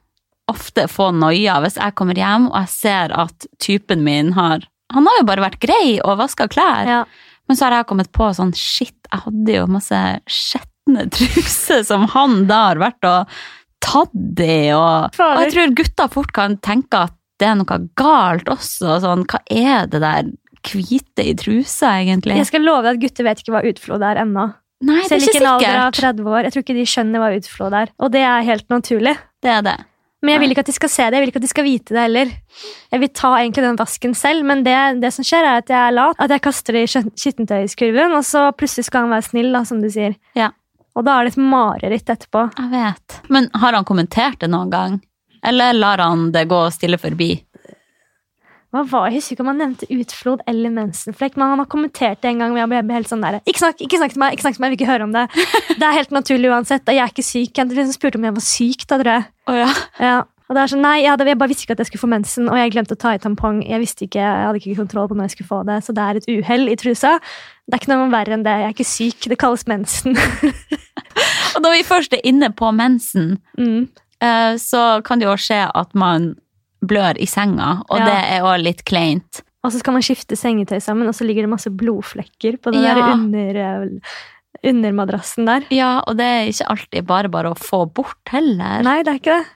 ofte 0.50 0.88
få 0.90 1.12
noia 1.16 1.60
hvis 1.64 1.78
jeg 1.80 1.96
kommer 2.00 2.18
hjem 2.18 2.50
og 2.50 2.58
jeg 2.64 2.74
ser 2.74 3.16
at 3.16 3.48
typen 3.62 4.04
min 4.06 4.34
har 4.38 4.66
Han 4.90 5.06
har 5.06 5.20
jo 5.20 5.26
bare 5.30 5.44
vært 5.46 5.60
grei 5.62 6.00
og 6.02 6.18
vaska 6.18 6.48
klær. 6.50 6.88
Ja. 6.90 7.04
Men 7.46 7.58
så 7.58 7.68
har 7.68 7.76
jeg 7.78 7.90
kommet 7.92 8.12
på 8.16 8.32
sånn 8.34 8.56
Shit, 8.58 8.98
jeg 9.06 9.22
hadde 9.26 9.56
jo 9.60 9.70
masse 9.70 10.02
skjetne 10.26 11.06
truser 11.14 11.86
som 11.86 12.08
han 12.16 12.44
da 12.50 12.64
har 12.72 12.82
vært 12.82 13.06
og 13.06 13.40
tatt 13.86 14.42
i, 14.44 14.74
og, 14.76 15.16
og 15.16 15.44
jeg 15.46 15.54
tror 15.54 15.76
gutter 15.78 16.10
fort 16.12 16.34
kan 16.36 16.58
tenke 16.66 17.06
at 17.08 17.14
det 17.40 17.48
er 17.48 17.56
noe 17.56 17.78
galt 17.98 18.50
også. 18.52 18.98
Sånn, 19.04 19.24
hva 19.30 19.40
er 19.48 19.88
det 19.88 20.02
der 20.04 20.32
hvite 20.68 21.24
i 21.24 21.36
trusa, 21.40 21.94
egentlig? 22.02 22.36
Jeg 22.42 22.50
skal 22.50 22.66
love 22.68 22.84
deg 22.86 22.98
at 22.98 23.04
gutter 23.06 23.28
vet 23.30 23.42
ikke 23.42 23.56
hva 23.56 23.64
utflod 23.70 24.04
er 24.06 24.20
ennå. 24.26 24.50
Nei, 24.80 25.02
det 25.04 25.18
er 25.18 25.20
Selv 25.20 25.28
ikke 25.28 25.40
ikke 25.42 25.52
alder 25.52 25.78
av 25.82 25.94
sikkert. 25.94 26.16
30 26.16 26.34
år. 26.34 26.42
Jeg 26.46 26.54
tror 26.56 26.64
ikke 26.64 26.78
de 26.78 26.88
skjønner 26.88 27.24
hva 27.24 27.30
utflod 27.36 27.76
er. 27.82 27.90
Og 28.00 28.12
det 28.14 28.22
er 28.24 28.46
helt 28.48 28.68
naturlig. 28.72 29.16
Det 29.44 29.52
er 29.52 29.64
det. 29.66 29.78
Men 30.20 30.34
jeg 30.34 30.42
vil 30.44 30.54
ikke 30.54 30.64
at 30.66 30.70
de 30.70 30.76
skal 30.76 30.92
se 30.92 31.04
det, 31.08 31.16
jeg 31.16 31.24
vil 31.24 31.32
ikke 31.32 31.40
at 31.40 31.46
de 31.46 31.52
skal 31.52 31.64
vite 31.64 31.96
det 31.96 32.02
heller. 32.04 32.32
Jeg 32.92 33.00
vil 33.00 33.12
ta 33.16 33.30
egentlig 33.40 33.64
den 33.64 33.78
vasken 33.80 34.16
selv, 34.20 34.44
men 34.48 34.66
det, 34.66 34.76
det 35.00 35.12
som 35.16 35.24
skjer, 35.24 35.48
er 35.48 35.62
at 35.62 35.72
jeg 35.72 35.80
er 35.80 35.96
lat. 35.96 36.20
At 36.20 36.34
jeg 36.36 36.44
kaster 36.44 36.76
det 36.76 36.82
i 36.84 37.04
skittentøyskurven, 37.24 38.16
og 38.18 38.26
så 38.28 38.50
plutselig 38.52 38.90
skal 38.90 39.08
han 39.08 39.14
være 39.16 39.28
snill, 39.30 39.54
da, 39.56 39.64
som 39.68 39.80
du 39.80 39.88
sier. 39.94 40.18
Ja. 40.36 40.50
Og 41.00 41.06
da 41.08 41.16
er 41.16 41.28
det 41.30 41.38
et 41.38 41.40
mareritt 41.40 42.12
etterpå. 42.12 42.50
Jeg 42.58 42.72
vet. 42.74 43.20
Men 43.32 43.48
har 43.62 43.78
han 43.78 43.88
kommentert 43.88 44.42
det 44.44 44.52
noen 44.52 44.74
gang? 44.74 45.00
Eller 45.48 45.72
lar 45.78 46.04
han 46.04 46.34
det 46.36 46.50
gå 46.52 46.66
stille 46.76 47.00
forbi? 47.00 47.32
Hva 48.70 48.84
var, 48.86 49.08
Jeg 49.10 49.18
husker 49.18 49.34
ikke 49.34 49.44
om 49.44 49.50
han 49.50 49.62
nevnte 49.64 49.88
utflod 49.90 50.42
eller 50.50 50.74
mensenflekk, 50.74 51.38
men 51.40 51.56
han 51.56 51.62
har 51.64 51.70
kommentert 51.72 52.20
det 52.22 52.30
en 52.30 52.42
gang. 52.44 52.52
hvor 52.54 52.62
jeg 52.62 52.86
ble 52.86 52.98
helt 53.00 53.10
sånn 53.10 53.24
der, 53.26 53.40
ikke 53.42 53.64
snakk, 53.64 53.80
ikke 53.82 53.98
snakk 53.98 54.14
til 54.14 54.22
meg, 54.22 54.34
ikke 54.36 54.46
snakk 54.46 54.58
til 54.58 54.62
meg, 54.62 54.68
jeg 54.70 54.76
vil 54.76 54.80
ikke 54.84 54.92
høre 54.92 55.08
om 55.08 55.16
det. 55.16 55.24
Det 55.80 55.86
er 55.88 55.96
helt 55.96 56.12
naturlig 56.14 56.52
uansett, 56.54 56.86
jeg 56.86 57.02
er 57.02 57.10
ikke 57.10 57.26
syk. 57.26 57.58
Jeg 57.58 57.72
liksom 57.72 57.96
spurte 57.96 58.20
om 58.22 58.28
jeg 58.28 58.36
var 58.36 58.46
syk, 58.46 58.86
da, 58.86 59.00
tror 59.00 59.12
jeg. 59.16 59.26
Oh, 59.50 59.58
ja. 59.58 59.72
Ja. 59.98 60.20
Og 60.50 60.58
det 60.58 60.62
er 60.62 60.72
sånn, 60.72 60.82
nei, 60.82 60.96
jeg, 61.04 61.12
hadde, 61.14 61.26
jeg 61.30 61.38
bare 61.38 61.52
visste 61.52 61.66
ikke 61.66 61.76
at 61.78 61.82
jeg 61.84 61.90
skulle 61.92 62.02
få 62.02 62.10
mensen, 62.10 62.50
og 62.50 62.58
jeg 62.58 62.72
glemte 62.74 62.96
å 62.98 63.00
ta 63.02 63.14
i 63.14 63.22
tampong. 63.22 63.60
Jeg 63.70 63.82
visste 63.84 64.06
ikke, 64.08 64.22
jeg 64.22 64.46
hadde 64.48 64.62
ikke 64.62 64.80
kontroll 64.80 65.10
på 65.10 65.18
når 65.18 65.28
jeg 65.28 65.36
skulle 65.36 65.50
få 65.50 65.60
det, 65.68 65.78
så 65.86 65.94
det 65.94 66.06
er 66.06 66.20
et 66.20 66.30
uhell 66.34 66.72
i 66.74 66.78
trusa. 66.82 67.12
Det 67.70 67.78
er 67.78 67.84
ikke 67.84 67.92
noe 67.94 68.08
verre 68.10 68.34
enn 68.34 68.46
det. 68.46 68.56
Jeg 68.58 68.66
er 68.66 68.74
ikke 68.74 68.88
syk. 68.90 69.28
Det 69.30 69.38
kalles 69.42 69.66
mensen. 69.70 70.18
Og 71.54 71.62
når 71.62 71.76
vi 71.76 71.86
først 71.86 72.18
er 72.18 72.26
inne 72.26 72.50
på 72.50 72.72
mensen, 72.74 73.36
mm. 73.62 73.82
eh, 74.26 74.54
så 74.62 74.84
kan 75.06 75.22
det 75.22 75.30
jo 75.30 75.38
skje 75.38 75.62
at 75.70 75.94
man 75.94 76.32
blør 76.86 77.18
i 77.20 77.26
senga, 77.28 77.84
og 77.90 78.00
Ja. 78.00 78.06
det 78.06 78.18
er 78.32 78.40
jo 78.40 78.64
litt 78.64 78.84
kleint. 78.86 79.42
Og 79.64 79.72
så 79.74 79.80
skal 79.80 79.94
man 79.94 80.02
skifte 80.02 80.38
sengetøy 80.40 80.80
sammen, 80.82 81.08
og 81.08 81.14
så 81.14 81.26
ligger 81.28 81.44
det 81.44 81.50
masse 81.52 81.70
blodflekker 81.70 82.58
på 82.64 82.72
den 82.72 82.84
Ja. 82.84 82.94
der 82.96 83.12
under, 83.14 83.60
under 83.84 84.02
undermadrassen 84.64 85.46
der. 85.46 85.62
Ja, 85.72 86.02
og 86.08 86.18
det 86.18 86.26
er 86.26 86.48
ikke 86.50 86.68
alltid 86.70 87.06
bare 87.08 87.30
bare 87.30 87.52
å 87.54 87.58
få 87.58 87.86
bort 87.94 88.32
heller. 88.32 88.82
Nei, 88.84 89.04
det 89.04 89.08
er 89.14 89.20
ikke 89.20 89.38
det. 89.40 89.48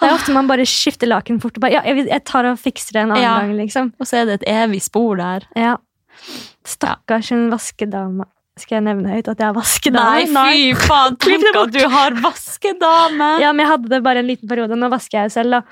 Det 0.00 0.08
er 0.10 0.14
ofte 0.16 0.32
man 0.34 0.48
bare 0.48 0.64
skifter 0.66 1.06
laken 1.06 1.38
fort 1.40 1.56
og 1.56 1.60
bare 1.60 1.72
Ja, 1.72 1.82
jeg, 1.84 2.24
tar 2.24 2.44
og 2.50 2.58
fikser 2.58 2.92
det 2.92 3.02
en 3.04 3.10
annen 3.12 3.22
Ja. 3.22 3.38
gang, 3.40 3.52
liksom. 3.56 3.92
Og 4.00 4.06
så 4.06 4.22
er 4.22 4.24
det 4.26 4.42
et 4.42 4.48
evig 4.48 4.82
spor 4.82 5.16
der. 5.16 5.42
Ja. 5.54 5.76
Stakkars 6.64 7.30
en 7.32 7.50
vaskedame. 7.50 8.24
Skal 8.58 8.76
jeg 8.82 8.84
nevne 8.84 9.08
høyt 9.14 9.28
at 9.28 9.38
jeg 9.38 9.48
er 9.48 9.54
vaskedame? 9.56 10.32
Nei, 10.32 10.74
fy 10.74 10.86
faen, 10.86 11.16
Tenk 11.22 11.56
at 11.56 11.72
du 11.72 11.88
har 11.88 12.10
vaskedame! 12.20 13.40
Ja, 13.40 13.52
men 13.52 13.64
jeg 13.64 13.70
hadde 13.72 13.88
det 13.88 14.02
bare 14.04 14.18
en 14.18 14.26
liten 14.28 14.48
periode. 14.50 14.76
Nå 14.76 14.90
vasker 14.92 15.22
jeg 15.22 15.30
jo 15.30 15.34
selv, 15.40 15.50
da. 15.50 15.62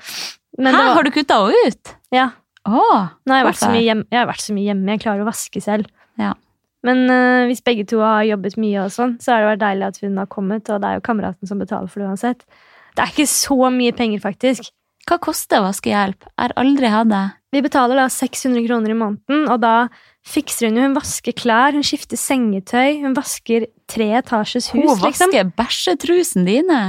Men 0.59 0.75
Hæ, 0.75 0.79
var, 0.83 0.95
har 0.97 1.07
du 1.07 1.11
kutta 1.15 1.41
henne 1.45 1.71
ut? 1.71 1.93
ja, 2.11 2.29
Oh, 2.67 3.07
nå 3.25 3.33
har 3.33 3.39
jeg, 3.41 3.47
vært 3.47 3.57
så 3.57 3.71
mye 3.71 3.85
hjemme, 3.87 4.05
jeg 4.11 4.19
har 4.19 4.27
vært 4.29 4.43
så 4.43 4.53
mye 4.53 4.67
hjemme. 4.67 4.93
Jeg 4.93 5.01
klarer 5.01 5.23
å 5.23 5.29
vaske 5.31 5.61
selv. 5.63 5.87
Ja. 6.21 6.35
Men 6.85 6.99
uh, 7.09 7.47
hvis 7.49 7.63
begge 7.65 7.87
to 7.89 8.01
har 8.03 8.25
jobbet 8.27 8.57
mye, 8.61 8.83
og 8.83 8.93
sånn, 8.93 9.15
så 9.21 9.33
har 9.33 9.41
det 9.41 9.49
vært 9.51 9.63
deilig 9.63 9.87
at 9.87 9.97
hun 10.03 10.19
har 10.21 10.29
kommet. 10.29 10.69
Og 10.69 10.83
det 10.83 10.89
er 10.91 10.99
jo 10.99 11.03
kameraten 11.07 11.49
som 11.49 11.61
betaler 11.61 11.89
for 11.89 12.03
det 12.03 12.11
uansett. 12.11 12.45
Det 12.93 13.03
er 13.03 13.13
ikke 13.13 13.27
så 13.31 13.57
mye 13.73 13.95
penger, 13.97 14.21
faktisk. 14.21 14.69
Hva 15.09 15.17
koster 15.21 15.63
vaskehjelp? 15.65 16.27
Jeg 16.29 16.41
har 16.43 16.53
aldri 16.61 16.91
hatt 16.93 17.09
det. 17.09 17.23
Vi 17.51 17.63
betaler 17.65 17.97
da 17.97 18.05
600 18.13 18.63
kroner 18.67 18.93
i 18.93 18.97
måneden, 18.99 19.47
og 19.51 19.57
da 19.63 19.75
fikser 20.23 20.69
hun 20.69 20.77
jo 20.77 20.83
Hun 20.85 20.93
vasker 20.95 21.33
klær, 21.35 21.73
hun 21.75 21.83
skifter 21.83 22.19
sengetøy, 22.19 23.01
hun 23.01 23.15
vasker 23.17 23.65
tre 23.91 24.07
etasjes 24.21 24.69
Hun 24.71 24.85
hus, 24.85 25.01
liksom. 25.01 25.33
vasker 25.33 25.49
bæsjetrusen 25.57 26.45
dine. 26.47 26.81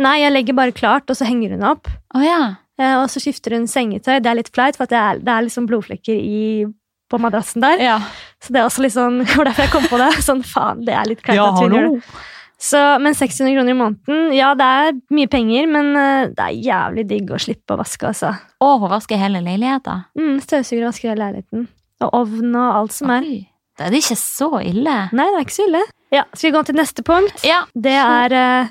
Nei, 0.00 0.16
jeg 0.24 0.34
legger 0.34 0.58
bare 0.58 0.74
klart, 0.74 1.06
og 1.12 1.16
så 1.16 1.28
henger 1.28 1.54
hun 1.54 1.64
opp. 1.70 1.88
Oh, 2.16 2.24
ja. 2.24 2.58
Eh, 2.80 2.96
Og 3.02 3.06
så 3.12 3.20
skifter 3.22 3.52
hun 3.58 3.68
sengetøy. 3.68 4.16
Det 4.24 4.30
er 4.32 4.38
litt 4.40 4.50
flaut, 4.54 4.76
for 4.78 4.88
at 4.88 4.92
det 4.94 4.98
er, 5.00 5.22
det 5.22 5.32
er 5.36 5.46
liksom 5.46 5.68
blodflekker 5.68 6.16
i, 6.16 6.66
på 7.10 7.18
madrassen 7.20 7.60
der. 7.64 7.80
Ja, 7.84 7.96
Så 8.40 8.54
det 8.54 8.60
er 8.62 8.68
også 8.70 8.84
litt 8.86 8.96
sånn, 8.96 9.20
var 9.36 9.50
derfor 9.50 9.66
jeg 9.68 9.72
kom 9.76 9.88
på 9.90 9.98
det. 10.00 10.10
Sånn, 10.24 10.44
faen, 10.46 10.84
det 10.88 10.94
er 10.96 11.08
litt 11.10 11.22
kleint 11.26 11.42
at 11.44 11.58
hun 11.60 11.76
gjør 11.76 11.90
det. 11.98 12.20
Så, 12.60 12.76
men 13.00 13.14
600 13.16 13.54
kroner 13.56 13.72
i 13.72 13.76
måneden, 13.78 14.32
ja, 14.36 14.50
det 14.54 14.64
er 14.68 14.90
mye 15.16 15.28
penger, 15.32 15.68
men 15.72 15.86
eh, 15.96 16.26
det 16.36 16.44
er 16.44 16.58
jævlig 16.66 17.06
digg 17.08 17.30
å 17.32 17.38
slippe 17.40 17.72
å 17.72 17.78
vaske, 17.80 18.10
altså. 18.10 18.34
Og 18.60 18.82
hun 18.82 18.92
vasker 18.92 19.16
hele 19.16 19.40
leiligheten. 19.40 20.02
Mm, 20.20 20.34
Støvsuger 20.44 20.82
og 20.84 20.90
vasker 20.90 21.08
hele 21.14 21.24
leiligheten. 21.24 21.62
Og 22.04 22.12
ovn 22.20 22.52
og 22.60 22.74
alt 22.82 22.92
som 22.96 23.12
er. 23.16 23.24
Oi, 23.24 23.38
Det 23.80 23.86
er 23.88 23.96
ikke 23.96 24.18
så 24.20 24.50
ille. 24.60 24.96
Nei, 25.16 25.26
det 25.32 25.38
er 25.40 25.46
ikke 25.48 25.56
så 25.56 25.66
ille. 25.70 25.80
Ja, 26.12 26.26
Skal 26.34 26.50
vi 26.50 26.54
gå 26.58 26.62
til 26.68 26.76
neste 26.82 27.04
punkt? 27.06 27.44
Ja. 27.48 27.62
Det 27.72 27.96
er 27.96 28.36
eh, 28.36 28.70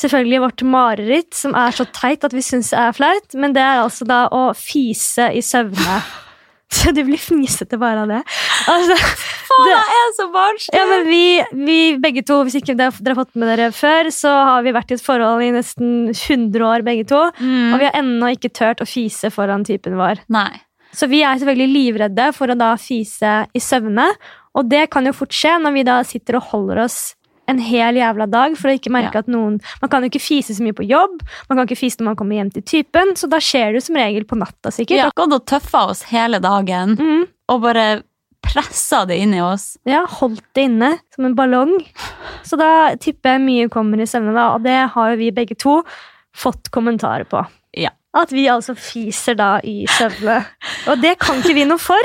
selvfølgelig 0.00 0.40
vårt 0.46 0.64
mareritt, 0.64 1.32
som 1.36 1.56
er 1.58 1.74
så 1.76 1.86
teit 1.94 2.24
at 2.24 2.34
vi 2.34 2.44
syns 2.44 2.72
det 2.72 2.80
er 2.80 2.96
flaut. 2.96 3.38
Men 3.38 3.56
det 3.56 3.62
er 3.64 3.82
altså 3.82 4.08
da 4.08 4.24
å 4.32 4.50
fise 4.56 5.30
i 5.34 5.44
søvne. 5.44 6.02
Så 6.72 6.88
du 6.96 7.02
blir 7.04 7.20
fnisete 7.20 7.76
bare 7.76 8.06
av 8.06 8.08
det. 8.08 8.22
Altså, 8.72 8.94
Faen, 8.96 9.66
det, 9.68 9.74
er 9.76 10.12
så 10.16 10.24
barnslig! 10.32 10.78
ja, 10.78 10.86
men 10.88 11.02
vi, 11.04 11.24
vi 11.66 11.76
begge 12.00 12.22
to, 12.24 12.38
hvis 12.46 12.56
ikke 12.62 12.78
dere, 12.78 12.94
har 12.96 13.18
fått 13.18 13.36
med 13.36 13.50
dere 13.52 13.66
før, 13.76 14.08
så 14.14 14.32
har 14.48 14.64
vi 14.64 14.72
vært 14.72 14.94
i 14.94 14.96
et 14.96 15.04
forhold 15.04 15.44
i 15.44 15.50
nesten 15.52 15.92
100 16.14 16.64
år, 16.64 16.86
begge 16.86 17.04
to. 17.12 17.20
Mm. 17.42 17.74
Og 17.74 17.76
vi 17.82 17.88
har 17.90 17.98
ennå 18.00 18.32
ikke 18.32 18.54
turt 18.56 18.80
å 18.80 18.88
fise 18.88 19.28
foran 19.34 19.66
typen 19.68 19.98
vår. 20.00 20.24
Nei. 20.32 20.62
Så 20.96 21.10
vi 21.12 21.20
er 21.24 21.36
selvfølgelig 21.40 21.74
livredde 21.76 22.30
for 22.36 22.52
å 22.52 22.56
da 22.56 22.72
fise 22.80 23.42
i 23.52 23.60
søvne. 23.60 24.08
Og 24.56 24.68
det 24.72 24.86
kan 24.92 25.04
jo 25.08 25.14
fort 25.16 25.36
skje 25.36 25.58
når 25.60 25.76
vi 25.76 25.84
da 25.88 26.00
sitter 26.08 26.40
og 26.40 26.48
holder 26.54 26.86
oss 26.86 27.02
en 27.52 27.60
hel 27.62 27.98
jævla 28.00 28.26
dag 28.32 28.56
for 28.58 28.72
å 28.72 28.76
ikke 28.78 28.92
merke 28.94 29.14
Ja. 29.20 29.24
at 29.24 29.28
noen 29.32 29.60
Man 29.82 29.90
kan 29.92 30.02
jo 30.02 30.08
ikke 30.10 30.22
fise 30.24 30.56
så 30.56 30.62
mye 30.64 30.76
på 30.78 30.86
jobb, 30.88 31.20
man 31.50 31.58
kan 31.58 31.66
ikke 31.68 31.78
fise 31.78 32.00
når 32.00 32.04
man 32.12 32.16
kommer 32.16 32.36
hjem 32.40 32.52
til 32.56 32.62
typen, 32.62 33.14
så 33.18 33.28
da 33.30 33.38
skjer 33.42 33.76
det 33.76 33.82
som 33.86 33.96
regel 34.00 34.24
på 34.28 34.38
natta, 34.40 34.70
Vi 34.72 34.82
sikkert. 34.84 35.04
har 35.06 35.12
gått 35.16 35.32
og 35.38 35.44
tøffa 35.46 35.84
oss 35.90 36.02
hele 36.12 36.40
dagen 36.42 36.96
Mm, 36.98 37.26
og 37.48 37.62
bare 37.62 38.02
pressa 38.42 39.04
det 39.06 39.20
inn 39.22 39.34
i 39.34 39.40
oss. 39.40 39.76
ja, 39.86 40.04
holdt 40.06 40.42
det 40.54 40.64
inne 40.66 40.98
som 41.14 41.24
en 41.28 41.34
ballong. 41.38 41.76
Så 42.42 42.58
da 42.58 42.96
tipper 42.96 43.36
jeg 43.38 43.40
mye 43.46 43.68
kommer 43.70 44.00
i 44.02 44.06
søvne, 44.10 44.34
og 44.54 44.62
det 44.64 44.90
har 44.90 45.10
jo 45.12 45.16
vi 45.20 45.30
begge 45.30 45.54
to 45.56 45.82
fått 46.34 46.70
kommentarer 46.74 47.24
på. 47.28 47.44
Ja. 47.76 47.90
At 48.14 48.30
vi 48.34 48.46
altså 48.50 48.74
fiser 48.76 49.34
da 49.38 49.60
i 49.64 49.86
søvne. 49.88 50.44
Og 50.88 51.00
det 51.00 51.18
kan 51.22 51.38
ikke 51.40 51.54
vi 51.54 51.64
noe 51.64 51.78
for. 51.80 52.02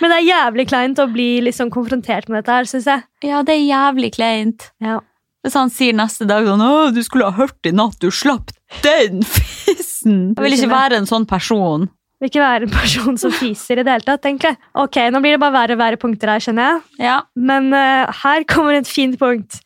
Men 0.00 0.12
det 0.12 0.18
er 0.18 0.28
jævlig 0.28 0.66
kleint 0.70 1.00
å 1.02 1.08
bli 1.10 1.28
liksom 1.46 1.70
konfrontert 1.74 2.28
med 2.28 2.40
dette 2.40 2.56
her, 2.56 2.68
syns 2.70 2.88
jeg. 2.90 3.04
Ja, 3.26 3.42
det 3.46 3.56
er 3.56 3.64
jævlig 3.66 4.12
kleint. 4.16 4.70
Ja. 4.84 4.98
Hvis 5.46 5.54
han 5.58 5.70
sier 5.72 5.94
neste 5.96 6.26
dag 6.28 6.46
sånn 6.46 6.62
'Å, 6.64 6.90
du 6.94 7.02
skulle 7.06 7.28
ha 7.28 7.36
hørt 7.36 7.66
i 7.66 7.72
natt, 7.72 7.98
du 8.02 8.10
slapp 8.10 8.50
den 8.82 9.22
fissen'. 9.34 10.34
Jeg 10.34 10.44
vil 10.44 10.58
ikke 10.58 10.72
være 10.72 10.98
en 10.98 11.08
sånn 11.08 11.26
person. 11.28 11.86
Jeg 12.18 12.26
Vil 12.26 12.30
ikke 12.32 12.42
være 12.42 12.66
en 12.66 12.74
person 12.74 13.18
som 13.22 13.30
fiser 13.30 13.78
i 13.78 13.84
det 13.86 13.92
hele 13.94 14.06
tatt, 14.06 14.26
egentlig. 14.26 14.56
Ok, 14.74 14.96
nå 15.14 15.20
blir 15.22 15.36
det 15.36 15.40
bare 15.40 15.54
verre 15.54 15.76
og 15.76 15.82
verre 15.84 16.00
punkter 16.02 16.32
her, 16.32 16.42
skjønner 16.42 16.66
jeg. 16.66 16.80
Ja, 17.06 17.20
Men 17.38 17.70
uh, 17.70 18.10
her 18.24 18.42
kommer 18.50 18.74
et 18.74 18.90
fint 18.90 19.14
punkt. 19.20 19.60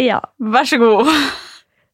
Ja. 0.00 0.22
vær 0.40 0.64
så 0.64 0.78
god. 0.80 1.10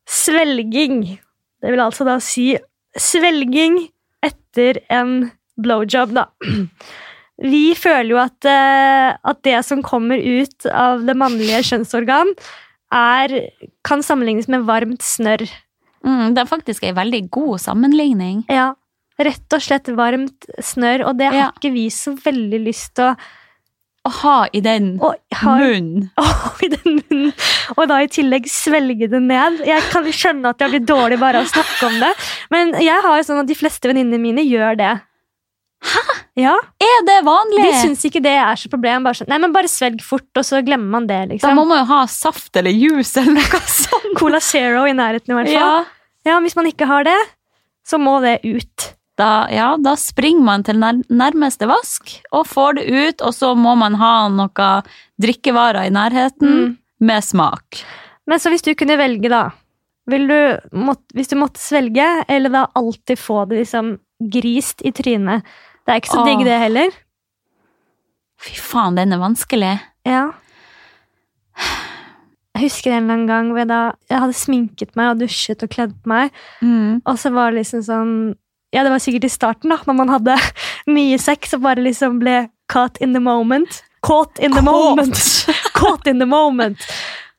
Svelging. 0.07 1.19
Det 1.59 1.73
vil 1.75 1.83
altså 1.83 2.07
da 2.07 2.21
si 2.23 2.53
svelging 2.97 3.81
etter 4.23 4.79
en 4.89 5.33
blowjob, 5.61 6.15
da. 6.17 6.27
Vi 7.43 7.75
føler 7.77 8.11
jo 8.15 8.19
at, 8.23 8.47
eh, 8.49 9.17
at 9.29 9.43
det 9.45 9.59
som 9.67 9.83
kommer 9.85 10.17
ut 10.17 10.67
av 10.73 11.03
det 11.05 11.17
mannlige 11.21 11.61
kjønnsorgan, 11.69 12.31
er, 12.97 13.35
kan 13.85 14.01
sammenlignes 14.07 14.49
med 14.49 14.65
varmt 14.69 15.03
snørr. 15.05 15.45
Mm, 16.07 16.33
det 16.37 16.45
er 16.45 16.49
faktisk 16.49 16.85
en 16.87 16.95
veldig 16.97 17.25
god 17.35 17.59
sammenligning. 17.61 18.45
Ja, 18.53 18.71
rett 19.21 19.53
og 19.57 19.61
slett 19.65 19.91
varmt 19.99 20.47
snørr, 20.63 21.05
og 21.09 21.19
det 21.19 21.27
har 21.33 21.35
Ja. 21.41 21.51
ikke 21.57 21.73
vi 21.75 21.89
så 21.91 22.15
veldig 22.17 22.63
lyst 22.65 22.95
til 22.97 23.11
å, 23.13 23.17
Å 24.07 24.11
ha 24.23 24.47
i 24.55 24.61
den 24.63 25.01
munnen. 25.43 26.11
Åh, 26.23 26.61
i 26.63 26.69
den 26.71 27.01
munnen, 27.11 27.33
og 27.77 27.89
da 27.91 27.97
i 28.05 28.07
tillegg 28.07 28.45
svelge 28.47 29.09
det 29.11 29.19
ned. 29.21 29.65
Jeg 29.67 29.83
kan 29.91 30.05
skjønne 30.15 30.53
at 30.53 30.63
jeg 30.63 30.71
blir 30.77 30.85
dårlig 30.87 31.19
bare 31.19 31.41
av 31.41 31.49
å 31.49 31.51
snakke 31.51 31.89
om 31.89 31.97
det, 32.05 32.13
men 32.55 32.71
jeg 32.79 33.03
har 33.03 33.17
jo 33.19 33.25
sånn 33.27 33.41
at 33.43 33.49
de 33.51 33.57
fleste 33.59 33.91
venninnene 33.91 34.23
mine 34.23 34.45
gjør 34.47 34.79
det. 34.79 34.93
Hæ? 35.87 36.03
Ja, 36.37 36.53
Er 36.83 37.05
det 37.07 37.15
vanlig? 37.25 37.63
De 37.65 37.73
syns 37.81 38.03
ikke 38.05 38.21
det 38.25 38.35
er 38.37 38.59
så 38.61 38.69
problem. 38.73 39.07
Bare 39.07 39.17
sånn, 39.17 39.29
nei, 39.33 39.39
men 39.41 39.55
bare 39.55 39.71
svelg 39.73 40.03
fort, 40.05 40.27
og 40.37 40.45
så 40.45 40.61
glemmer 40.67 40.91
man 40.99 41.07
det. 41.09 41.21
Da 41.23 41.33
liksom. 41.33 41.55
må 41.57 41.65
man 41.71 41.81
jo 41.85 41.87
ha 41.95 42.03
saft 42.13 42.57
eller 42.61 42.75
juice 42.77 43.17
eller 43.23 43.39
noe 43.39 43.61
sånt. 43.79 44.13
Cola 44.21 44.41
Zero 44.45 44.85
i 44.89 44.93
nærheten, 44.97 45.33
i 45.33 45.39
hvert 45.39 45.53
fall. 45.53 45.57
Ja. 45.57 45.85
Ja, 46.27 46.41
Hvis 46.43 46.57
man 46.59 46.67
ikke 46.69 46.89
har 46.91 47.07
det, 47.07 47.17
så 47.87 47.99
må 48.03 48.19
det 48.25 48.41
ut. 48.45 48.91
Da, 49.17 49.47
ja, 49.49 49.71
da 49.81 49.95
springer 49.97 50.45
man 50.45 50.65
til 50.67 50.77
nær 50.83 50.99
nærmeste 51.09 51.65
vask 51.71 52.11
og 52.37 52.45
får 52.51 52.75
det 52.77 52.85
ut, 52.91 53.23
og 53.25 53.33
så 53.33 53.55
må 53.57 53.73
man 53.81 53.95
ha 53.97 54.27
noe 54.29 54.67
drikkevarer 55.23 55.87
i 55.89 55.93
nærheten 55.95 56.51
Mm. 56.51 56.75
med 57.01 57.25
smak. 57.25 57.81
Men 58.27 58.39
så 58.43 58.51
hvis 58.53 58.63
du 58.67 58.75
kunne 58.75 58.99
velge, 59.01 59.31
da 59.33 59.47
vil 60.11 60.27
du, 60.29 60.61
mått, 60.77 61.01
Hvis 61.15 61.29
du 61.33 61.37
måtte 61.41 61.59
svelge, 61.63 62.05
eller 62.29 62.51
da 62.53 62.67
alltid 62.77 63.19
få 63.19 63.47
det 63.49 63.63
liksom 63.65 63.95
grist 64.21 64.83
i 64.85 64.93
trynet 64.93 65.43
Det 65.87 65.93
er 65.95 66.01
ikke 66.03 66.11
så 66.17 66.25
digg, 66.27 66.45
det 66.45 66.59
heller. 66.61 66.95
Fy 68.43 68.57
faen, 68.61 68.97
den 68.99 69.15
er 69.15 69.21
vanskelig. 69.23 69.75
Ja. 70.07 70.25
Jeg 72.57 72.63
husker 72.71 72.93
en 72.95 73.05
eller 73.05 73.15
annen 73.15 73.29
gang 73.29 73.49
hvor 73.53 73.61
jeg 73.61 73.69
da 73.71 73.81
jeg 74.11 74.21
hadde 74.23 74.37
sminket 74.37 74.95
meg 74.97 75.11
og 75.13 75.21
dusjet 75.21 75.63
og 75.65 75.71
kledd 75.73 75.93
på 76.03 76.09
meg, 76.13 76.31
Mm. 76.65 77.03
og 77.05 77.19
så 77.21 77.33
var 77.35 77.51
det 77.53 77.63
liksom 77.65 77.83
sånn 77.85 78.15
Ja, 78.75 78.83
det 78.83 78.91
var 78.91 78.99
sikkert 79.01 79.25
i 79.25 79.29
starten, 79.31 79.71
da, 79.71 79.77
når 79.87 79.95
man 79.97 80.09
hadde 80.11 80.35
mye 80.91 81.19
sex 81.23 81.55
og 81.55 81.63
bare 81.63 81.81
liksom 81.85 82.19
ble 82.21 82.49
caught 82.69 82.99
in 83.01 83.13
the 83.15 83.21
moment. 83.21 83.83
Caught 84.03 84.39
in 84.41 84.53
the 84.53 84.61
Caught. 84.61 84.97
moment! 84.97 85.21
Caught 85.75 86.07
in 86.11 86.19
the 86.19 86.27
moment. 86.27 86.79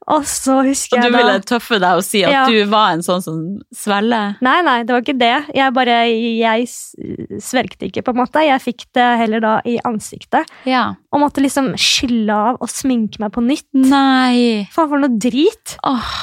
Og 0.08 0.24
så 0.24 0.62
husker 0.64 1.01
jeg 1.01 1.03
da... 1.03 1.08
Og 1.10 1.12
du 1.12 1.18
ville 1.20 1.39
tøffe 1.43 1.78
deg 1.84 1.97
og 1.99 2.03
si 2.08 2.22
at 2.24 2.32
Ja. 2.32 2.43
du 2.47 2.70
var 2.72 2.93
en 2.95 3.01
sånn 3.03 3.20
som 3.26 3.39
svelger? 3.76 4.38
Nei, 4.45 4.62
nei, 4.64 4.76
det 4.88 4.93
var 4.95 5.01
ikke 5.03 5.18
det. 5.20 5.34
Jeg 5.58 5.74
bare, 5.76 5.97
jeg 6.08 6.64
s- 6.70 6.95
svelgte 7.43 7.89
ikke, 7.89 8.05
på 8.08 8.14
en 8.16 8.22
måte. 8.22 8.43
Jeg 8.47 8.64
fikk 8.64 8.86
det 8.95 9.08
heller 9.20 9.43
da 9.43 9.55
i 9.68 9.76
ansiktet. 9.84 10.47
Ja. 10.70 10.86
Og 11.12 11.20
måtte 11.26 11.43
liksom 11.43 11.74
skylle 11.76 12.32
av 12.53 12.62
og 12.64 12.72
sminke 12.72 13.20
meg 13.20 13.34
på 13.36 13.43
nytt. 13.43 13.68
Nei. 13.76 14.64
Faen, 14.72 14.88
for 14.93 15.03
noe 15.03 15.12
drit. 15.20 15.76
Åh, 15.84 16.14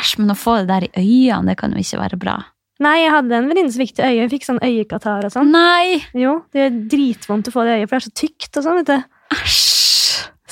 æsj, 0.00 0.16
men 0.22 0.32
å 0.32 0.38
få 0.40 0.56
det 0.62 0.70
der 0.72 0.88
i 0.88 1.28
øynene, 1.28 1.52
det 1.52 1.58
kan 1.60 1.76
jo 1.76 1.84
ikke 1.84 2.00
være 2.00 2.18
bra. 2.24 2.38
Nei, 2.80 3.02
jeg 3.02 3.12
hadde 3.12 3.36
en 3.36 3.48
venninne 3.52 3.68
som 3.74 3.82
fikk 3.84 3.98
det 3.98 4.06
i 4.08 4.16
øyet. 4.22 4.30
Fikk 4.32 4.46
sånn 4.48 4.62
øyekatarr 4.64 5.26
og 5.28 5.34
sånn. 5.34 5.50
Nei! 5.52 6.00
Jo, 6.16 6.38
det 6.56 6.62
er 6.70 6.78
dritvondt 6.88 7.50
å 7.50 7.52
få 7.52 7.66
det 7.68 7.76
i 7.76 7.82
øyet, 7.82 7.90
for 7.92 7.98
det 7.98 8.06
er 8.06 8.08
så 8.08 8.16
tykt 8.24 8.56
og 8.56 8.64
sånn, 8.64 8.80
vet 8.80 8.94
du. 8.94 8.98
Æsj! 9.36 9.79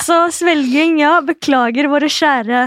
Så 0.03 0.17
svelging, 0.35 0.99
ja, 1.03 1.19
beklager 1.27 1.89
våre 1.91 2.09
kjære 2.13 2.67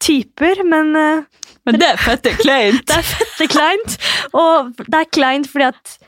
typer, 0.00 0.62
men 0.64 0.94
uh, 0.96 1.24
Men 1.68 1.76
det 1.78 1.88
er 1.92 1.98
fette 2.00 2.32
kleint. 2.40 2.86
det 2.88 2.96
er 2.96 3.02
fette 3.14 3.46
kleint. 3.52 3.98
Og 4.32 4.70
det 4.88 5.02
er 5.02 5.10
kleint 5.12 5.46
fordi 5.50 5.68
at 5.70 5.98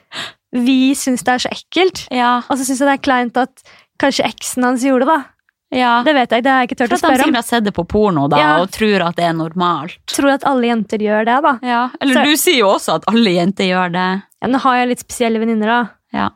vi 0.53 0.93
syns 0.99 1.23
det 1.25 1.33
er 1.35 1.43
så 1.45 1.51
ekkelt. 1.53 2.07
Ja. 2.12 2.39
Og 2.49 2.57
så 2.59 2.64
syns 2.64 2.81
jeg 2.81 2.89
det 2.89 2.97
er 2.99 3.05
kleint 3.05 3.37
at 3.41 3.62
kanskje 4.03 4.27
eksen 4.29 4.64
hans 4.66 4.83
gjorde 4.85 5.07
det, 5.07 5.12
da. 5.14 5.79
ja. 5.79 5.93
Det 6.05 6.12
vet 6.16 6.33
jeg, 6.35 6.43
det 6.45 6.51
har 6.53 6.59
jeg 6.64 6.70
ikke 6.73 6.79
For 6.81 6.89
turt 6.89 6.93
å 6.93 6.97
at 6.97 7.01
de 7.01 7.07
spørre 7.07 7.14
om. 7.14 7.29
sikkert 7.29 7.39
har 7.43 7.49
sett 7.49 7.64
det 7.68 7.73
på 7.77 7.85
porno 7.89 8.25
da, 8.33 8.41
Ja. 8.41 8.51
og 8.61 8.73
tror 8.75 9.05
at 9.07 9.16
det 9.16 9.25
er 9.29 9.37
normalt. 9.39 9.95
Tror 10.12 10.33
at 10.35 10.45
alle 10.49 10.66
jenter 10.73 10.99
gjør 11.05 11.25
det, 11.29 11.37
da. 11.47 11.53
Ja. 11.64 11.83
Eller 12.01 12.14
Så- 12.18 12.25
du 12.25 12.37
sier 12.37 12.59
jo 12.59 12.73
også 12.75 12.97
at 12.99 13.05
alle 13.12 13.31
jenter 13.37 13.64
gjør 13.70 13.93
det. 13.93 14.09
Ja, 14.43 14.49
nå 14.49 14.59
har 14.64 14.77
jeg 14.81 14.89
litt 14.89 15.05
spesielle 15.05 15.39
venninner, 15.41 15.66
da. 15.68 15.81
Ja. 16.12 16.29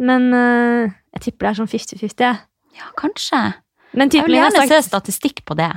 Men 0.00 0.28
uh, 0.34 0.90
jeg 1.16 1.22
tipper 1.28 1.46
det 1.46 1.52
er 1.54 1.60
sånn 1.62 1.72
50-50. 1.72 2.20
jeg. 2.26 2.36
Ja, 2.76 2.90
kanskje. 3.00 3.54
Men 3.96 4.08
Jeg 4.10 4.20
typen 4.20 4.26
vil 4.30 4.36
min 4.36 4.44
har 4.44 4.52
gjerne 4.52 4.68
se 4.68 4.88
statistikk 4.90 5.42
på 5.48 5.56
det. 5.58 5.70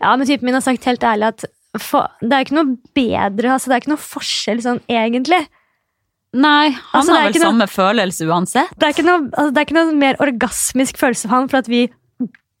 ja, 0.00 0.16
men 0.16 0.26
typen 0.26 0.44
min 0.48 0.54
har 0.54 0.64
sagt 0.64 0.84
helt 0.88 1.00
ærlig 1.04 1.26
at 1.34 1.44
for, 1.82 2.08
det 2.22 2.32
er 2.32 2.44
ikke 2.46 2.56
noe 2.56 2.76
bedre, 2.96 3.50
altså 3.52 3.68
det 3.68 3.74
er 3.76 3.80
ikke 3.82 3.90
noe 3.92 4.00
forskjell 4.00 4.62
sånn 4.64 4.78
egentlig. 4.88 5.42
Nei, 6.36 6.70
han 6.70 7.00
Altså, 7.00 7.12
har 7.12 7.26
vel 7.26 7.34
noe- 7.36 7.48
samme 7.50 7.66
følelse 7.68 8.26
uansett. 8.28 8.70
Det 8.78 8.88
er 8.98 9.04
noe, 9.04 9.26
altså, 9.32 9.50
det 9.52 9.60
er 9.60 9.66
ikke 9.66 9.76
noe 9.76 9.92
mer 9.96 10.16
orgasmisk 10.24 10.96
følelse 11.00 11.28
for 11.28 11.34
han 11.36 11.48
for 11.52 11.58
at 11.60 11.68
vi 11.68 11.82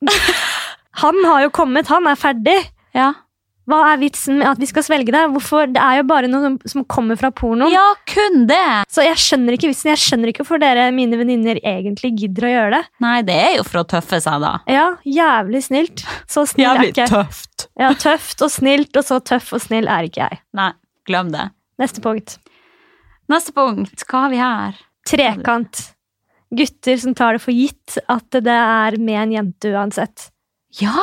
Han 1.02 1.18
har 1.24 1.42
jo 1.46 1.50
kommet, 1.52 1.88
han 1.92 2.06
er 2.08 2.16
ferdig. 2.16 2.56
Ja. 2.96 3.10
Hva 3.66 3.80
er 3.90 3.98
vitsen 3.98 4.36
med 4.38 4.46
at 4.46 4.60
vi 4.62 4.68
skal 4.70 4.84
svelge 4.86 5.10
det? 5.10 5.24
Hvorfor? 5.34 5.66
Det 5.74 5.80
er 5.82 5.96
jo 5.98 6.04
bare 6.06 6.28
noe 6.30 6.42
som, 6.44 6.56
som 6.70 6.84
kommer 6.86 7.18
fra 7.18 7.32
pornoen. 7.34 7.72
ja, 7.72 7.82
kun 8.06 8.44
det! 8.46 8.60
Så 8.92 9.02
jeg 9.02 9.18
skjønner 9.18 9.56
ikke 9.56 9.72
vitsen. 9.72 9.90
Jeg 9.90 10.02
skjønner 10.04 10.30
ikke 10.30 10.44
hvorfor 10.44 10.62
dere, 10.62 10.84
mine 10.94 11.18
venninner, 11.18 11.58
egentlig 11.66 12.12
gidder 12.20 12.46
å 12.46 12.52
gjøre 12.52 12.70
det. 12.76 12.82
Nei, 13.02 13.16
det 13.26 13.38
er 13.42 13.52
jo 13.58 13.64
for 13.66 13.82
å 13.82 13.86
tøffe 13.90 14.20
seg, 14.22 14.38
da. 14.44 14.52
Ja, 14.70 14.86
jævlig 15.02 15.64
snilt. 15.66 16.04
Så 16.30 16.46
snill 16.52 16.70
er 16.70 16.84
ikke 16.92 17.04
jeg. 17.08 17.10
tøft. 17.10 17.66
Ja, 17.82 17.90
tøft 17.98 18.46
og 18.46 18.54
snilt, 18.54 18.94
og 18.94 19.08
så 19.08 19.18
tøff 19.32 19.50
og 19.58 19.64
snill 19.66 19.90
er 19.90 20.06
ikke 20.06 20.28
jeg. 20.28 20.40
Nei, 20.56 20.70
glem 21.10 21.34
det. 21.34 21.48
Neste 21.82 22.04
punkt. 22.04 22.38
Neste 23.32 23.50
punkt, 23.56 24.06
hva 24.06 24.22
har 24.28 24.30
vi 24.32 24.38
her? 24.44 24.80
Trekant. 25.10 25.82
Gutter 26.54 26.98
som 27.02 27.14
tar 27.18 27.34
det 27.34 27.42
for 27.42 27.50
gitt 27.50 27.96
at 28.06 28.36
det 28.46 28.54
er 28.54 28.96
med 29.02 29.18
en 29.24 29.32
jente 29.40 29.72
uansett. 29.74 30.28
Ja, 30.78 30.94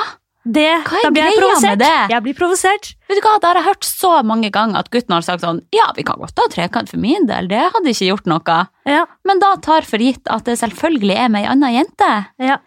Det, 0.44 0.66
Hva 0.84 0.98
er 1.00 1.04
da 1.08 1.10
med 1.16 1.38
provosert. 1.40 1.80
det? 1.80 1.92
Jeg 2.12 2.24
blir 2.26 2.34
provosert. 2.36 2.88
vet 3.08 3.16
du 3.22 3.22
hva, 3.24 3.40
det 3.40 3.48
har 3.48 3.56
jeg 3.62 3.64
hørt 3.70 3.86
så 3.88 4.10
mange 4.28 4.50
ganger 4.52 4.80
at 4.82 4.90
gutten 4.92 5.14
har 5.16 5.22
sagt 5.24 5.42
sånn 5.46 5.62
Ja, 5.72 5.86
vi 5.96 6.04
kan 6.04 6.20
godt 6.20 6.36
ha 6.38 6.48
trekant 6.52 6.90
for 6.92 6.98
min 7.00 7.26
del, 7.30 7.48
det 7.48 7.62
hadde 7.72 7.88
ikke 7.94 8.10
gjort 8.12 8.26
noe. 8.28 8.58
Ja, 8.86 9.06
Men 9.24 9.40
da 9.40 9.56
tar 9.56 9.82
for 9.88 9.98
gitt 10.04 10.28
at 10.28 10.44
det 10.44 10.58
selvfølgelig 10.60 11.16
er 11.16 11.30
med 11.30 11.46
ei 11.46 11.48
anna 11.52 11.72
jente. 11.72 12.12
ja. 12.40 12.58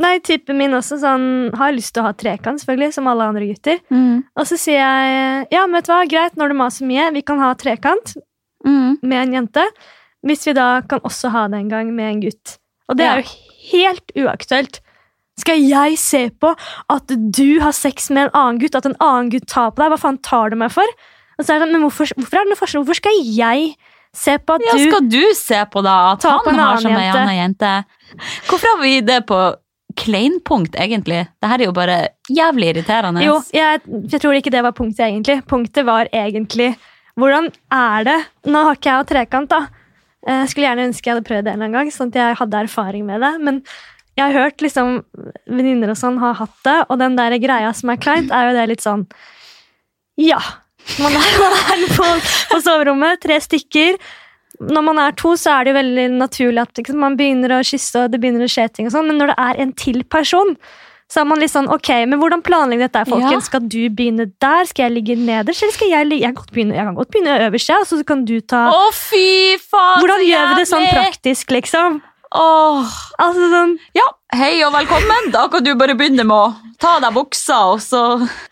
Nei, 0.00 0.18
typen 0.24 0.56
min 0.56 0.72
også 0.72 0.96
sånn, 0.96 1.24
har 1.60 1.72
lyst 1.76 1.92
til 1.92 2.00
å 2.02 2.06
ha 2.06 2.12
trekant, 2.16 2.56
selvfølgelig, 2.62 2.94
som 2.94 3.06
alle 3.10 3.20
andre 3.28 3.44
gutter. 3.50 3.80
Mm. 3.92 4.22
Og 4.34 4.46
så 4.48 4.56
sier 4.56 4.78
jeg 4.80 5.46
ja, 5.52 5.66
men 5.66 5.74
vet 5.76 5.84
du 5.84 5.92
hva, 5.92 6.06
greit, 6.08 6.36
når 6.40 6.48
du 6.48 6.54
maser 6.56 6.86
mye, 6.88 7.10
vi 7.12 7.20
kan 7.22 7.38
ha 7.38 7.52
trekant 7.54 8.14
Mm. 8.64 8.96
med 9.02 9.18
en 9.26 9.32
jente. 9.34 9.66
Hvis 10.24 10.46
vi 10.46 10.52
da 10.56 10.80
kan 10.88 11.00
også 11.00 11.30
ha 11.32 11.48
det 11.48 11.58
en 11.60 11.68
gang 11.68 11.92
med 11.94 12.14
en 12.14 12.20
gutt. 12.22 12.58
Og 12.88 12.96
det 12.96 13.04
Ja. 13.04 13.12
er 13.16 13.22
jo 13.22 13.28
helt 13.72 14.12
uaktuelt. 14.16 14.80
Skal 15.40 15.62
jeg 15.64 15.96
se 16.00 16.22
på 16.42 16.52
at 16.92 17.14
du 17.40 17.60
har 17.62 17.72
sex 17.76 18.10
med 18.12 18.28
en 18.28 18.34
annen 18.42 18.60
gutt, 18.62 18.76
at 18.78 18.86
en 18.88 18.98
annen 19.00 19.30
gutt 19.32 19.48
tar 19.50 19.70
på 19.72 19.82
deg? 19.82 19.94
Hva 19.94 20.00
faen 20.02 20.20
tar 20.26 20.52
du 20.52 20.58
meg 20.60 20.72
for? 20.74 20.86
Og 21.38 21.46
så 21.46 21.54
er 21.54 21.58
det 21.60 21.64
sånn, 21.66 21.72
men 21.78 21.86
hvorfor, 21.86 22.12
hvorfor 22.18 22.36
er 22.40 22.44
det 22.44 22.52
noe 22.52 22.60
forskjell? 22.60 22.82
Hvorfor 22.84 22.98
skal 23.00 23.18
jeg 23.24 23.72
se 24.16 24.34
på 24.42 24.56
at 24.58 24.64
du 24.64 24.68
Ja, 24.68 24.76
skal 24.90 25.08
du 25.08 25.20
se 25.38 25.60
på 25.72 25.82
da 25.86 25.96
at 26.12 26.20
Ta 26.26 26.36
på 26.42 26.50
han 26.50 26.58
en 26.58 26.60
har 26.60 26.76
annen 26.76 26.84
som 26.84 26.96
ei 26.98 27.06
jente. 27.06 27.24
anna 27.24 27.36
jente? 27.38 27.72
Hvorfor 28.50 28.74
har 28.74 28.80
vi 28.82 28.94
det 29.06 29.20
på 29.30 29.40
kleinpunkt, 30.00 30.76
egentlig? 30.78 31.24
Det 31.40 31.48
her 31.50 31.60
er 31.62 31.68
jo 31.68 31.74
bare 31.76 31.98
jævlig 32.30 32.70
irriterende. 32.74 33.22
Jo, 33.24 33.38
jeg, 33.54 33.80
jeg 34.12 34.20
tror 34.22 34.36
ikke 34.38 34.52
det 34.54 34.62
var 34.66 34.74
punktet, 34.76 35.04
egentlig. 35.08 35.40
Punktet 35.50 35.86
var 35.88 36.10
egentlig 36.14 36.72
hvordan 37.18 37.50
er 37.74 38.04
det 38.06 38.18
Nå 38.48 38.60
har 38.64 38.78
ikke 38.78 38.88
jeg 38.92 39.00
hatt 39.02 39.10
trekant, 39.10 39.50
da. 39.50 39.62
Jeg 40.28 40.50
skulle 40.52 40.68
gjerne 40.68 40.84
ønske 40.90 41.08
jeg 41.08 41.16
hadde 41.16 41.26
prøvd 41.26 41.46
det 41.48 41.52
en 41.52 41.56
eller 41.56 41.66
annen 41.70 41.78
gang, 41.78 41.90
sånn 41.94 42.12
at 42.12 42.18
jeg 42.20 42.36
hadde 42.42 42.60
erfaring 42.66 43.06
med 43.08 43.22
det. 43.24 43.32
Men 43.40 43.62
jeg 44.20 44.32
har 44.34 44.46
hørt 44.46 44.64
liksom 44.64 45.00
venninner 45.48 45.92
og 45.92 45.98
sånn 45.98 46.18
har 46.20 46.36
hatt 46.40 46.56
det, 46.66 46.78
og 46.88 46.98
den 47.00 47.16
der 47.18 47.36
greia 47.42 47.70
som 47.76 47.92
er 47.92 48.00
kleint, 48.00 48.32
er 48.34 48.50
jo 48.50 48.56
det 48.58 48.66
litt 48.74 48.84
sånn 48.84 49.06
Ja. 50.20 50.40
Man 51.00 51.14
er, 51.16 51.30
man 51.44 51.56
er 51.56 51.86
på, 51.94 52.08
på 52.50 52.58
soverommet, 52.64 53.20
tre 53.22 53.38
stykker. 53.40 53.98
Når 54.60 54.84
man 54.84 55.00
er 55.00 55.16
to, 55.16 55.32
så 55.40 55.54
er 55.54 55.64
det 55.64 55.72
jo 55.72 55.78
veldig 55.78 56.06
naturlig 56.18 56.62
at 56.66 56.80
liksom, 56.80 57.00
man 57.00 57.16
begynner 57.16 57.56
å 57.56 57.64
kysse, 57.64 58.04
og 58.04 58.12
det 58.12 58.20
begynner 58.20 58.44
å 58.44 58.52
skje 58.52 58.68
ting 58.76 58.88
og 58.88 58.94
sånn, 58.94 59.08
men 59.08 59.20
når 59.20 59.32
det 59.32 59.36
er 59.46 59.60
en 59.64 59.74
til 59.76 60.02
person, 60.12 60.56
så 61.10 61.22
er 61.22 61.26
man 61.26 61.40
litt 61.42 61.50
sånn 61.50 61.66
Ok, 61.74 61.88
men 62.06 62.20
hvordan 62.20 62.42
planlegger 62.46 62.86
dette, 62.86 63.00
folkens? 63.08 63.32
Ja. 63.40 63.46
Skal 63.48 63.64
du 63.66 63.80
begynne 63.90 64.28
der? 64.42 64.68
Skal 64.68 64.86
jeg 64.86 64.94
ligge 64.98 65.16
nederst, 65.18 65.64
eller 65.64 65.74
skal 65.74 65.90
jeg 65.90 66.06
ligge 66.06 66.22
Jeg 66.22 66.36
kan 66.36 66.38
godt 66.38 66.52
begynne, 66.54 66.76
jeg 66.76 66.86
kan 66.86 66.98
godt 67.00 67.10
begynne 67.10 67.38
øverst, 67.48 67.72
ja, 67.72 67.78
så 67.88 67.98
kan 68.06 68.22
du 68.28 68.36
ta 68.52 68.60
Å, 68.70 68.84
fy 68.94 69.24
faen, 69.58 70.04
Hvordan 70.04 70.22
gjør 70.28 70.52
vi 70.52 70.60
det 70.60 70.68
sånn 70.70 70.86
praktisk, 70.92 71.56
liksom? 71.56 71.98
Åh. 72.30 72.90
Altså 73.18 73.46
sånn 73.50 73.74
Ja, 73.96 74.06
hei 74.38 74.60
og 74.62 74.72
velkommen. 74.74 75.32
Da 75.34 75.48
kan 75.50 75.64
du 75.66 75.72
bare 75.78 75.96
begynne 75.98 76.22
med 76.26 76.36
å 76.36 76.74
ta 76.80 76.96
av 76.98 77.04
deg 77.04 77.16
buksa, 77.16 77.58
og 77.72 77.82
så 77.82 78.02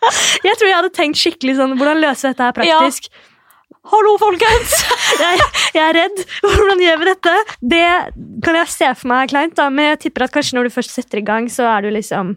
Jeg 0.47 0.59
tror 0.59 0.67
jeg 0.67 0.75
hadde 0.75 0.93
tenkt 0.95 1.19
skikkelig 1.21 1.55
sånn 1.61 1.77
Hvordan 1.79 2.01
løse 2.03 2.31
dette 2.33 2.49
her 2.49 2.57
praktisk? 2.57 3.07
Hallo, 3.89 4.17
folkens! 4.21 4.73
jeg, 5.23 5.45
jeg 5.73 5.81
er 5.81 5.95
redd. 5.95 6.19
Hvordan 6.43 6.81
gjør 6.83 6.99
vi 6.99 7.07
dette? 7.07 7.35
Det 7.71 7.85
kan 8.45 8.57
jeg 8.59 8.73
se 8.73 8.89
for 8.99 9.09
meg 9.09 9.23
er 9.23 9.31
kleint, 9.31 9.55
da, 9.57 9.69
men 9.73 9.93
jeg 9.93 10.01
tipper 10.03 10.27
at 10.27 10.35
kanskje 10.35 10.57
når 10.59 10.67
du 10.67 10.75
først 10.75 10.93
setter 10.93 11.21
i 11.21 11.25
gang, 11.25 11.47
så 11.49 11.71
du 11.81 11.89
liksom 11.95 12.35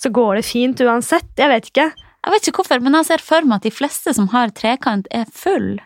Så 0.00 0.10
går 0.14 0.38
det 0.38 0.46
fint 0.46 0.80
uansett. 0.80 1.28
Jeg 1.38 1.50
vet 1.50 1.68
ikke. 1.70 1.90
Jeg 2.24 2.32
vet 2.32 2.48
ikke 2.48 2.62
hvorfor, 2.62 2.80
men 2.80 2.96
jeg 2.98 3.10
ser 3.10 3.22
for 3.22 3.44
meg 3.44 3.60
at 3.60 3.66
de 3.66 3.74
fleste 3.74 4.14
som 4.16 4.30
har 4.32 4.54
trekant, 4.56 5.10
er 5.12 5.26
full. 5.30 5.76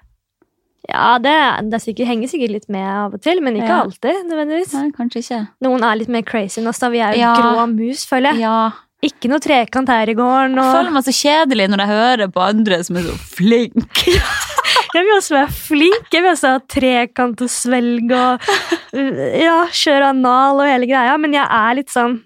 Ja, 0.89 1.18
det, 1.20 1.32
det 1.68 1.76
er 1.76 1.82
sikkert, 1.84 2.07
henger 2.09 2.28
sikkert 2.32 2.53
litt 2.55 2.68
med 2.72 2.86
av 2.89 3.14
og 3.18 3.20
til, 3.20 3.43
men 3.45 3.57
ikke 3.61 3.68
Ja. 3.68 3.82
alltid. 3.84 4.22
nødvendigvis. 4.30 4.72
Nei, 4.72 4.91
kanskje 4.97 5.20
ikke. 5.22 5.41
Noen 5.66 5.82
er 5.84 5.97
litt 6.01 6.09
mer 6.09 6.22
crazy 6.22 6.61
enn 6.62 6.68
oss. 6.70 6.78
da. 6.80 6.89
Vi 6.89 6.99
er 7.05 7.12
jo 7.12 7.20
Ja. 7.20 7.34
grå 7.36 7.66
mus, 7.74 8.07
føler 8.09 8.32
jeg. 8.32 8.41
Ja. 8.41 8.70
Ikke 9.05 9.28
noe 9.30 9.39
trekant 9.39 9.86
her 9.89 10.09
i 10.09 10.14
gården. 10.14 10.57
Jeg 10.57 10.74
føler 10.74 10.91
meg 10.91 11.05
så 11.05 11.12
kjedelig 11.14 11.68
når 11.70 11.78
jeg 11.84 11.89
hører 11.93 12.32
på 12.32 12.41
andre 12.43 12.82
som 12.82 12.97
er 12.97 13.03
så 13.03 13.16
flinke. 13.36 14.14
Jeg 14.95 15.05
vil 15.05 15.12
også 15.18 15.36
være 15.36 15.53
flink. 15.53 16.09
Jeg 16.11 16.22
vil 16.24 16.32
også 16.32 16.49
ha 16.55 16.59
trekant 16.66 17.43
og 17.45 17.49
svelg 17.53 18.11
og 18.11 18.41
ja, 19.39 19.66
kjøre 19.68 20.09
anal 20.14 20.59
og 20.62 20.66
hele 20.66 20.89
greia, 20.89 21.18
men 21.20 21.32
jeg 21.36 21.45
er 21.47 21.74
litt 21.76 21.93
sånn 21.93 22.22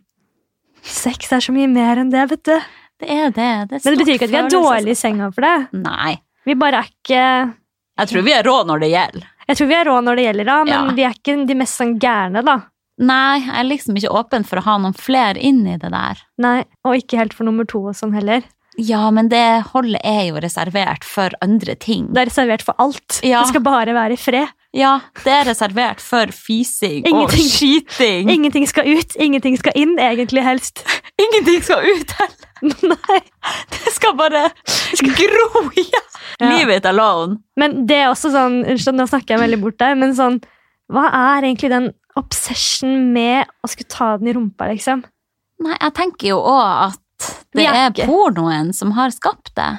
Sex 0.82 1.30
er 1.32 1.38
så 1.44 1.52
mye 1.54 1.68
mer 1.70 1.96
enn 2.00 2.10
det, 2.10 2.24
vet 2.30 2.42
du. 2.42 2.56
Det 3.02 3.08
er 3.10 3.30
det. 3.30 3.50
det 3.70 3.76
er 3.76 3.80
Men 3.84 3.94
det 3.96 3.98
betyr 4.00 4.14
ikke 4.16 4.26
at 4.26 4.30
vi 4.32 4.36
er 4.40 4.48
dårlige 4.50 4.90
i 4.96 4.98
senga 4.98 5.28
for 5.34 5.42
det. 5.42 5.68
Nei. 5.78 6.16
Vi 6.46 6.54
bare 6.58 6.80
er 6.82 6.88
ikke 6.90 7.54
Jeg 8.02 8.10
tror 8.12 8.26
vi 8.26 8.34
er 8.34 8.42
rå 8.46 8.56
når 8.68 8.82
det 8.82 8.90
gjelder. 8.92 9.28
Jeg 9.48 9.58
tror 9.58 9.68
vi 9.70 9.74
er 9.78 9.88
rå 9.90 9.96
når 10.02 10.18
det 10.18 10.24
gjelder, 10.26 10.48
da, 10.48 10.58
men 10.64 10.72
Ja. 10.74 10.94
vi 10.96 11.04
er 11.06 11.14
ikke 11.16 11.46
de 11.46 11.54
mest 11.58 11.78
sånn 11.80 11.96
gærne, 12.02 12.42
da. 12.46 12.56
Nei, 13.02 13.38
jeg 13.40 13.54
er 13.58 13.64
liksom 13.68 13.96
ikke 13.98 14.12
åpen 14.20 14.44
for 14.46 14.60
å 14.60 14.62
ha 14.66 14.74
noen 14.78 14.94
flere 14.94 15.40
inn 15.40 15.62
i 15.66 15.76
det 15.80 15.90
der. 15.90 16.18
Nei, 16.38 16.64
Og 16.84 16.96
ikke 17.00 17.18
helt 17.18 17.32
for 17.34 17.44
nummer 17.48 17.64
to 17.66 17.80
og 17.88 17.94
sånn 17.94 18.12
heller. 18.14 18.42
Ja, 18.78 19.10
men 19.10 19.28
det 19.28 19.64
holdet 19.72 20.00
er 20.04 20.26
jo 20.30 20.40
reservert 20.40 21.04
for 21.04 21.30
andre 21.42 21.74
ting. 21.74 22.06
Det 22.12 22.22
er 22.22 22.30
reservert 22.30 22.62
for 22.62 22.74
alt. 22.78 23.20
Ja. 23.22 23.42
Det 23.42 23.48
skal 23.52 23.60
bare 23.66 23.92
være 23.92 24.12
i 24.12 24.16
fred. 24.20 24.48
Ja, 24.72 24.92
det 25.20 25.32
er 25.32 25.44
reservert 25.50 26.00
for 26.00 26.30
fising 26.32 27.04
og 27.12 27.32
skyting. 27.36 28.30
Ingenting 28.32 28.64
skal 28.68 28.88
ut, 28.88 29.16
ingenting 29.20 29.58
skal 29.60 29.76
inn, 29.76 29.98
egentlig 30.00 30.44
helst. 30.46 30.80
Ingenting 31.22 31.60
skal 31.64 31.84
ut 31.84 32.14
heller. 32.16 32.48
Nei. 32.94 33.18
Det 33.74 33.92
skal 33.92 34.14
bare 34.16 34.46
gro 35.02 35.64
igjen. 35.76 36.08
Ja. 36.40 36.48
Leave 36.48 36.78
it 36.78 36.88
alone. 36.88 37.42
Men 37.60 37.82
det 37.90 37.98
er 38.00 38.08
også 38.08 38.30
sånn 38.32 38.62
Unnskyld, 38.62 38.96
nå 38.96 39.06
snakker 39.10 39.34
jeg 39.34 39.42
veldig 39.42 39.58
bort 39.60 39.78
deg, 39.82 39.98
men 40.00 40.14
sånn 40.16 40.38
Hva 40.92 41.08
er 41.10 41.44
egentlig 41.44 41.72
den 41.72 41.90
obsession 42.18 43.10
med 43.12 43.50
å 43.64 43.70
skulle 43.70 43.92
ta 43.92 44.12
den 44.20 44.30
i 44.30 44.34
rumpa, 44.36 44.70
liksom? 44.72 45.04
Nei, 45.62 45.76
jeg 45.76 45.94
tenker 45.98 46.32
jo 46.32 46.40
òg 46.40 46.88
at 46.88 47.30
Det 47.52 47.66
er 47.68 47.90
er 47.90 48.06
pornoen 48.08 48.72
som 48.76 48.94
har 48.96 49.12
skapt 49.14 49.52
det. 49.58 49.70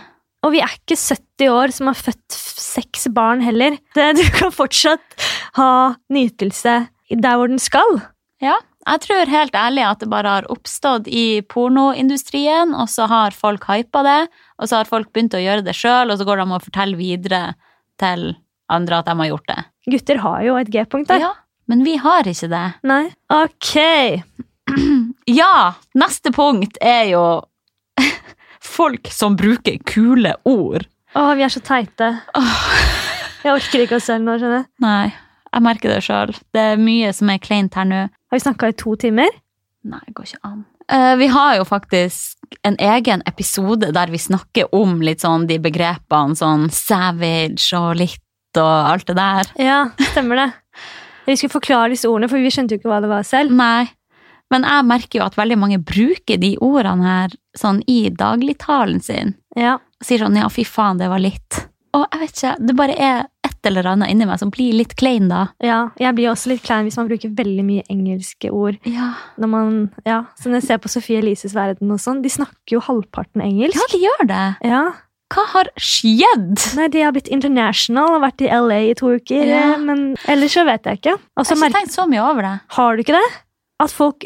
Og 0.44 0.54
vi 0.54 0.62
er 0.64 0.72
ikke 0.76 1.00
70 1.00 1.33
år 1.52 1.74
som 1.76 1.90
har 1.92 1.98
født 2.00 2.38
seks 2.38 3.08
barn 3.14 3.44
heller. 3.44 3.78
Du 4.20 4.24
kan 4.36 4.54
fortsatt 4.54 5.18
ha 5.58 5.96
nytelse 6.14 6.84
der 7.14 7.38
hvor 7.38 7.52
den 7.52 7.62
skal. 7.62 8.00
Ja, 8.42 8.56
jeg 8.84 9.04
tror 9.06 9.30
helt 9.32 9.56
ærlig 9.56 9.84
at 9.88 10.02
det 10.04 10.10
bare 10.12 10.32
har 10.40 10.48
oppstått 10.52 11.08
i 11.08 11.42
pornoindustrien, 11.48 12.74
og 12.76 12.90
så 12.92 13.06
har 13.08 13.36
folk 13.36 13.64
hypa 13.70 14.02
det, 14.04 14.22
og 14.60 14.68
så 14.68 14.82
har 14.82 14.90
folk 14.90 15.12
begynt 15.14 15.38
å 15.38 15.44
gjøre 15.44 15.64
det 15.64 15.76
sjøl, 15.78 16.12
og 16.12 16.20
så 16.20 16.28
går 16.28 16.42
de 16.42 16.48
og 16.50 16.66
forteller 16.66 17.00
videre 17.00 17.44
til 18.02 18.34
andre 18.74 19.00
at 19.00 19.08
de 19.08 19.16
har 19.22 19.30
gjort 19.32 19.48
det. 19.52 19.60
Gutter 19.94 20.20
har 20.24 20.44
jo 20.48 20.58
et 20.60 20.72
G-punkt 20.74 21.12
der. 21.12 21.24
Ja, 21.24 21.32
men 21.72 21.86
vi 21.88 21.96
har 22.02 22.28
ikke 22.28 22.50
det. 22.52 22.66
Nei. 22.88 23.06
Ok. 23.32 23.74
Ja, 25.30 25.76
neste 25.96 26.34
punkt 26.36 26.76
er 26.84 27.06
jo 27.14 27.24
folk 28.76 29.08
som 29.14 29.38
bruker 29.40 29.78
kule 29.88 30.34
ord. 30.50 30.84
Å, 31.14 31.24
vi 31.38 31.46
er 31.46 31.52
så 31.54 31.62
teite. 31.62 32.10
Jeg 33.44 33.52
orker 33.52 33.84
ikke 33.84 33.98
oss 34.00 34.06
selv 34.10 34.26
nå, 34.26 34.38
skjønner 34.40 34.62
jeg. 34.62 34.68
Nei, 34.82 35.10
jeg 35.52 35.64
merker 35.66 35.92
det 35.92 36.02
sjøl. 36.06 36.32
Det 36.56 36.62
er 36.74 36.82
mye 36.82 37.10
som 37.14 37.30
er 37.30 37.42
kleint 37.44 37.76
her 37.78 37.86
nå. 37.90 38.06
Har 38.10 38.40
vi 38.40 38.44
snakka 38.46 38.70
i 38.72 38.78
to 38.80 38.96
timer? 39.02 39.30
Nei, 39.84 40.00
det 40.08 40.16
går 40.18 40.30
ikke 40.30 40.48
an. 40.48 40.62
Uh, 40.92 41.14
vi 41.20 41.28
har 41.32 41.58
jo 41.60 41.66
faktisk 41.68 42.58
en 42.68 42.76
egen 42.82 43.24
episode 43.30 43.92
der 43.96 44.12
vi 44.12 44.20
snakker 44.20 44.74
om 44.76 44.98
litt 45.04 45.24
sånn 45.24 45.46
de 45.48 45.60
begrepene 45.64 46.36
sånn 46.40 46.70
savage 46.74 47.72
og 47.78 47.98
litt 48.00 48.20
og 48.60 48.90
alt 48.94 49.08
det 49.10 49.18
der. 49.18 49.52
Ja, 49.60 49.80
stemmer 50.12 50.40
det. 50.40 50.50
Vi 51.28 51.36
skulle 51.40 51.56
forklare 51.56 51.94
disse 51.94 52.10
ordene, 52.10 52.30
for 52.30 52.42
vi 52.42 52.52
skjønte 52.54 52.76
jo 52.76 52.82
ikke 52.82 52.92
hva 52.92 53.00
det 53.04 53.10
var 53.12 53.26
selv. 53.28 53.54
Nei. 53.56 53.88
Men 54.54 54.68
jeg 54.68 54.86
merker 54.86 55.20
jo 55.20 55.26
at 55.26 55.38
veldig 55.40 55.58
mange 55.58 55.80
bruker 55.82 56.38
de 56.42 56.52
ordene 56.62 57.08
her 57.08 57.34
sånn 57.58 57.80
i 57.90 58.06
dagligtalen 58.14 59.02
sin. 59.02 59.34
Ja. 59.58 59.80
Sier 60.04 60.20
sånn 60.24 60.36
ja, 60.40 60.50
fy 60.52 60.66
faen, 60.68 61.00
det 61.00 61.08
var 61.12 61.22
litt. 61.24 61.62
Og 61.94 62.08
jeg 62.10 62.20
vet 62.24 62.34
ikke, 62.40 62.52
det 62.66 62.76
bare 62.76 62.96
er 62.98 63.20
et 63.46 63.68
eller 63.70 63.86
annet 63.94 64.10
inni 64.12 64.26
meg 64.28 64.40
som 64.42 64.50
blir 64.52 64.74
litt 64.76 64.96
klein 65.00 65.30
da. 65.30 65.44
ja. 65.64 65.92
Jeg 66.02 66.16
blir 66.18 66.32
også 66.32 66.50
litt 66.52 66.64
klein 66.66 66.88
hvis 66.88 66.98
man 67.00 67.08
bruker 67.08 67.32
veldig 67.38 67.64
mye 67.68 67.84
engelske 67.94 68.50
ord. 68.52 68.80
Ja, 68.90 69.14
Når 69.40 69.52
man, 69.52 69.70
ja, 70.08 70.24
Så 70.40 70.50
når 70.50 70.60
jeg 70.60 70.68
ser 70.68 70.82
på 70.84 70.92
Sofie 70.92 71.22
Elises 71.22 71.54
verden 71.56 71.94
og 71.94 72.02
sånn, 72.02 72.24
de 72.26 72.32
snakker 72.34 72.76
jo 72.76 72.82
halvparten 72.84 73.46
engelsk. 73.46 73.78
ja 73.80 73.88
de 73.94 74.02
gjør 74.04 74.26
det. 74.34 74.44
Ja. 74.68 74.84
Hva 75.34 75.46
har 75.54 75.70
skjedd? 75.82 76.60
Nei, 76.78 76.90
de 76.94 77.06
har 77.06 77.14
blitt 77.16 77.30
international 77.32 78.18
og 78.18 78.26
vært 78.26 78.44
i 78.44 78.50
LA 78.52 78.82
i 78.90 78.98
to 78.98 79.14
uker. 79.16 79.48
Ja. 79.48 79.78
Men 79.82 80.16
ellers 80.30 80.58
så 80.58 80.66
vet 80.68 80.86
jeg 80.90 81.00
ikke. 81.00 81.16
Også 81.40 81.56
Jeg 81.56 81.62
har 81.62 81.72
ikke 81.72 81.80
tenkt 81.80 81.96
så 81.96 82.06
mye 82.10 82.26
over 82.26 82.46
det. 82.50 82.54
Har 82.76 82.98
du 82.98 83.06
ikke 83.06 83.16
det? 83.16 83.26
At 83.82 83.94
folk, 83.94 84.26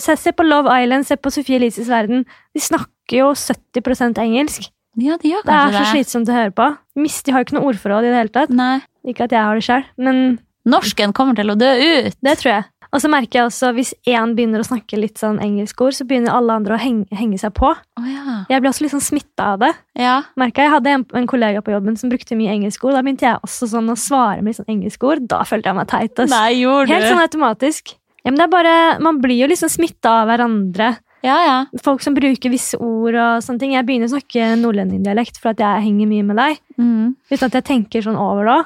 se 0.00 0.32
på 0.32 0.46
Love 0.46 0.72
Island, 0.82 1.06
se 1.08 1.16
på 1.20 1.32
Sofie 1.34 1.58
Elises 1.60 1.90
verden. 1.92 2.24
De 2.56 2.62
snakker 2.62 3.20
jo 3.20 3.34
70 3.34 4.18
engelsk. 4.22 4.70
Ja, 4.96 5.16
de 5.20 5.28
gjør 5.34 5.44
Det 5.44 5.52
er 5.52 5.72
så 5.74 5.82
det. 5.82 5.88
slitsomt 5.92 6.30
å 6.32 6.36
høre 6.36 6.54
på. 6.56 6.70
Misty 6.96 7.28
De 7.28 7.34
har 7.34 7.42
jo 7.42 7.48
ikke 7.50 7.58
noe 7.58 7.68
ordforråd 7.72 8.06
i 8.06 8.12
det 8.12 8.20
hele 8.22 8.32
tatt. 8.32 8.54
Nei. 8.56 8.80
Ikke 9.06 9.26
at 9.28 9.34
jeg 9.36 9.42
har 9.44 9.54
det 9.54 9.66
sjøl, 9.66 9.84
men 10.00 10.38
Norsken 10.66 11.12
kommer 11.14 11.36
til 11.38 11.52
å 11.52 11.54
dø 11.58 11.68
ut. 11.78 12.16
det 12.22 12.38
tror 12.40 12.52
jeg. 12.56 12.64
Og 12.94 13.02
så 13.02 13.10
merker 13.10 13.40
jeg 13.40 13.46
også, 13.50 13.72
hvis 13.76 13.92
én 14.08 14.32
begynner 14.34 14.62
å 14.62 14.66
snakke 14.66 14.96
litt 14.98 15.18
sånn 15.20 15.36
engelsk 15.42 15.80
ord, 15.84 15.92
så 15.92 16.06
begynner 16.08 16.32
alle 16.32 16.54
andre 16.54 16.76
å 16.76 16.80
henge, 16.80 17.04
henge 17.12 17.38
seg 17.38 17.52
på. 17.58 17.68
Oh, 17.98 18.06
ja. 18.08 18.38
Jeg 18.48 18.62
blir 18.62 18.70
også 18.70 18.86
litt 18.86 18.94
sånn 18.94 19.04
smitta 19.04 19.50
av 19.52 19.58
det. 19.60 19.72
Ja. 20.00 20.14
Merker 20.38 20.62
jeg. 20.62 20.70
jeg 20.70 20.74
hadde 20.76 20.94
en, 20.94 21.04
en 21.20 21.26
kollega 21.28 21.62
på 21.66 21.74
jobben 21.74 21.98
som 22.00 22.10
brukte 22.10 22.38
mye 22.38 22.54
engelskord. 22.54 22.94
Da 22.96 23.02
begynte 23.04 23.26
jeg 23.28 23.42
også 23.44 23.68
sånn 23.74 23.90
å 23.92 23.98
svare 24.00 24.40
med 24.40 24.54
litt 24.54 24.60
sånn 24.62 24.72
engelske 24.78 25.10
ord. 25.10 25.26
Da 25.28 25.42
følte 25.46 25.70
jeg 25.70 25.78
meg 25.78 25.90
teit. 25.92 26.24
Nei, 26.30 26.60
gjorde 26.62 26.94
Helt 26.94 27.10
sånn 27.10 27.24
automatisk. 27.26 27.96
Ja, 28.24 28.32
men 28.32 28.40
det 28.40 28.46
er 28.48 28.54
bare, 28.54 28.76
Man 29.02 29.20
blir 29.22 29.38
jo 29.44 29.50
liksom 29.50 29.70
smitta 29.70 30.22
av 30.22 30.30
hverandre. 30.30 30.94
Ja, 31.24 31.36
ja. 31.46 31.56
Folk 31.82 32.02
som 32.04 32.14
bruker 32.14 32.50
visse 32.52 32.76
ord 32.78 33.14
og 33.16 33.42
sånne 33.42 33.58
ting. 33.62 33.72
Jeg 33.74 33.86
begynner 33.88 34.06
å 34.10 34.12
snakke 34.14 34.50
nordlendingdialekt 34.60 35.40
for 35.40 35.54
at 35.54 35.62
jeg 35.64 35.84
henger 35.88 36.06
mye 36.10 36.26
med 36.28 36.36
deg. 36.38 36.58
Mm. 36.78 37.14
Uten 37.32 37.46
at 37.48 37.56
jeg 37.58 37.64
tenker 37.66 38.04
sånn 38.04 38.18
over 38.20 38.44
det. 38.50 38.58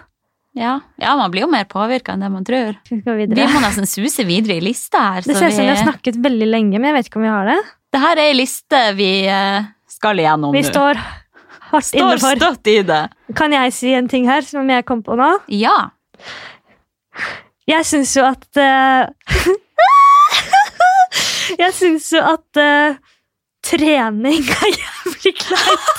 ja. 0.61 0.75
Ja, 1.01 1.15
man 1.17 1.31
blir 1.31 1.47
jo 1.47 1.51
mer 1.53 1.65
påvirka 1.71 2.13
enn 2.17 2.21
det 2.27 2.31
man 2.35 2.45
tror. 2.45 2.75
Vi 2.91 3.01
Vi 3.07 3.47
må 3.55 3.61
nesten 3.63 3.87
suse 3.89 4.27
videre 4.29 4.59
i 4.59 4.65
lista 4.65 4.99
her. 5.15 5.23
Det 5.23 5.37
ser 5.39 5.49
ut 5.49 5.55
som 5.57 5.65
vi 5.65 5.71
har 5.73 5.81
snakket 5.85 6.19
veldig 6.21 6.49
lenge, 6.51 6.77
men 6.79 6.91
jeg 6.91 6.99
vet 6.99 7.09
ikke 7.13 7.21
om 7.23 7.29
vi 7.29 7.33
har 7.33 7.47
det. 7.55 7.59
Det 7.95 8.01
her 8.03 8.17
er 8.19 8.29
ei 8.31 8.35
liste 8.39 8.83
vi 8.99 9.11
eh, 9.31 9.65
skal 9.89 10.19
igjennom 10.21 10.51
nå. 10.53 10.59
Vi 10.59 10.63
står 10.67 10.99
hardt 11.71 11.87
Står 11.87 12.03
inne 12.03 12.19
for. 12.19 12.37
støtt 12.37 12.67
i 12.67 12.77
det. 12.83 13.01
Kan 13.39 13.53
jeg 13.55 13.73
si 13.73 13.95
en 13.95 14.09
ting 14.11 14.27
her 14.27 14.43
som 14.43 14.69
jeg 14.69 14.85
kom 14.85 15.03
på 15.07 15.15
nå? 15.19 15.31
Ja. 15.55 15.91
Jeg 17.71 17.87
syns 17.87 18.13
jo 18.19 18.25
at 18.27 18.59
eh, 18.59 19.07
Jeg 21.59 21.75
syns 21.75 22.11
jo 22.15 22.21
at 22.23 22.61
uh, 22.61 22.99
trening 23.67 24.45
er 24.45 24.77
jævlig 24.83 25.35
kleint. 25.41 25.91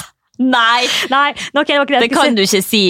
Nei, 0.41 0.88
Nei, 1.12 1.28
nå, 1.54 1.62
ok, 1.62 1.68
det 1.68 1.78
var 1.78 1.86
ikke 1.86 1.93
det. 1.99 2.02
det 2.08 2.12
kan 2.16 2.38
du 2.38 2.41
ikke 2.41 2.64
si. 2.66 2.86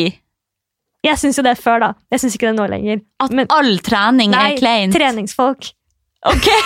Jeg 1.04 1.18
syns 1.18 1.40
jo 1.40 1.44
det 1.44 1.56
før, 1.60 1.82
da. 1.82 1.90
Jeg 2.14 2.22
syns 2.22 2.38
ikke 2.38 2.52
det 2.52 2.58
nå 2.60 2.68
lenger. 2.72 3.02
At 3.20 3.34
Men- 3.36 3.50
all 3.52 3.74
trening 3.84 4.32
Nei, 4.32 4.52
er 4.54 4.60
kleint. 4.62 4.94
Nei, 4.94 5.00
treningsfolk. 5.00 5.72
Ok, 6.30 6.48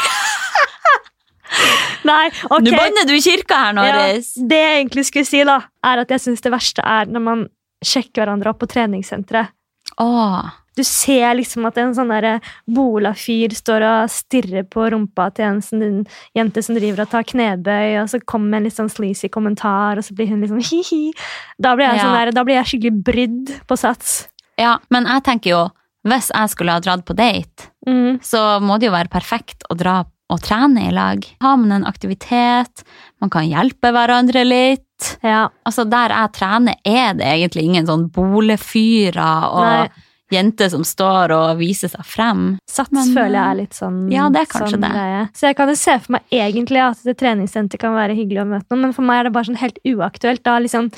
Nei, 2.05 2.27
ok. 2.49 2.61
Nå 2.65 2.73
banner 2.75 3.07
du 3.07 3.13
i 3.15 3.21
kirka 3.23 3.57
her, 3.67 3.73
Norris. 3.77 4.33
Ja, 4.37 4.47
det 4.51 4.59
jeg 4.61 4.79
egentlig 4.81 5.05
skulle 5.07 5.27
si, 5.29 5.41
da, 5.47 5.59
er 5.87 6.03
at 6.03 6.11
jeg 6.13 6.21
syns 6.25 6.43
det 6.43 6.51
verste 6.53 6.83
er 6.85 7.09
når 7.09 7.23
man 7.23 7.45
sjekker 7.85 8.23
hverandre 8.23 8.51
opp 8.51 8.59
på 8.61 8.69
treningssenteret. 8.69 9.53
Åh. 10.01 10.51
Du 10.75 10.83
ser 10.83 11.33
liksom 11.39 11.65
at 11.69 11.77
en 11.81 11.93
sånn 11.95 12.09
der 12.11 12.39
bola-fyr 12.67 13.53
står 13.55 13.85
og 13.87 14.09
stirrer 14.11 14.65
på 14.67 14.89
rumpa 14.91 15.29
til 15.35 15.45
en 15.47 15.61
sånn 15.63 16.01
jente 16.35 16.63
som 16.65 16.75
driver 16.77 17.05
og 17.05 17.11
tar 17.13 17.23
knebøy, 17.23 18.01
og 18.01 18.09
så 18.11 18.19
kommer 18.27 18.57
en 18.59 18.67
litt 18.67 18.75
sånn 18.77 18.91
sleazy 18.91 19.29
kommentar, 19.31 19.97
og 19.97 20.03
så 20.07 20.15
blir 20.17 20.27
hun 20.33 20.41
liksom 20.43 20.59
hi-hi. 20.69 21.13
Da 21.59 21.75
blir 21.75 21.87
jeg, 21.89 21.97
Ja. 22.01 22.03
sånn 22.03 22.17
der, 22.19 22.31
da 22.35 22.43
blir 22.47 22.59
jeg 22.61 22.71
skikkelig 22.73 23.03
brydd 23.07 23.53
på 23.69 23.77
sats. 23.79 24.27
Ja, 24.59 24.77
men 24.91 25.05
jeg 25.09 25.23
tenker 25.27 25.49
jo, 25.51 25.61
hvis 26.07 26.29
jeg 26.33 26.49
skulle 26.53 26.75
ha 26.77 26.83
dratt 26.83 27.05
på 27.07 27.15
date, 27.17 27.71
Mm. 27.87 28.17
så 28.25 28.59
må 28.65 28.79
det 28.79 28.87
jo 28.87 28.95
være 28.95 29.11
perfekt 29.13 29.61
å 29.69 29.75
dra 29.77 29.99
og 30.33 30.39
trene 30.41 30.87
i 30.87 30.91
lag. 30.91 31.21
Har 31.39 31.57
man 31.61 31.71
en 31.71 31.83
aktivitet, 31.85 32.81
man 33.21 33.29
kan 33.29 33.45
hjelpe 33.45 33.91
hverandre 33.93 34.41
litt. 34.43 34.81
Ja. 35.21 35.49
Altså, 35.67 35.83
der 35.87 36.09
jeg 36.09 36.31
trener, 36.33 36.73
er 36.83 37.13
det 37.13 37.27
egentlig 37.29 37.63
ingen 37.67 37.85
sånn 37.85 38.07
bolefyrer 38.09 39.45
og 39.51 39.61
Nei. 39.61 39.89
Jenter 40.33 40.69
som 40.73 40.83
står 40.83 41.31
og 41.35 41.57
viser 41.59 41.91
seg 41.93 42.05
frem. 42.05 42.57
Sats 42.69 42.91
Men, 42.91 43.11
føler 43.13 43.35
jeg 43.37 43.45
er 43.51 43.59
litt 43.59 43.73
sånn 43.77 43.99
ja, 44.11 44.29
det 44.33 44.41
er 44.41 44.45
kanskje 44.49 44.71
sånn 44.77 44.81
det. 44.87 44.93
greie. 44.95 45.19
Så 45.37 45.47
jeg 45.49 45.55
kan 45.59 45.69
jo 45.69 45.75
se 45.75 45.99
for 45.99 46.11
meg 46.17 46.23
egentlig 46.31 46.81
at 46.81 47.05
et 47.05 47.17
treningssenter 47.21 47.77
kan 47.81 47.93
være 47.93 48.15
hyggelig 48.17 48.41
å 48.41 48.47
møte 48.49 48.65
noen, 48.73 48.81
men 48.87 48.93
for 48.97 49.05
meg 49.05 49.19
er 49.19 49.23
det 49.29 49.33
bare 49.37 49.49
sånn 49.51 49.61
helt 49.61 49.77
uaktuelt. 49.85 50.43
Da 50.43 50.57
liksom 50.59 50.89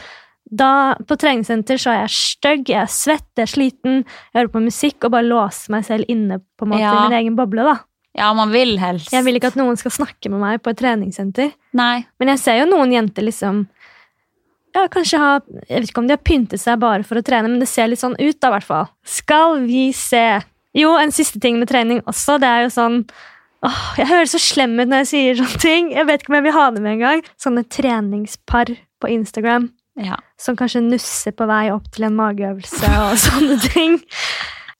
da, 0.49 0.95
På 1.03 1.17
treningssenter 1.19 1.75
så 1.75 1.91
er 1.91 2.05
jeg 2.05 2.13
stygg, 2.15 2.69
jeg 2.71 2.79
er 2.85 2.87
svett, 2.87 3.25
jeg 3.35 3.43
er 3.43 3.51
sliten, 3.51 3.97
jeg 4.31 4.37
hører 4.39 4.53
på 4.53 4.61
musikk 4.63 5.03
og 5.03 5.11
bare 5.11 5.27
låser 5.27 5.73
meg 5.75 5.83
selv 5.83 6.05
inne 6.07 6.37
på 6.55 6.63
en 6.63 6.69
måte 6.71 6.79
Ja. 6.85 6.93
i 6.95 7.09
min 7.09 7.17
egen 7.19 7.35
boble. 7.35 7.63
da. 7.67 7.79
Ja, 8.17 8.33
man 8.33 8.49
vil 8.49 8.77
helst. 8.79 9.11
Jeg 9.11 9.25
vil 9.25 9.35
ikke 9.35 9.51
at 9.51 9.57
noen 9.59 9.75
skal 9.77 9.91
snakke 9.91 10.31
med 10.31 10.39
meg 10.39 10.63
på 10.63 10.71
et 10.71 10.77
treningssenter. 10.79 11.51
Nei. 11.73 12.05
Men 12.17 12.29
jeg 12.29 12.39
ser 12.39 12.59
jo 12.63 12.65
noen 12.71 12.91
jenter 12.95 13.21
liksom 13.27 13.67
ja, 14.75 14.87
kanskje 14.87 15.17
ha, 15.21 15.39
Jeg 15.69 15.81
vet 15.81 15.89
ikke 15.89 16.01
om 16.03 16.07
de 16.07 16.13
har 16.17 16.23
pyntet 16.23 16.59
seg 16.61 16.79
bare 16.79 17.03
for 17.07 17.17
å 17.17 17.23
trene, 17.25 17.47
men 17.49 17.59
det 17.59 17.67
ser 17.67 17.87
litt 17.87 17.99
sånn 18.01 18.17
ut, 18.19 18.39
da, 18.39 18.47
i 18.49 18.55
hvert 18.57 18.67
fall. 18.67 18.87
Skal 19.05 19.61
vi 19.65 19.91
se 19.93 20.41
Jo, 20.77 20.95
en 21.01 21.11
siste 21.11 21.39
ting 21.41 21.57
med 21.59 21.69
trening 21.71 22.01
også. 22.05 22.35
Det 22.39 22.47
er 22.47 22.67
jo 22.67 22.69
sånn 22.75 22.99
åh, 23.65 23.79
Jeg 23.97 24.07
høres 24.11 24.35
så 24.35 24.39
slem 24.43 24.75
ut 24.79 24.87
når 24.91 25.05
jeg 25.05 25.07
sier 25.13 25.39
sånne 25.39 25.61
ting. 25.63 25.91
Jeg 25.95 26.05
vet 26.05 26.21
ikke 26.21 26.29
om 26.33 26.37
jeg 26.41 26.43
vil 26.49 26.57
ha 26.59 26.67
det 26.75 26.81
med 26.83 26.97
engang. 26.99 27.23
Sånne 27.41 27.63
treningspar 27.65 28.75
på 29.01 29.09
Instagram 29.09 29.71
Ja. 29.97 30.15
som 30.37 30.55
kanskje 30.55 30.83
nusser 30.85 31.31
på 31.33 31.47
vei 31.49 31.71
opp 31.73 31.87
til 31.95 32.05
en 32.05 32.15
mageøvelse 32.19 32.91
og 33.01 33.17
sånne 33.25 33.57
ting. 33.73 33.97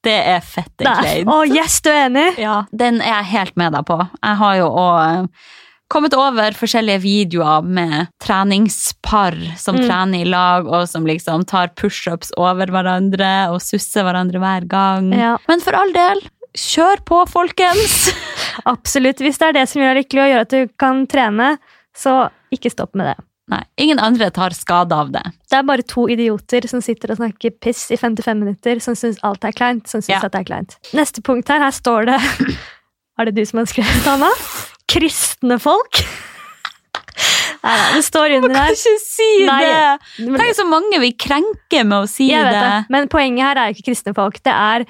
Det 0.06 0.14
er 0.14 0.40
fette 0.46 0.78
Det 0.86 0.88
er- 0.88 1.02
kleint. 1.02 1.28
Å, 1.34 1.40
yes, 1.50 1.80
du 1.82 1.90
er 1.90 2.04
enig? 2.06 2.38
Ja, 2.38 2.66
den 2.72 3.02
er 3.02 3.16
jeg 3.24 3.32
helt 3.34 3.58
med 3.58 3.74
deg 3.74 3.86
på. 3.90 3.98
Jeg 4.22 4.36
har 4.44 4.56
jo 4.60 4.68
òg 4.70 5.30
kommet 5.90 6.14
over 6.18 6.52
forskjellige 6.58 7.00
videoer 7.04 7.64
med 7.64 8.08
treningspar 8.24 9.38
som 9.58 9.76
Mm. 9.78 9.86
trener 9.88 10.22
i 10.22 10.26
lag, 10.26 10.68
og 10.68 10.88
som 10.90 11.06
liksom 11.06 11.46
tar 11.48 11.68
pushups 11.76 12.32
over 12.38 12.66
hverandre 12.68 13.50
og 13.52 13.62
susser 13.62 14.04
hverandre 14.04 14.40
hver 14.40 14.68
gang. 14.68 15.12
Ja. 15.14 15.38
Men 15.48 15.60
for 15.62 15.74
all 15.74 15.92
del, 15.94 16.22
kjør 16.58 17.04
på, 17.06 17.22
folkens! 17.30 18.12
Absolutt. 18.66 19.18
Hvis 19.24 19.38
det 19.38 19.48
er 19.50 19.54
det 19.62 19.70
som 19.70 19.82
gjør 19.82 19.94
deg 19.94 20.04
lykkelig 20.06 20.24
og 20.24 20.32
gjør 20.34 20.42
at 20.42 20.50
du 20.50 20.68
kan 20.80 21.06
trene, 21.08 21.58
så 21.96 22.30
ikke 22.54 22.72
stopp 22.74 22.96
med 22.96 23.08
det. 23.14 23.18
Nei, 23.50 23.62
ingen 23.80 24.00
andre 24.04 24.28
tar 24.30 24.52
skade 24.52 24.92
av 24.92 25.12
det. 25.14 25.22
Det 25.48 25.56
er 25.56 25.64
bare 25.64 25.82
to 25.88 26.04
idioter 26.12 26.68
som 26.68 26.82
sitter 26.84 27.14
og 27.14 27.18
snakker 27.22 27.54
piss 27.64 27.86
i 27.92 27.96
55 27.96 28.42
minutter, 28.42 28.82
som 28.84 28.94
syns 28.94 29.22
alt 29.24 29.46
er 29.48 29.52
kleint. 29.56 29.88
som 29.88 30.02
synes 30.02 30.20
Ja. 30.20 30.26
at 30.26 30.32
det 30.34 30.42
er 30.42 30.50
kleint. 30.50 30.76
Neste 30.94 31.22
punkt 31.24 31.48
her, 31.48 31.60
her 31.64 31.72
står 31.72 32.06
det 32.12 32.20
Er 33.20 33.26
det 33.26 33.36
du 33.36 33.46
som 33.46 33.58
har 33.60 33.66
skrevet, 33.66 34.06
Anna? 34.06 34.28
Kristne 34.92 35.58
folk? 35.60 36.02
Nei, 37.68 37.74
nei, 37.74 37.94
det 37.98 38.04
står 38.06 38.34
under 38.38 38.52
Kan 38.54 38.60
her. 38.62 38.76
ikke 38.78 39.00
si 39.02 39.26
Nei, 39.48 39.56
det! 39.66 40.28
Tenk 40.38 40.56
så 40.56 40.64
mange 40.70 41.00
vi 41.02 41.10
krenker 41.20 41.88
med 41.90 42.06
å 42.06 42.08
si 42.08 42.28
det. 42.30 42.44
det. 42.54 42.68
Men 42.94 43.10
poenget 43.12 43.44
her 43.44 43.60
er 43.60 43.72
jo 43.72 43.76
ikke 43.76 43.88
kristne 43.90 44.14
folk. 44.16 44.38
Det 44.46 44.54
er 44.54 44.86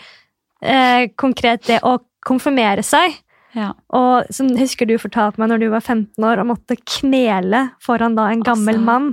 eh, 0.62 1.06
konkret 1.18 1.64
det 1.70 1.80
å 1.88 1.96
konfirmere 2.28 2.84
seg. 2.86 3.16
Ja. 3.58 3.72
Og 3.96 4.28
som 4.36 4.52
husker 4.60 4.86
du 4.90 4.98
fortalte 5.02 5.42
meg 5.42 5.50
når 5.54 5.64
du 5.64 5.68
var 5.74 5.82
15 5.82 6.28
år 6.28 6.44
og 6.44 6.50
måtte 6.52 6.78
knele 7.00 7.64
foran 7.82 8.20
da 8.20 8.28
en 8.36 8.44
gammel 8.46 8.76
Altså. 8.76 8.86
mann. 8.92 9.10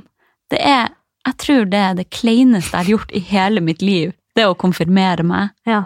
Det 0.53 0.61
er 0.61 0.91
Jeg 1.24 1.39
tror 1.41 1.64
det 1.72 1.80
er 1.80 1.95
det 2.03 2.11
kleineste 2.12 2.74
jeg 2.74 2.82
har 2.82 2.91
gjort 2.99 3.14
i 3.16 3.22
hele 3.30 3.62
mitt 3.64 3.80
liv. 3.87 4.12
Det 4.37 4.45
å 4.51 4.59
konfirmere 4.59 5.24
meg. 5.24 5.55
Ja. 5.64 5.85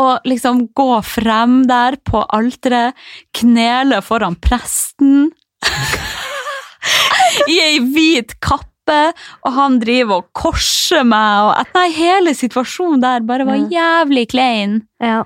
Og 0.00 0.24
liksom 0.24 0.68
gå 0.74 1.02
frem 1.04 1.66
der 1.68 1.98
på 2.08 2.22
alteret, 2.32 2.94
knele 3.36 3.98
foran 4.02 4.36
presten 4.40 5.30
i 7.52 7.58
ei 7.62 7.78
hvit 7.92 8.34
kappe, 8.42 9.00
og 9.46 9.52
han 9.56 9.76
driver 9.82 10.22
og 10.22 10.30
korser 10.36 11.04
meg, 11.06 11.44
og 11.46 11.52
at 11.60 11.70
nei, 11.76 11.86
hele 11.94 12.32
situasjonen 12.36 13.02
der 13.04 13.20
bare 13.28 13.46
var 13.48 13.60
jævlig 13.72 14.28
klein. 14.32 14.82
ja. 15.02 15.22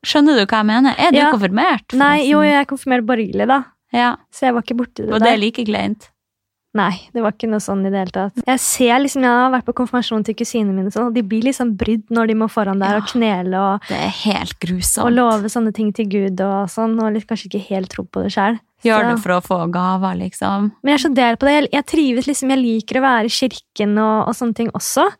Skjønner 0.00 0.32
du 0.38 0.46
hva 0.48 0.62
jeg 0.62 0.64
mener? 0.64 0.94
Er 0.96 1.10
du 1.12 1.18
Ja. 1.18 1.26
konfirmert? 1.30 1.92
Nei, 1.92 2.22
jo, 2.30 2.38
jeg 2.40 2.56
er 2.56 2.64
konfirmert 2.64 3.04
borgerlig, 3.04 3.46
da. 3.46 3.58
Ja, 3.92 4.14
Så 4.32 4.46
jeg 4.46 4.54
var 4.54 4.62
ikke 4.64 4.76
borti 4.78 5.04
det 5.04 5.12
Og 5.12 5.20
det 5.20 5.28
er 5.28 5.36
like 5.36 5.64
kleint? 5.68 6.06
Nei, 6.72 6.92
det 7.12 7.20
var 7.24 7.32
ikke 7.34 7.48
noe 7.50 7.58
sånn 7.58 7.80
i 7.84 7.90
det 7.90 7.98
hele 7.98 8.12
tatt. 8.14 8.36
Jeg 8.46 8.60
ser 8.62 9.00
liksom, 9.02 9.24
jeg 9.26 9.30
har 9.42 9.50
vært 9.50 9.66
på 9.66 9.74
konfirmasjon 9.80 10.22
til 10.24 10.36
kusinene 10.38 10.70
mine, 10.76 10.86
og 10.86 10.92
sånn, 10.94 11.08
og 11.10 11.14
de 11.16 11.22
blir 11.26 11.42
liksom 11.48 11.72
brydd 11.76 12.04
når 12.14 12.28
de 12.30 12.34
må 12.38 12.46
foran 12.48 12.78
der 12.78 12.94
Ja. 12.94 12.96
og 13.02 13.08
knele 13.10 13.58
og, 13.58 13.80
Det 13.88 13.96
er 13.98 14.12
helt 14.30 14.54
grusomt. 14.62 15.04
og 15.06 15.12
love 15.12 15.48
sånne 15.50 15.72
ting 15.74 15.92
til 15.92 16.06
Gud 16.06 16.40
og 16.40 16.68
sånn, 16.70 16.94
og 17.02 17.12
litt, 17.12 17.26
kanskje 17.26 17.50
ikke 17.50 17.66
helt 17.70 17.88
tro 17.90 18.04
på 18.04 18.22
det 18.22 18.30
sjøl. 18.32 18.60
Gjør 18.84 19.10
det 19.10 19.18
for 19.20 19.30
å 19.34 19.40
få 19.42 19.58
gaver, 19.70 20.14
liksom. 20.16 20.70
Men 20.82 20.94
jeg 20.96 21.00
er 21.00 21.08
så 21.08 21.14
del 21.14 21.36
på 21.36 21.46
det. 21.50 21.56
Jeg, 21.58 21.70
jeg 21.72 21.86
trives 21.86 22.26
liksom, 22.30 22.48
jeg 22.54 22.62
liker 22.62 23.00
å 23.00 23.02
være 23.02 23.24
i 23.26 23.34
kirken 23.34 23.98
og, 23.98 24.28
og 24.28 24.34
sånne 24.38 24.54
ting 24.54 24.70
også. 24.70 25.10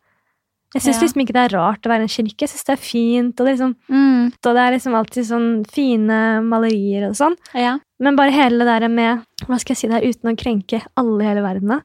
Jeg 0.73 0.81
syns 0.83 0.95
Ja. 0.95 1.01
liksom 1.03 1.21
ikke 1.21 1.33
det 1.35 1.43
er 1.51 1.57
rart 1.59 1.81
å 1.83 1.89
være 1.91 1.99
i 1.99 2.07
en 2.07 2.07
kirke. 2.07 2.39
Jeg 2.39 2.49
syns 2.49 2.63
det 2.63 2.73
er 2.73 2.81
fint, 2.81 3.35
og 3.41 3.45
det, 3.45 3.59
liksom, 3.59 3.75
Mm, 3.91 4.31
og 4.31 4.55
det 4.55 4.61
er 4.63 4.71
liksom 4.71 4.95
alltid 4.95 5.25
sånn 5.27 5.65
fine 5.67 6.41
malerier 6.47 7.09
og 7.09 7.15
sånn. 7.19 7.35
ja. 7.53 7.77
Men 8.01 8.15
bare 8.17 8.33
hele 8.33 8.65
det 8.65 8.67
der 8.81 8.87
med 8.89 9.21
Hva 9.45 9.59
skal 9.61 9.75
jeg 9.75 9.77
si 9.83 9.87
det 9.91 9.99
her 9.99 10.07
uten 10.09 10.31
å 10.31 10.37
krenke 10.39 10.79
alle 10.97 11.21
i 11.23 11.27
hele 11.29 11.43
verden, 11.45 11.69
da? 11.75 11.81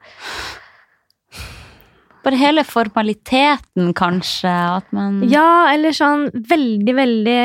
Bare 2.27 2.39
hele 2.41 2.65
formaliteten, 2.67 3.93
kanskje, 3.95 4.51
at 4.51 4.89
man 4.97 5.21
Ja, 5.31 5.69
eller 5.73 5.95
sånn 5.95 6.27
veldig, 6.35 6.95
veldig 6.99 7.41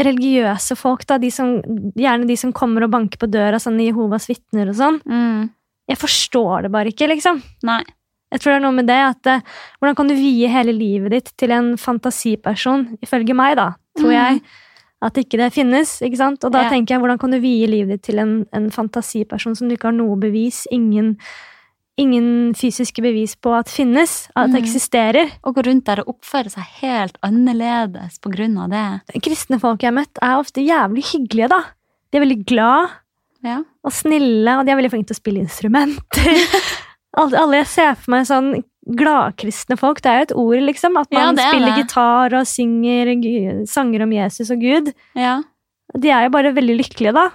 religiøse 0.00 0.76
folk, 0.78 1.02
da. 1.10 1.18
De 1.20 1.28
som, 1.34 1.58
gjerne 1.98 2.24
de 2.30 2.36
som 2.40 2.54
kommer 2.56 2.86
og 2.86 2.94
banker 2.94 3.20
på 3.20 3.28
døra, 3.28 3.58
sånn 3.60 3.76
Jehovas 3.82 4.28
vitner 4.30 4.70
og 4.72 4.78
sånn. 4.78 5.00
mm, 5.04 5.50
Jeg 5.90 5.98
forstår 6.00 6.62
det 6.64 6.70
bare 6.72 6.88
ikke, 6.94 7.10
liksom. 7.12 7.42
Nei. 7.68 7.82
Jeg 8.32 8.40
tror 8.40 8.52
det 8.52 8.56
er 8.60 8.64
noe 8.64 8.76
med 8.78 8.86
det 8.86 8.96
at 9.02 9.26
eh, 9.26 9.40
Hvordan 9.82 9.96
kan 9.98 10.08
du 10.08 10.14
vie 10.14 10.46
hele 10.48 10.72
livet 10.72 11.10
ditt 11.10 11.30
til 11.36 11.50
en 11.50 11.72
fantasiperson, 11.76 12.84
ifølge 13.02 13.34
meg, 13.34 13.56
da, 13.58 13.72
tror 13.98 14.12
Mm. 14.14 14.16
jeg, 14.16 14.42
at 15.02 15.14
ikke 15.16 15.38
det 15.40 15.52
finnes, 15.54 16.00
ikke 16.04 16.16
sant? 16.20 16.44
Og 16.44 16.52
da 16.52 16.62
Ja. 16.64 16.70
tenker 16.70 16.94
jeg, 16.94 17.00
hvordan 17.00 17.18
kan 17.18 17.30
du 17.30 17.38
vie 17.40 17.66
livet 17.66 17.88
ditt 17.88 18.02
til 18.02 18.18
en, 18.18 18.46
en 18.52 18.70
fantasiperson 18.70 19.56
som 19.56 19.68
du 19.68 19.74
ikke 19.76 19.88
har 19.88 19.96
noe 19.96 20.16
bevis, 20.20 20.66
ingen, 20.70 21.16
ingen 21.98 22.52
fysiske 22.56 23.02
bevis 23.02 23.34
på 23.36 23.52
at 23.58 23.68
finnes, 23.68 24.28
at 24.36 24.50
Mm. 24.50 24.56
eksisterer? 24.62 25.30
Og 25.44 25.54
gå 25.56 25.62
rundt 25.66 25.84
der 25.84 26.00
og 26.00 26.16
oppføre 26.16 26.50
seg 26.50 26.64
helt 26.82 27.16
annerledes 27.22 28.18
på 28.20 28.30
grunn 28.34 28.58
av 28.58 28.70
det. 28.70 29.22
Kristne 29.22 29.58
folk 29.60 29.80
jeg 29.80 29.92
har 29.92 29.98
møtt, 30.00 30.18
er 30.22 30.38
ofte 30.38 30.60
jævlig 30.64 31.04
hyggelige, 31.12 31.48
da. 31.48 31.60
De 32.12 32.18
er 32.18 32.24
veldig 32.26 32.44
glad 32.46 32.90
Ja. 33.42 33.58
og 33.84 33.92
snille, 33.92 34.58
og 34.58 34.66
de 34.66 34.72
er 34.72 34.76
veldig 34.76 34.90
flinke 34.90 35.06
til 35.08 35.16
å 35.16 35.22
spille 35.22 35.40
instrumenter. 35.46 36.28
alle, 37.16 37.38
alle 37.38 37.56
jeg 37.64 37.66
ser 37.66 37.94
for 37.96 38.10
meg 38.10 38.26
sånn 38.26 38.64
gladkristne 38.96 39.76
folk, 39.78 40.00
det 40.02 40.10
er 40.10 40.18
jo 40.18 40.22
et 40.28 40.36
ord, 40.36 40.62
liksom. 40.68 40.96
At 41.00 41.08
Ja, 41.12 41.26
man 41.26 41.38
er 41.38 41.50
spiller 41.50 41.74
det. 41.74 41.84
gitar 41.86 42.34
og 42.40 42.46
synger 42.46 43.66
sanger 43.68 44.02
om 44.02 44.12
Jesus 44.12 44.50
og 44.50 44.60
Gud. 44.60 44.92
ja. 45.16 45.42
De 45.98 46.08
er 46.08 46.22
jo 46.28 46.30
bare 46.30 46.52
veldig 46.54 46.76
lykkelige, 46.78 47.12
da. 47.12 47.30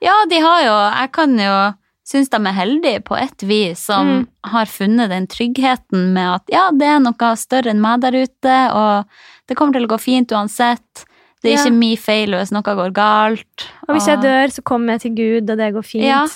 Ja, 0.00 0.14
de 0.30 0.38
har 0.38 0.60
jo 0.62 1.00
Jeg 1.00 1.12
kan 1.12 1.36
jo 1.38 1.74
synes 2.06 2.28
de 2.30 2.36
er 2.36 2.52
heldige 2.54 3.00
på 3.04 3.16
et 3.20 3.42
vis, 3.42 3.78
som 3.78 4.06
Mm. 4.06 4.28
har 4.44 4.64
funnet 4.66 5.08
den 5.10 5.26
tryggheten 5.26 6.12
med 6.12 6.34
at 6.34 6.42
ja, 6.48 6.70
det 6.70 6.86
er 6.86 6.98
noe 7.00 7.36
større 7.36 7.70
enn 7.70 7.80
meg 7.80 8.00
der 8.00 8.12
ute, 8.12 8.72
og 8.72 9.04
det 9.48 9.56
kommer 9.56 9.72
til 9.74 9.86
å 9.86 9.88
gå 9.96 9.98
fint 10.00 10.28
uansett. 10.32 11.04
Det 11.42 11.52
er 11.52 11.56
Ja. 11.56 11.64
ikke 11.64 11.78
min 11.78 11.96
feil 11.96 12.30
hvis 12.30 12.52
noe 12.52 12.62
går 12.62 12.92
galt. 12.92 13.66
Og 13.88 13.94
hvis 13.96 14.06
jeg 14.06 14.18
dør, 14.20 14.46
så 14.50 14.62
kommer 14.62 14.92
jeg 14.92 15.00
til 15.00 15.14
Gud, 15.14 15.50
og 15.50 15.56
det 15.58 15.74
går 15.74 15.82
fint. 15.84 16.04
Ja. 16.04 16.26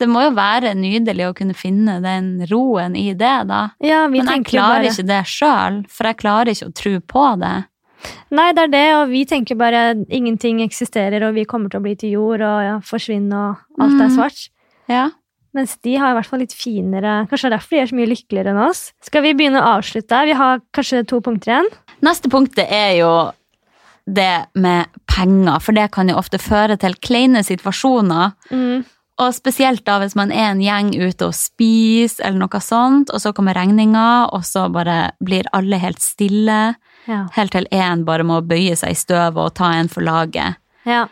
Det 0.00 0.08
må 0.10 0.24
jo 0.24 0.32
være 0.34 0.72
nydelig 0.74 1.28
å 1.28 1.34
kunne 1.38 1.54
finne 1.54 2.00
den 2.02 2.46
roen 2.50 2.96
i 2.98 3.12
det, 3.14 3.34
da. 3.46 3.60
Ja, 3.84 4.06
vi 4.10 4.18
Men 4.22 4.32
jeg 4.40 4.44
klarer 4.50 4.82
bare 4.82 4.90
ikke 4.90 5.06
det 5.06 5.20
sjøl, 5.30 5.76
for 5.88 6.08
jeg 6.10 6.18
klarer 6.18 6.50
ikke 6.50 6.66
å 6.70 6.74
tro 6.74 6.94
på 7.14 7.26
det. 7.44 7.54
Nei, 8.34 8.48
det 8.52 8.64
er 8.66 8.72
det, 8.72 8.86
og 8.98 9.08
vi 9.14 9.22
tenker 9.24 9.56
bare 9.56 9.84
ingenting 10.12 10.58
eksisterer, 10.64 11.22
og 11.28 11.34
vi 11.38 11.44
kommer 11.48 11.70
til 11.72 11.80
å 11.80 11.84
bli 11.86 11.94
til 11.96 12.10
jord 12.18 12.42
og 12.44 12.58
ja, 12.66 12.74
forsvinne, 12.84 13.32
og 13.32 13.80
alt 13.80 14.00
er 14.00 14.08
Mm. 14.10 14.16
svart. 14.18 14.48
Ja. 14.90 15.10
Mens 15.54 15.76
de 15.86 15.94
har 15.96 16.10
i 16.10 16.14
hvert 16.18 16.26
fall 16.26 16.40
litt 16.42 16.52
finere 16.52 17.28
Kanskje 17.30 17.46
er 17.46 17.50
derfor 17.54 17.70
de 17.70 17.78
er 17.78 17.86
så 17.86 17.94
mye 17.94 18.10
lykkeligere 18.10 18.50
enn 18.50 18.58
oss. 18.68 18.92
Skal 19.06 19.22
vi 19.22 19.32
begynne 19.38 19.62
å 19.62 19.78
avslutte? 19.78 20.24
Vi 20.26 20.32
har 20.34 20.58
kanskje 20.74 21.06
to 21.06 21.20
punkter 21.22 21.52
igjen. 21.54 21.70
Neste 22.02 22.28
punktet 22.28 22.66
er 22.68 22.98
jo 22.98 23.12
det 24.04 24.46
med 24.56 24.86
penger, 25.06 25.60
for 25.62 25.72
det 25.72 25.90
kan 25.94 26.08
jo 26.10 26.16
ofte 26.18 26.36
føre 26.42 26.76
til 26.76 26.92
kleine 27.00 27.40
situasjoner. 27.46 28.34
Mm. 28.50 28.84
Og 29.22 29.34
spesielt 29.34 29.84
da 29.86 30.00
hvis 30.02 30.16
man 30.18 30.32
er 30.34 30.50
en 30.50 30.60
gjeng 30.60 30.88
ute 30.98 31.26
og 31.28 31.34
spiser, 31.38 32.24
eller 32.26 32.38
noe 32.42 32.60
sånt, 32.60 33.10
og 33.14 33.20
så 33.22 33.32
kommer 33.32 33.54
regninga, 33.54 34.28
og 34.34 34.42
så 34.42 34.64
bare 34.74 35.12
blir 35.22 35.44
alle 35.52 35.78
helt 35.78 36.00
stille, 36.02 36.74
Ja. 37.06 37.26
helt 37.36 37.52
til 37.52 37.66
én 37.70 38.04
bare 38.04 38.24
må 38.24 38.40
bøye 38.40 38.74
seg 38.76 38.90
i 38.90 38.94
støvet 38.94 39.36
og 39.36 39.54
ta 39.54 39.72
en 39.74 39.88
for 39.88 40.00
laget. 40.02 40.56
ja. 40.86 41.06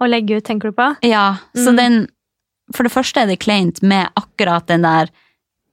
Og 0.00 0.08
legge 0.08 0.36
ut, 0.36 0.44
tenker 0.44 0.70
du 0.70 0.72
på? 0.76 0.96
Ja, 1.02 1.38
så 1.56 1.72
Mm. 1.72 1.76
den 1.76 2.08
For 2.74 2.82
det 2.84 2.92
første 2.92 3.22
er 3.22 3.26
det 3.26 3.40
kleint 3.40 3.82
med 3.82 4.10
akkurat 4.14 4.66
den 4.66 4.82
der 4.82 5.08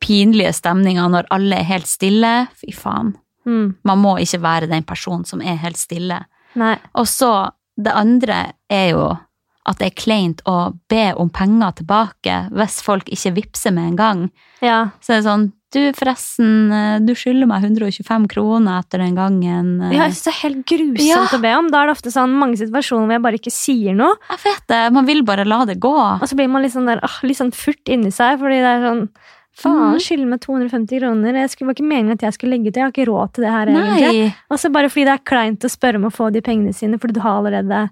pinlige 0.02 0.54
stemninga 0.54 1.08
når 1.12 1.26
alle 1.30 1.58
er 1.60 1.64
helt 1.64 1.86
stille. 1.86 2.48
Fy 2.56 2.72
faen. 2.74 3.16
Mm. 3.46 3.76
Man 3.84 3.98
må 4.00 4.18
ikke 4.18 4.42
være 4.42 4.68
den 4.70 4.82
personen 4.84 5.26
som 5.26 5.42
er 5.42 5.58
helt 5.58 5.76
stille. 5.78 6.26
Nei. 6.56 6.78
Og 6.96 7.06
så, 7.06 7.52
det 7.78 7.92
andre 7.94 8.54
er 8.70 8.90
jo 8.92 9.18
at 9.66 9.78
det 9.80 9.88
er 9.88 9.96
kleint 10.02 10.42
å 10.46 10.76
be 10.90 11.14
om 11.18 11.30
penger 11.30 11.72
tilbake 11.82 12.50
hvis 12.54 12.82
folk 12.86 13.06
ikke 13.10 13.34
vippser 13.36 13.74
med 13.74 13.92
en 13.94 13.96
gang. 13.96 14.26
Ja. 14.62 14.90
Så 15.02 15.18
er 15.18 15.22
sånn 15.26 15.52
Du, 15.76 15.82
forresten, 15.92 16.72
eh, 16.72 17.00
du 17.04 17.12
skylder 17.18 17.48
meg 17.50 17.64
125 17.66 18.28
kroner 18.32 18.78
etter 18.80 19.02
den 19.02 19.16
gangen. 19.18 19.82
eh, 19.84 19.96
ja 19.98 20.06
det 20.08 20.28
er 20.32 20.38
helt 20.44 20.62
grusomt 20.66 21.04
Ja. 21.04 21.26
å 21.36 21.42
be 21.42 21.52
om. 21.58 21.68
Da 21.70 21.82
er 21.82 21.88
det 21.88 21.98
ofte 21.98 22.12
sånn 22.14 22.32
mange 22.40 22.56
situasjoner 22.56 23.06
hvor 23.10 23.12
jeg 23.18 23.22
bare 23.26 23.40
ikke 23.42 23.52
sier 23.52 23.94
noe. 23.94 24.16
Jeg 24.30 24.40
vet 24.46 24.68
det, 24.72 24.94
man 24.94 25.06
vil 25.06 25.22
bare 25.24 25.44
la 25.44 25.66
det 25.66 25.80
gå. 25.82 25.92
Og 26.22 26.22
så 26.30 26.34
blir 26.38 26.48
man 26.50 26.62
litt 26.64 26.72
sånn, 26.72 26.86
der, 26.88 27.02
åh, 27.04 27.18
litt 27.24 27.36
sånn 27.42 27.52
furt 27.52 27.84
inni 27.92 28.08
seg, 28.14 28.40
fordi 28.40 28.62
det 28.62 28.72
er 28.72 28.88
sånn 28.88 29.10
Faen, 29.56 29.96
Mhm. 29.96 30.00
skylder 30.04 30.28
meg 30.28 30.40
250 30.42 31.00
kroner. 31.00 31.34
Jeg 31.34 31.50
skulle, 31.50 31.68
var 31.68 31.76
ikke 31.76 31.88
meningen 31.88 32.12
at 32.12 32.20
jeg 32.22 32.34
skulle 32.34 32.52
legge 32.58 32.68
ut. 32.68 32.74
Jeg 32.76 32.84
har 32.84 32.92
ikke 32.92 33.08
råd 33.08 33.34
til 33.34 33.44
det 33.46 33.52
her, 33.52 33.66
egentlig. 33.68 34.24
Nei. 34.28 34.36
Og 34.52 34.58
så 34.60 34.70
bare 34.72 34.90
fordi 34.90 35.06
det 35.06 35.14
er 35.16 35.24
kleint 35.24 35.60
å 35.64 35.70
spørre 35.72 35.96
om 35.96 36.04
å 36.04 36.12
få 36.12 36.32
de 36.32 36.42
pengene 36.42 36.74
sine, 36.76 36.98
fordi 37.00 37.14
du 37.14 37.20
har 37.22 37.40
allerede 37.42 37.90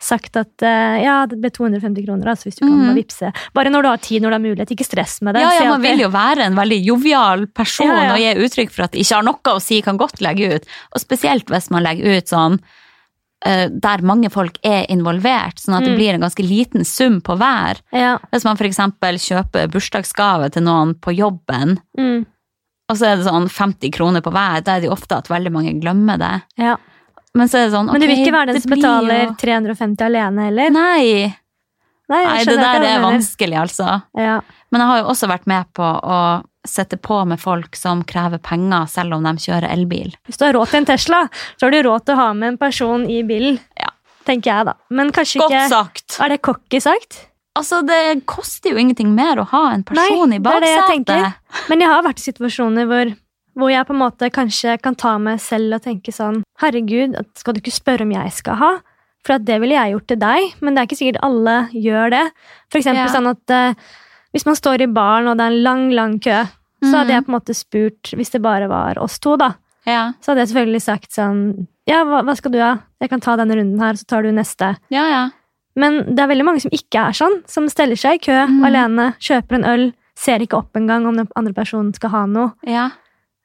sagt 0.00 0.36
at 0.38 0.62
eh, 0.62 1.02
ja, 1.02 1.26
det 1.26 1.40
ble 1.42 1.50
250 1.50 2.04
kroner, 2.06 2.28
altså 2.30 2.46
hvis 2.48 2.58
du 2.60 2.64
kan 2.64 2.74
mm. 2.76 2.82
bare 2.86 2.96
vippse. 3.00 3.30
Bare 3.54 3.70
når 3.74 3.82
du 3.82 3.88
har 3.90 4.02
tid, 4.04 4.22
når 4.22 4.30
du 4.30 4.36
har 4.36 4.44
mulighet. 4.44 4.70
Ikke 4.76 4.86
stress 4.86 5.20
med 5.26 5.34
det. 5.34 5.42
Ja, 5.42 5.52
ja, 5.58 5.68
man 5.72 5.82
vil 5.82 5.98
jo 6.04 6.10
være 6.14 6.46
en 6.46 6.54
veldig 6.58 6.78
jovial 6.86 7.46
person 7.50 7.90
Ja, 7.90 8.02
ja. 8.04 8.12
og 8.14 8.22
gi 8.22 8.46
uttrykk 8.46 8.70
for 8.74 8.86
at 8.86 8.92
det 8.94 9.02
ikke 9.02 9.16
har 9.18 9.26
noe 9.26 9.54
å 9.56 9.62
si, 9.62 9.80
kan 9.82 9.98
godt 9.98 10.20
legge 10.22 10.52
ut. 10.54 10.68
Og 10.94 11.02
spesielt 11.02 11.50
hvis 11.50 11.70
man 11.74 11.82
legger 11.82 12.18
ut 12.20 12.30
sånn 12.30 12.60
eh, 13.46 13.68
der 13.70 14.02
mange 14.02 14.30
folk 14.34 14.56
er 14.66 14.86
involvert, 14.90 15.60
sånn 15.62 15.76
at 15.78 15.84
det 15.86 15.92
Mm. 15.92 15.98
blir 15.98 16.14
en 16.14 16.24
ganske 16.26 16.42
liten 16.46 16.84
sum 16.84 17.20
på 17.20 17.36
hver. 17.38 17.78
Ja. 17.92 18.18
Hvis 18.32 18.44
man 18.44 18.56
f.eks. 18.58 18.78
kjøper 19.28 19.68
bursdagsgave 19.70 20.50
til 20.50 20.62
noen 20.66 20.94
på 20.94 21.14
jobben, 21.14 21.78
Mm. 21.98 22.26
og 22.90 22.96
så 22.96 23.06
er 23.12 23.16
det 23.16 23.26
sånn 23.26 23.48
50 23.50 23.90
kroner 23.94 24.20
på 24.22 24.30
hver, 24.32 24.62
da 24.64 24.76
er 24.76 24.80
det 24.80 24.88
jo 24.88 24.94
ofte 24.96 25.18
at 25.18 25.28
veldig 25.28 25.52
mange 25.52 25.74
glemmer 25.80 26.18
det. 26.18 26.42
ja. 26.58 26.76
Men 27.36 27.50
så 27.50 27.60
er 27.60 27.66
det 27.68 27.74
sånn, 27.74 27.90
Men 27.92 28.00
du 28.00 28.06
vil 28.08 28.22
ikke 28.22 28.32
være 28.34 28.52
den 28.52 28.56
det 28.56 28.64
som 28.64 28.72
betaler 28.72 29.34
350 29.40 30.06
alene 30.06 30.48
heller? 30.48 30.72
Nei, 30.74 31.34
Nei, 32.08 32.22
nei, 32.24 32.44
det 32.48 32.54
der 32.56 32.78
det 32.80 32.88
er 32.88 33.02
vanskelig, 33.04 33.56
altså. 33.60 33.98
Ja. 34.16 34.38
Men 34.72 34.80
jeg 34.80 34.90
har 34.90 35.00
jo 35.02 35.10
også 35.12 35.28
vært 35.28 35.44
med 35.50 35.68
på 35.76 35.84
å 35.84 36.20
sette 36.68 36.96
på 37.00 37.18
med 37.28 37.40
folk 37.40 37.76
som 37.76 38.00
krever 38.08 38.40
penger 38.44 38.88
selv 38.88 39.18
om 39.18 39.28
de 39.28 39.34
kjører 39.44 39.68
elbil. 39.74 40.14
Hvis 40.28 40.40
du 40.40 40.46
har 40.46 40.56
råd 40.56 40.72
til 40.72 40.80
en 40.80 40.88
Tesla, 40.88 41.20
så 41.56 41.66
har 41.66 41.74
du 41.74 41.82
råd 41.84 42.06
til 42.08 42.16
å 42.16 42.22
ha 42.22 42.28
med 42.36 42.54
en 42.54 42.58
person 42.60 43.04
i 43.08 43.20
bilen. 43.28 43.60
Ja. 43.76 43.92
Tenker 44.28 44.52
jeg, 44.52 44.68
da. 44.68 44.74
Men 44.92 45.12
kanskje 45.12 45.40
Godt 45.40 45.54
ikke 45.54 45.68
sagt! 45.72 46.18
Er 46.24 46.32
det 46.32 46.40
cocky 46.44 46.80
sagt? 46.84 47.22
Altså, 47.58 47.80
det 47.84 48.00
koster 48.28 48.72
jo 48.72 48.80
ingenting 48.80 49.12
mer 49.16 49.40
å 49.42 49.46
ha 49.50 49.62
en 49.74 49.84
person 49.88 50.28
Nei, 50.30 50.36
i 50.36 50.40
det 50.40 50.42
det 50.64 50.74
baksetet. 50.76 51.64
Men 51.68 51.82
jeg 51.84 51.90
har 51.90 52.04
vært 52.06 52.20
i 52.20 52.26
situasjoner 52.28 52.88
hvor, 52.88 53.14
hvor 53.58 53.70
jeg 53.72 53.86
på 53.88 53.94
en 53.94 54.00
måte 54.00 54.30
kanskje 54.34 54.76
kan 54.82 54.94
ta 54.98 55.16
meg 55.18 55.40
selv 55.42 55.74
og 55.78 55.82
tenke 55.84 56.12
sånn 56.14 56.42
Herregud, 56.62 57.16
skal 57.38 57.54
du 57.54 57.60
ikke 57.60 57.74
spørre 57.74 58.06
om 58.06 58.12
jeg 58.14 58.32
skal 58.32 58.54
ha? 58.60 58.70
For 59.26 59.34
at 59.36 59.44
det 59.44 59.58
ville 59.60 59.74
jeg 59.74 59.92
gjort 59.96 60.06
til 60.08 60.20
deg, 60.22 60.52
men 60.62 60.74
det 60.74 60.80
er 60.82 60.86
ikke 60.88 60.98
sikkert 61.00 61.22
alle 61.26 61.56
gjør 61.74 62.10
det. 62.14 62.24
For 62.70 62.78
eksempel 62.80 63.04
Ja. 63.04 63.12
sånn 63.12 63.26
at 63.30 63.50
uh, 63.50 63.74
hvis 64.32 64.46
man 64.46 64.54
står 64.56 64.82
i 64.86 64.86
baren 64.86 65.26
og 65.28 65.36
det 65.38 65.44
er 65.44 65.50
en 65.56 65.62
lang, 65.64 65.90
lang 65.92 66.18
kø, 66.22 66.44
så 66.84 66.92
hadde 67.02 67.10
Mhm. 67.10 67.14
jeg 67.16 67.24
på 67.26 67.28
en 67.32 67.38
måte 67.40 67.54
spurt, 67.58 68.02
hvis 68.14 68.30
det 68.30 68.40
bare 68.42 68.68
var 68.68 68.98
oss 69.02 69.18
to, 69.18 69.36
da, 69.36 69.54
Ja, 69.86 70.12
så 70.22 70.30
hadde 70.32 70.44
jeg 70.46 70.48
selvfølgelig 70.54 70.82
sagt 70.82 71.10
sånn 71.12 71.66
Ja, 71.88 72.04
hva, 72.04 72.22
hva 72.22 72.36
skal 72.36 72.52
du 72.52 72.58
ha? 72.60 72.78
Jeg 73.00 73.10
kan 73.10 73.20
ta 73.20 73.36
denne 73.36 73.56
runden 73.56 73.80
her, 73.80 73.94
så 73.94 74.06
tar 74.06 74.22
du 74.22 74.30
neste. 74.30 74.76
ja. 74.90 75.08
ja. 75.10 75.30
Men 75.76 76.14
det 76.14 76.18
er 76.18 76.26
veldig 76.28 76.44
mange 76.44 76.60
som 76.60 76.70
ikke 76.74 76.98
er 77.08 77.12
sånn. 77.14 77.42
Som 77.46 77.68
steller 77.68 77.94
seg 77.96 78.14
i 78.14 78.18
kø 78.26 78.46
Mm. 78.48 78.64
alene, 78.66 79.14
kjøper 79.20 79.52
en 79.54 79.64
øl, 79.64 79.92
ser 80.16 80.38
ikke 80.40 80.56
opp 80.58 80.72
engang 80.74 81.06
om 81.06 81.14
den 81.16 81.28
andre 81.36 81.52
personen 81.54 81.94
skal 81.94 82.10
ha 82.10 82.26
noe. 82.26 82.52
Ja. 82.66 82.90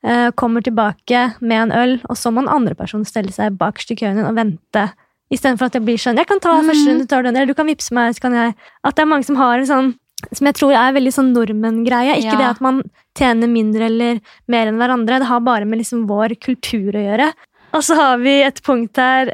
Eh, 0.04 0.30
kommer 0.32 0.62
tilbake 0.62 1.36
med 1.42 1.72
en 1.72 1.72
øl, 1.72 2.02
og 2.10 2.16
så 2.20 2.32
må 2.34 2.44
den 2.44 2.54
andre 2.54 2.76
personen 2.76 3.06
stelle 3.06 3.32
seg 3.32 3.58
bakerst 3.58 3.92
i 3.92 3.96
køen 3.96 4.16
din 4.20 4.26
og 4.26 4.36
vente. 4.36 4.92
Istedenfor 5.34 5.66
at 5.66 5.74
det 5.74 5.86
blir 5.86 5.98
sånn 5.98 6.18
'Jeg 6.18 6.28
kan 6.28 6.40
ta 6.40 6.62
Mm. 6.62 6.68
første 6.70 6.90
runde, 6.92 7.08
tar 7.08 7.22
du 7.24 7.28
den, 7.30 7.36
eller 7.38 7.48
du 7.48 7.54
kan 7.56 7.66
vippse 7.68 7.92
meg, 7.92 8.14
så 8.16 8.22
kan 8.22 8.34
jeg 8.34 8.56
At 8.84 8.96
det 8.96 9.02
er 9.04 9.06
mange 9.12 9.26
som 9.26 9.36
har 9.36 9.58
en 9.60 9.66
sånn 9.66 9.96
som 10.32 10.46
jeg 10.48 10.56
tror 10.56 10.72
er 10.72 10.94
veldig 10.94 11.12
sånn 11.14 11.34
nordmenn-greie. 11.34 12.16
Ikke 12.16 12.32
Ja. 12.32 12.38
det 12.38 12.50
at 12.56 12.62
man 12.62 12.84
tjener 13.16 13.48
mindre 13.48 13.86
eller 13.86 14.22
mer 14.48 14.68
enn 14.68 14.78
hverandre. 14.78 15.20
Det 15.20 15.28
har 15.28 15.40
bare 15.42 15.66
med 15.66 15.80
liksom 15.80 16.08
vår 16.08 16.40
kultur 16.40 16.94
å 16.94 17.04
gjøre. 17.18 17.34
Og 17.74 17.82
så 17.82 17.96
har 17.96 18.18
vi 18.20 18.42
et 18.42 18.62
punkt 18.64 18.96
her 18.96 19.28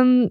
um, 0.00 0.30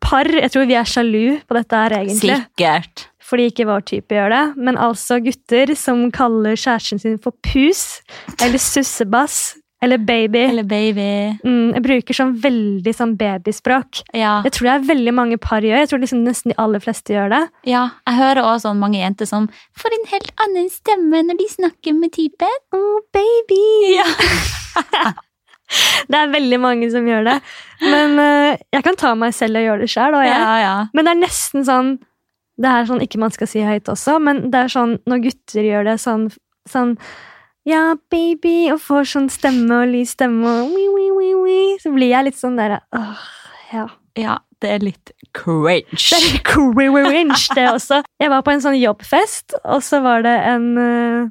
Par. 0.00 0.24
Jeg 0.24 0.50
tror 0.50 0.66
vi 0.66 0.74
er 0.74 0.84
sjalu 0.84 1.40
på 1.48 1.54
dette 1.54 1.70
her, 1.72 1.90
egentlig. 1.90 2.44
Sikkert. 2.58 3.06
Fordi 3.24 3.48
ikke 3.48 3.68
vår 3.68 3.84
type 3.88 4.16
gjør 4.16 4.32
det. 4.34 4.44
Men 4.60 4.78
altså 4.80 5.18
gutter 5.24 5.74
som 5.78 6.06
kaller 6.14 6.58
kjæresten 6.60 7.00
sin 7.00 7.20
for 7.22 7.36
pus 7.44 8.02
eller 8.42 8.60
sussebass 8.60 9.54
eller 9.84 9.98
baby. 9.98 10.38
Eller 10.38 10.62
baby. 10.64 11.08
Mm, 11.44 11.74
jeg 11.76 11.82
bruker 11.84 12.16
sånn 12.16 12.32
veldig 12.40 12.94
sånn 12.96 13.12
babyspråk. 13.20 14.00
Ja. 14.16 14.38
Det 14.44 14.54
tror 14.56 14.70
jeg 14.70 14.86
veldig 14.88 15.12
mange 15.16 15.36
par 15.40 15.64
gjør. 15.64 15.82
Jeg 15.82 15.90
tror 15.90 16.00
liksom 16.00 16.22
nesten 16.24 16.54
de 16.54 16.56
aller 16.62 16.80
fleste 16.84 17.12
gjør 17.16 17.34
det. 17.34 17.42
ja. 17.68 17.84
Jeg 18.08 18.20
hører 18.20 18.44
også 18.44 18.68
sånn 18.68 18.80
mange 18.80 19.00
jenter 19.02 19.28
som 19.28 19.50
får 19.80 19.96
en 19.98 20.08
helt 20.12 20.32
annen 20.46 20.70
stemme 20.72 21.20
når 21.28 21.38
de 21.40 21.50
snakker 21.52 21.96
med 21.98 22.14
typen. 22.16 22.56
Oh, 22.76 23.02
baby! 23.12 23.60
Ja. 23.98 24.08
det 26.10 26.20
er 26.20 26.32
veldig 26.32 26.60
mange 26.62 26.88
som 26.94 27.06
gjør 27.08 27.28
det. 27.28 27.36
Men 27.84 28.16
uh, 28.20 28.56
jeg 28.72 28.86
kan 28.86 28.98
ta 29.00 29.12
meg 29.18 29.36
selv 29.36 29.60
og 29.60 29.68
gjøre 29.68 29.84
det 29.84 29.92
sjøl. 29.92 30.16
Ja, 30.24 30.56
ja. 30.62 30.74
Men 30.96 31.04
det 31.08 31.16
er 31.16 31.22
nesten 31.26 31.68
sånn 31.68 31.96
Det 32.60 32.70
er 32.70 32.88
sånn 32.88 33.02
ikke 33.02 33.20
man 33.22 33.32
skal 33.34 33.50
si 33.50 33.62
høyt 33.66 33.90
også, 33.90 34.18
men 34.22 34.48
det 34.52 34.64
er 34.64 34.74
sånn 34.74 34.98
når 35.10 35.24
gutter 35.26 35.66
gjør 35.66 35.88
det 35.90 35.98
sånn, 36.02 36.28
sånn 36.70 36.98
Ja, 37.64 37.94
baby, 38.12 38.68
og 38.74 38.82
får 38.84 39.08
sånn 39.14 39.30
stemme 39.32 39.82
og 39.82 39.92
lys 39.94 40.12
stemme 40.14 40.50
og 40.60 40.74
wii, 40.74 40.88
wii, 40.92 41.10
wii, 41.16 41.36
wii, 41.40 41.68
så 41.82 41.94
blir 41.94 42.12
jeg 42.12 42.28
litt 42.28 42.38
sånn 42.38 42.60
åh, 42.60 43.22
ja. 43.72 43.88
Ja, 44.14 44.36
det 44.62 44.70
er 44.70 44.84
litt 44.84 45.12
cringe. 45.34 45.82
Det 45.98 46.18
er 46.18 46.24
litt 46.28 46.44
cringe, 46.46 47.40
det 47.56 47.64
også. 47.72 48.02
Jeg 48.22 48.30
var 48.30 48.44
på 48.46 48.52
en 48.54 48.62
sånn 48.62 48.78
jobbfest, 48.78 49.56
og 49.64 49.82
så 49.82 50.00
var 50.04 50.22
det 50.26 50.34
en, 50.52 50.68
eh, 50.78 51.26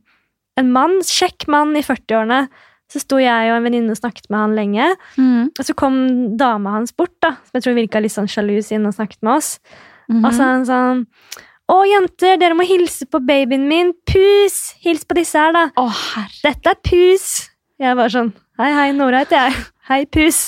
en 0.59 0.71
mann, 0.75 0.99
kjekk 1.07 1.47
mann 1.47 1.71
i 1.79 1.85
40-årene. 1.85 2.47
Så 2.91 3.01
sto 3.01 3.17
jeg 3.17 3.49
og 3.49 3.57
en 3.57 3.65
venninne 3.65 3.95
og 3.95 3.97
snakket 3.97 4.27
med 4.29 4.39
han 4.41 4.57
lenge. 4.57 4.89
Mm. 5.15 5.49
Og 5.55 5.63
så 5.65 5.73
kom 5.79 5.95
dama 6.37 6.75
hans 6.75 6.91
bort, 6.91 7.15
da, 7.23 7.37
som 7.47 7.57
jeg 7.57 7.65
tror 7.65 7.79
virka 7.79 8.03
litt 8.03 8.13
sånn 8.13 8.29
sjalu 8.29 8.59
siden 8.59 8.85
han 8.89 8.93
snakket 8.93 9.23
med 9.23 9.39
oss. 9.39 9.55
Mhm. 10.09 10.25
Og 10.25 10.31
så 10.33 10.41
er 10.43 10.51
han 10.53 10.65
sånn 10.65 11.05
Å, 11.71 11.77
jenter, 11.87 12.37
dere 12.37 12.53
må 12.59 12.65
hilse 12.67 13.05
på 13.07 13.21
babyen 13.23 13.67
min. 13.69 13.93
Pus! 14.05 14.73
Hils 14.83 15.05
på 15.07 15.15
disse 15.15 15.39
her, 15.39 15.53
da. 15.55 15.69
Å, 15.79 15.85
herre. 15.89 16.41
Dette 16.43 16.73
er 16.73 16.75
Pus. 16.83 17.49
Jeg 17.79 17.95
var 17.95 18.09
sånn 18.11 18.33
Hei, 18.59 18.67
hei, 18.75 18.91
Nora 18.93 19.23
heter 19.23 19.47
jeg. 19.47 19.63
Hei, 19.87 20.05
Pus. 20.05 20.41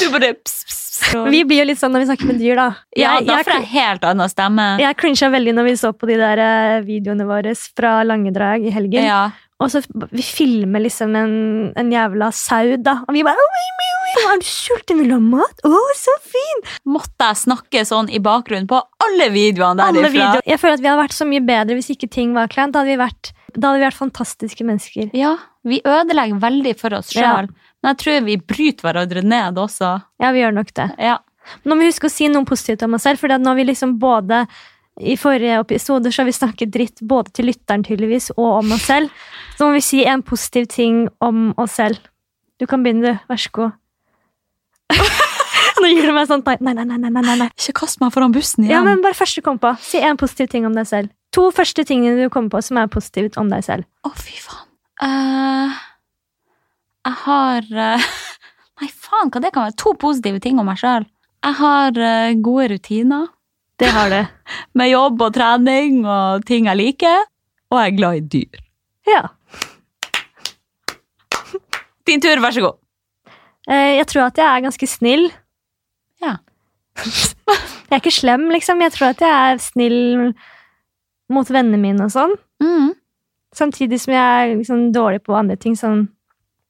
Du 0.00 0.06
bare 0.14 0.30
pss, 0.38 0.62
pss, 0.64 1.00
pss. 1.10 1.26
Vi 1.30 1.42
blir 1.44 1.58
jo 1.60 1.66
litt 1.68 1.78
sånn 1.78 1.92
når 1.92 2.04
vi 2.04 2.06
snakker 2.08 2.26
med 2.30 2.38
dyr, 2.40 2.54
da. 2.56 2.68
Ja, 2.96 3.16
Jeg- 3.18 3.26
da 3.26 3.36
jeg- 3.36 3.44
får 3.44 3.52
jeg 3.58 3.68
helt 3.74 4.04
annen 4.08 4.28
stemme. 4.30 4.78
Jeg 4.80 4.96
crincha 4.96 5.28
veldig 5.30 5.54
når 5.54 5.64
vi 5.64 5.72
så 5.76 5.92
på 5.92 6.06
de 6.08 6.16
der 6.16 6.38
eh, 6.38 6.80
videoene 6.86 7.26
våre 7.26 7.52
fra 7.76 8.02
Langedrag 8.04 8.64
i 8.66 8.70
helgen. 8.70 9.04
Ja. 9.04 9.30
Og 9.60 9.68
så 9.72 9.82
vi 10.10 10.22
filmer 10.24 10.80
liksom 10.80 11.12
en, 11.20 11.32
en 11.76 11.90
jævla 11.92 12.30
sau, 12.32 12.76
da. 12.80 12.94
Og 13.06 13.12
vi 13.16 13.24
bare 13.26 13.36
«Oi, 13.44 13.64
oi, 13.68 13.88
oi, 13.90 14.22
Er 14.32 14.40
du 14.40 14.46
sulten? 14.48 14.98
Vil 15.02 15.10
du 15.12 15.16
ha 15.18 15.20
mat? 15.20 15.60
Å, 15.68 15.82
så 16.00 16.14
fin! 16.24 16.62
Måtte 16.88 17.28
jeg 17.28 17.40
snakke 17.44 17.82
sånn 17.88 18.08
i 18.08 18.22
bakgrunnen 18.24 18.68
på 18.70 18.80
alle 19.04 19.28
videoene 19.34 19.84
Alle 19.84 20.00
derifra? 20.06 20.14
videoer. 20.16 20.46
Jeg 20.48 20.62
føler 20.62 20.78
at 20.78 20.84
vi 20.84 20.90
hadde 20.90 21.02
vært 21.04 21.18
så 21.18 21.28
mye 21.28 21.44
bedre 21.52 21.76
hvis 21.78 21.92
ikke 21.94 22.08
ting 22.10 22.32
var 22.36 22.48
kleint. 22.52 22.72
Da 22.74 22.82
hadde 22.82 22.94
vi 22.94 23.00
vært, 23.02 23.32
hadde 23.54 23.74
vi 23.76 23.84
vært 23.84 24.00
fantastiske 24.00 24.66
mennesker. 24.66 25.12
Ja, 25.16 25.36
vi 25.68 25.82
ødelegger 25.84 26.40
veldig 26.42 26.76
for 26.80 26.96
oss 26.96 27.12
Ja. 27.14 27.34
Men 27.80 27.94
jeg 27.94 28.00
tror 28.02 28.24
vi 28.26 28.36
bryter 28.40 28.84
hverandre 28.88 29.22
ned 29.24 29.60
også. 29.60 29.94
Ja, 30.20 30.32
vi 30.32 30.42
gjør 30.42 30.56
nok 30.56 30.72
det. 30.76 30.88
Ja. 31.00 31.18
Nå 31.64 31.74
må 31.74 31.82
vi 31.84 31.88
huske 31.92 32.08
å 32.08 32.12
si 32.12 32.28
noe 32.28 32.44
positivt 32.48 32.82
om 32.84 32.94
oss 32.96 33.06
selv, 33.06 33.20
for 33.20 33.32
nå 33.32 33.48
har 33.48 33.56
vi 33.56 33.64
liksom 33.68 33.94
både 34.00 34.42
i 35.00 35.16
forrige 35.16 35.58
episode 35.60 36.12
så 36.12 36.22
har 36.22 36.28
vi 36.28 36.36
snakket 36.36 36.72
dritt 36.74 37.00
både 37.00 37.32
til 37.36 37.48
lytteren 37.48 37.84
tydeligvis 37.86 38.30
og 38.36 38.60
om 38.60 38.72
oss 38.76 38.86
selv. 38.90 39.12
Så 39.56 39.66
må 39.66 39.76
vi 39.76 39.84
si 39.84 40.02
en 40.08 40.22
positiv 40.24 40.68
ting 40.72 41.06
om 41.24 41.50
oss 41.60 41.78
selv. 41.80 42.00
Du 42.60 42.66
kan 42.68 42.84
begynne, 42.84 43.14
du. 43.14 43.24
Vær 43.30 43.40
så 43.40 43.52
god. 43.56 43.76
Nå 45.80 45.88
gir 45.88 46.04
du 46.04 46.12
meg 46.12 46.28
sånn 46.28 46.42
nei, 46.44 46.74
nei, 46.76 46.84
nei, 46.84 46.98
nei, 47.00 47.10
nei, 47.10 47.36
nei. 47.40 47.48
Ikke 47.56 47.78
kast 47.84 48.02
meg 48.02 48.12
foran 48.12 48.34
bussen 48.34 48.66
igjen. 48.66 48.74
Ja, 48.76 48.82
men 48.84 49.00
bare 49.04 49.16
første 49.16 49.40
du 49.40 49.46
kom 49.46 49.60
på. 49.62 49.72
Si 49.80 50.02
en 50.04 50.20
positiv 50.20 50.50
ting 50.52 50.68
om 50.68 50.76
deg 50.76 50.88
selv. 50.90 51.12
To 51.36 51.46
første 51.54 51.86
tingene 51.86 52.18
du 52.18 52.32
kommer 52.32 52.52
på 52.52 52.60
som 52.66 52.80
er 52.80 52.90
positivt 52.92 53.38
om 53.40 53.48
deg 53.52 53.64
selv. 53.64 53.88
Å, 54.04 54.12
fy 54.18 54.36
faen. 54.42 54.66
Uh, 55.00 55.78
jeg 57.08 57.16
har 57.22 57.68
uh, 57.72 58.08
Nei, 58.80 58.88
faen, 58.92 59.30
hva 59.32 59.40
det 59.40 59.52
kan 59.54 59.68
være? 59.68 59.78
To 59.80 59.94
positive 60.00 60.42
ting 60.44 60.60
om 60.60 60.68
meg 60.68 60.80
sjøl. 60.80 61.06
Jeg 61.46 61.56
har 61.62 61.96
uh, 61.96 62.34
gode 62.44 62.74
rutiner 62.74 63.28
Det 63.80 63.88
har 63.94 64.10
det. 64.12 64.22
med 64.76 64.90
jobb 64.90 65.22
og 65.24 65.32
trening 65.34 66.02
og 66.04 66.44
ting 66.48 66.66
jeg 66.68 66.76
liker. 66.76 67.22
Og 67.72 67.78
jeg 67.80 67.92
er 67.92 67.96
glad 67.96 68.18
i 68.18 68.20
dyr. 68.34 68.60
Ja. 69.08 69.22
Din 72.06 72.20
tur, 72.22 72.40
vær 72.42 72.54
så 72.54 72.62
god. 72.64 72.78
Eh, 73.70 73.96
Jeg 74.00 74.06
tror 74.10 74.26
at 74.28 74.38
jeg 74.40 74.46
er 74.46 74.64
ganske 74.66 74.86
snill. 74.88 75.28
Ja. 76.22 76.36
Jeg 77.90 77.96
er 77.96 78.02
ikke 78.04 78.12
slem, 78.14 78.44
liksom. 78.54 78.80
Jeg 78.84 78.92
tror 78.94 79.08
at 79.10 79.20
jeg 79.24 79.30
er 79.52 79.56
snill 79.58 79.96
mot 81.34 81.48
vennene 81.50 81.78
mine 81.82 82.04
og 82.06 82.12
sånn. 82.14 82.36
Mm. 82.62 82.92
Samtidig 83.56 83.98
som 83.98 84.12
jeg 84.14 84.22
er 84.44 84.52
liksom 84.60 84.84
dårlig 84.94 85.24
på 85.26 85.34
andre 85.34 85.56
ting. 85.58 85.74
Sånn. 85.74 86.04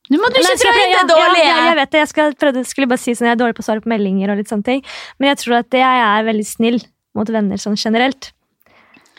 Nå 0.09 0.17
må 0.23 0.31
du 0.33 0.39
ikke 0.41 0.55
trøye 0.63 0.73
prøve- 0.79 0.95
det 0.97 1.11
dårlige! 1.11 1.43
Ja, 1.45 1.59
ja, 1.59 1.67
jeg 1.69 1.77
vet 1.77 1.91
det. 1.93 2.01
Jeg 2.07 2.09
skal 2.15 2.33
prøve, 2.41 2.63
skulle 2.65 2.89
bare 2.89 3.03
si 3.03 3.13
sånn, 3.13 3.29
jeg 3.29 3.37
er 3.37 3.43
dårlig 3.43 3.59
på 3.59 3.61
å 3.61 3.69
svare 3.69 3.85
på 3.85 3.93
meldinger 3.93 4.33
og 4.33 4.41
litt 4.41 4.49
sånne 4.49 4.65
ting. 4.71 4.81
Men 5.21 5.29
jeg 5.35 5.43
tror 5.43 5.59
at 5.59 5.77
jeg 5.83 6.01
er 6.07 6.25
veldig 6.31 6.47
snill 6.49 6.81
mot 7.17 7.29
venner 7.33 7.57
sånn 7.61 7.77
generelt. 7.81 8.33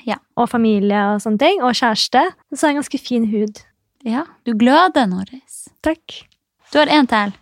Ja. 0.08 0.18
Og 0.40 0.50
familie 0.50 1.02
og 1.14 1.22
sånne 1.24 1.40
ting. 1.42 1.62
Og 1.62 1.76
kjæreste. 1.78 2.24
Og 2.52 2.58
så 2.58 2.66
har 2.68 2.74
jeg 2.74 2.80
ganske 2.82 3.02
fin 3.04 3.28
hud. 3.32 3.62
Ja, 4.08 4.24
du 4.48 4.56
gløder, 4.58 5.06
Norris. 5.12 5.68
Takk. 5.86 6.24
Du 6.74 6.80
har 6.82 6.90
en 6.90 7.08
til. 7.12 7.34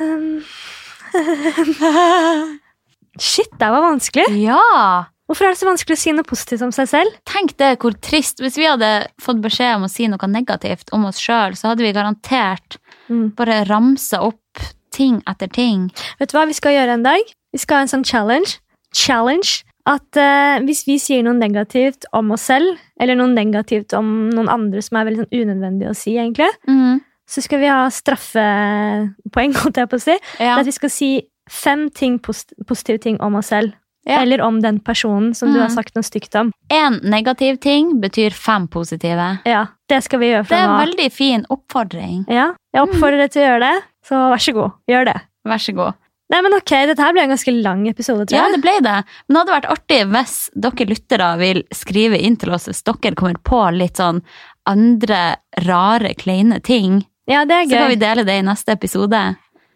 Um. 0.00 0.42
Shit, 3.20 3.50
det 3.60 3.68
var 3.68 3.82
vanskelig. 3.84 4.28
Ja! 4.40 5.08
Hvorfor 5.28 5.46
er 5.46 5.54
det 5.54 5.60
så 5.62 5.68
vanskelig 5.68 5.96
å 5.96 6.00
si 6.00 6.12
noe 6.16 6.26
positivt 6.28 6.62
om 6.66 6.72
seg 6.74 6.88
selv? 6.90 7.14
Tenk 7.28 7.54
det, 7.60 7.74
hvor 7.82 7.94
trist. 8.04 8.40
Hvis 8.42 8.56
vi 8.60 8.66
hadde 8.68 8.88
fått 9.22 9.40
beskjed 9.44 9.78
om 9.78 9.86
å 9.86 9.90
si 9.92 10.08
noe 10.10 10.28
negativt 10.28 10.90
om 10.96 11.06
oss 11.08 11.20
sjøl, 11.22 11.54
så 11.56 11.72
hadde 11.72 11.84
vi 11.86 11.92
garantert 11.96 12.78
Mm. 13.10 13.34
bare 13.36 13.64
ramsa 13.66 14.20
opp 14.24 14.60
ting 14.94 15.18
etter 15.28 15.48
ting. 15.52 15.88
Vet 16.20 16.30
du 16.30 16.36
hva 16.38 16.46
vi 16.48 16.54
skal 16.56 16.72
gjøre 16.76 16.94
en 16.94 17.02
dag? 17.04 17.20
Vi 17.52 17.58
skal 17.58 17.80
ha 17.80 17.82
en 17.84 17.90
sånn 17.90 18.04
challenge. 18.06 18.60
Challenge. 18.94 19.62
At 19.84 20.14
uh, 20.14 20.60
hvis 20.62 20.84
vi 20.86 20.94
sier 21.02 21.24
noe 21.26 21.34
negativt 21.34 22.04
om 22.14 22.30
oss 22.36 22.44
selv, 22.46 22.76
eller 23.00 23.16
noe 23.18 23.32
negativt 23.34 23.92
om 23.98 24.30
noen 24.30 24.48
andre 24.52 24.82
som 24.82 25.00
er 25.00 25.08
veldig 25.08 25.24
sånn 25.24 25.40
unødvendig 25.42 25.88
å 25.90 25.94
si, 25.96 26.14
egentlig, 26.16 26.50
Mm. 26.68 27.00
så 27.26 27.42
skal 27.42 27.58
vi 27.58 27.66
ha 27.66 27.88
straffepoeng, 27.90 29.54
holdt 29.62 29.76
jeg 29.82 29.90
på 29.90 29.98
å 29.98 30.02
si. 30.02 30.16
Ja. 30.38 30.56
At 30.60 30.66
vi 30.68 30.74
skal 30.76 30.90
si 30.92 31.10
fem 31.50 31.88
ting 31.90 32.18
post 32.22 32.54
positive 32.68 33.00
ting 33.02 33.18
om 33.20 33.34
oss 33.40 33.50
selv. 33.52 33.74
Ja. 34.06 34.18
Eller 34.24 34.40
om 34.42 34.56
den 34.62 34.80
personen 34.82 35.30
som 35.34 35.52
du 35.52 35.58
Mm. 35.60 35.62
har 35.62 35.70
sagt 35.70 35.94
noe 35.94 36.02
stygt 36.02 36.34
om. 36.34 36.50
Én 36.70 37.00
negativ 37.06 37.60
ting 37.62 38.00
betyr 38.00 38.32
fem 38.34 38.66
positive. 38.68 39.38
Ja, 39.46 39.66
Det 39.88 40.02
skal 40.02 40.18
vi 40.20 40.30
gjøre 40.32 40.48
Det 40.48 40.56
er 40.58 40.64
en 40.64 40.86
veldig 40.88 41.12
fin 41.12 41.44
oppfordring. 41.50 42.24
Ja, 42.28 42.54
jeg 42.74 42.82
oppfordrer 42.82 43.18
deg 43.26 43.30
til 43.30 43.42
å 43.42 43.46
gjøre 43.46 43.60
det, 43.60 43.82
så 44.04 44.14
vær 44.32 44.40
så 44.42 44.52
god, 44.54 44.72
gjør 44.88 45.04
det. 45.04 45.20
Vær 45.46 45.58
så 45.60 45.74
god. 45.76 45.94
Nei, 46.32 46.40
men 46.40 46.56
ok, 46.56 46.72
Dette 46.88 47.04
her 47.04 47.12
ble 47.12 47.26
en 47.26 47.34
ganske 47.34 47.52
lang 47.52 47.84
episode, 47.90 48.24
tror 48.24 48.38
jeg. 48.38 48.40
Ja, 48.40 48.56
det 48.56 48.62
ble 48.64 48.78
det. 48.84 48.96
Men 49.26 49.34
det 49.34 49.40
hadde 49.42 49.56
vært 49.58 49.70
artig 49.74 50.00
hvis 50.14 50.36
dere 50.64 50.88
lyttere 50.88 51.30
vil 51.42 51.62
skrive 51.76 52.20
inn 52.24 52.38
til 52.40 52.54
oss 52.56 52.70
hvis 52.70 52.84
dere 52.88 53.14
kommer 53.18 53.36
på 53.44 53.60
litt 53.76 54.00
sånn 54.00 54.22
andre 54.68 55.22
rare, 55.66 56.14
kleine 56.16 56.60
ting. 56.64 57.02
Ja, 57.28 57.44
det 57.44 57.56
er 57.56 57.66
gøy. 57.66 57.74
Så 57.74 57.80
kan 57.82 57.92
vi 57.92 58.00
dele 58.00 58.24
det 58.26 58.38
i 58.40 58.44
neste 58.46 58.76
episode. 58.78 59.20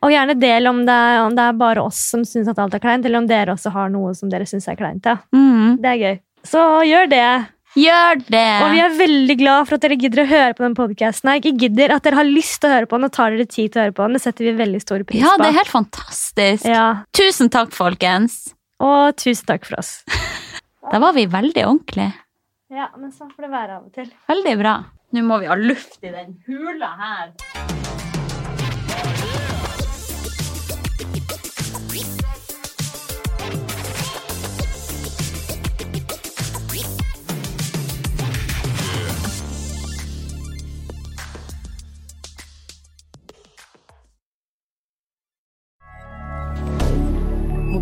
Og 0.05 0.13
gjerne 0.13 0.37
del 0.39 0.69
om 0.71 0.85
det, 0.87 1.01
om 1.25 1.37
det 1.37 1.45
er 1.45 1.59
bare 1.59 1.83
oss 1.89 1.99
som 2.13 2.25
syns 2.29 2.49
at 2.53 2.59
alt 2.63 2.77
er 2.77 2.83
kleint, 2.83 3.05
eller 3.07 3.23
om 3.23 3.29
dere 3.29 3.55
også 3.57 3.73
har 3.75 3.91
noe 3.93 4.15
som 4.17 4.31
dere 4.33 4.47
syns 4.49 4.69
er 4.71 4.79
kleint. 4.79 5.07
Ja. 5.07 5.19
Mm. 5.35 5.77
Det 5.83 5.93
er 5.93 6.03
gøy. 6.03 6.19
Så 6.47 6.63
gjør 6.87 7.11
det. 7.11 7.29
Gjør 7.77 8.21
det! 8.33 8.45
Og 8.65 8.71
vi 8.73 8.81
er 8.81 8.95
veldig 8.97 9.37
glad 9.37 9.69
for 9.69 9.77
at 9.77 9.85
dere 9.85 9.99
gidder 10.01 10.23
å 10.23 10.29
høre 10.31 10.55
på 10.57 10.65
den 10.65 10.77
podkasten. 10.79 11.33
Ikke 11.37 11.53
gidder 11.61 11.93
at 11.97 12.07
dere 12.07 12.17
har 12.23 12.29
lyst 12.29 12.59
til 12.63 12.71
å 12.71 12.77
høre 12.79 12.89
på 12.89 12.97
den 12.97 13.09
og 13.11 13.13
tar 13.13 13.35
dere 13.37 13.45
tid 13.53 13.75
til 13.75 13.83
å 13.83 13.85
høre 13.85 13.97
på 13.99 14.07
den. 14.07 14.17
Det 14.17 14.23
setter 14.25 14.49
vi 14.49 14.55
veldig 14.63 14.81
stor 14.81 15.05
pris 15.05 15.21
på. 15.21 15.27
Ja, 15.27 15.35
det 15.43 15.51
er 15.51 15.59
helt 15.59 15.73
fantastisk. 15.73 16.69
Ja, 16.73 16.87
Tusen 17.17 17.53
takk, 17.53 17.75
folkens. 17.77 18.39
Og 18.81 19.17
tusen 19.21 19.49
takk 19.49 19.69
for 19.69 19.81
oss. 19.83 19.99
Da 20.87 21.01
var 21.03 21.17
vi 21.17 21.25
veldig 21.27 21.65
ordentlige. 21.67 22.13
Ja, 22.71 22.85
men 22.95 23.11
sånn 23.11 23.33
får 23.35 23.49
det 23.49 23.51
være 23.51 23.81
av 23.81 23.89
og 23.89 23.97
til. 23.99 24.07
Veldig 24.31 24.53
bra. 24.61 24.77
Nå 25.17 25.25
må 25.27 25.41
vi 25.43 25.51
ha 25.51 25.59
luft 25.59 25.99
i 26.07 26.15
den 26.15 26.37
hula 26.47 26.93
her. 27.01 27.86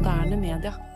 moderne 0.04 0.36
media. 0.36 0.93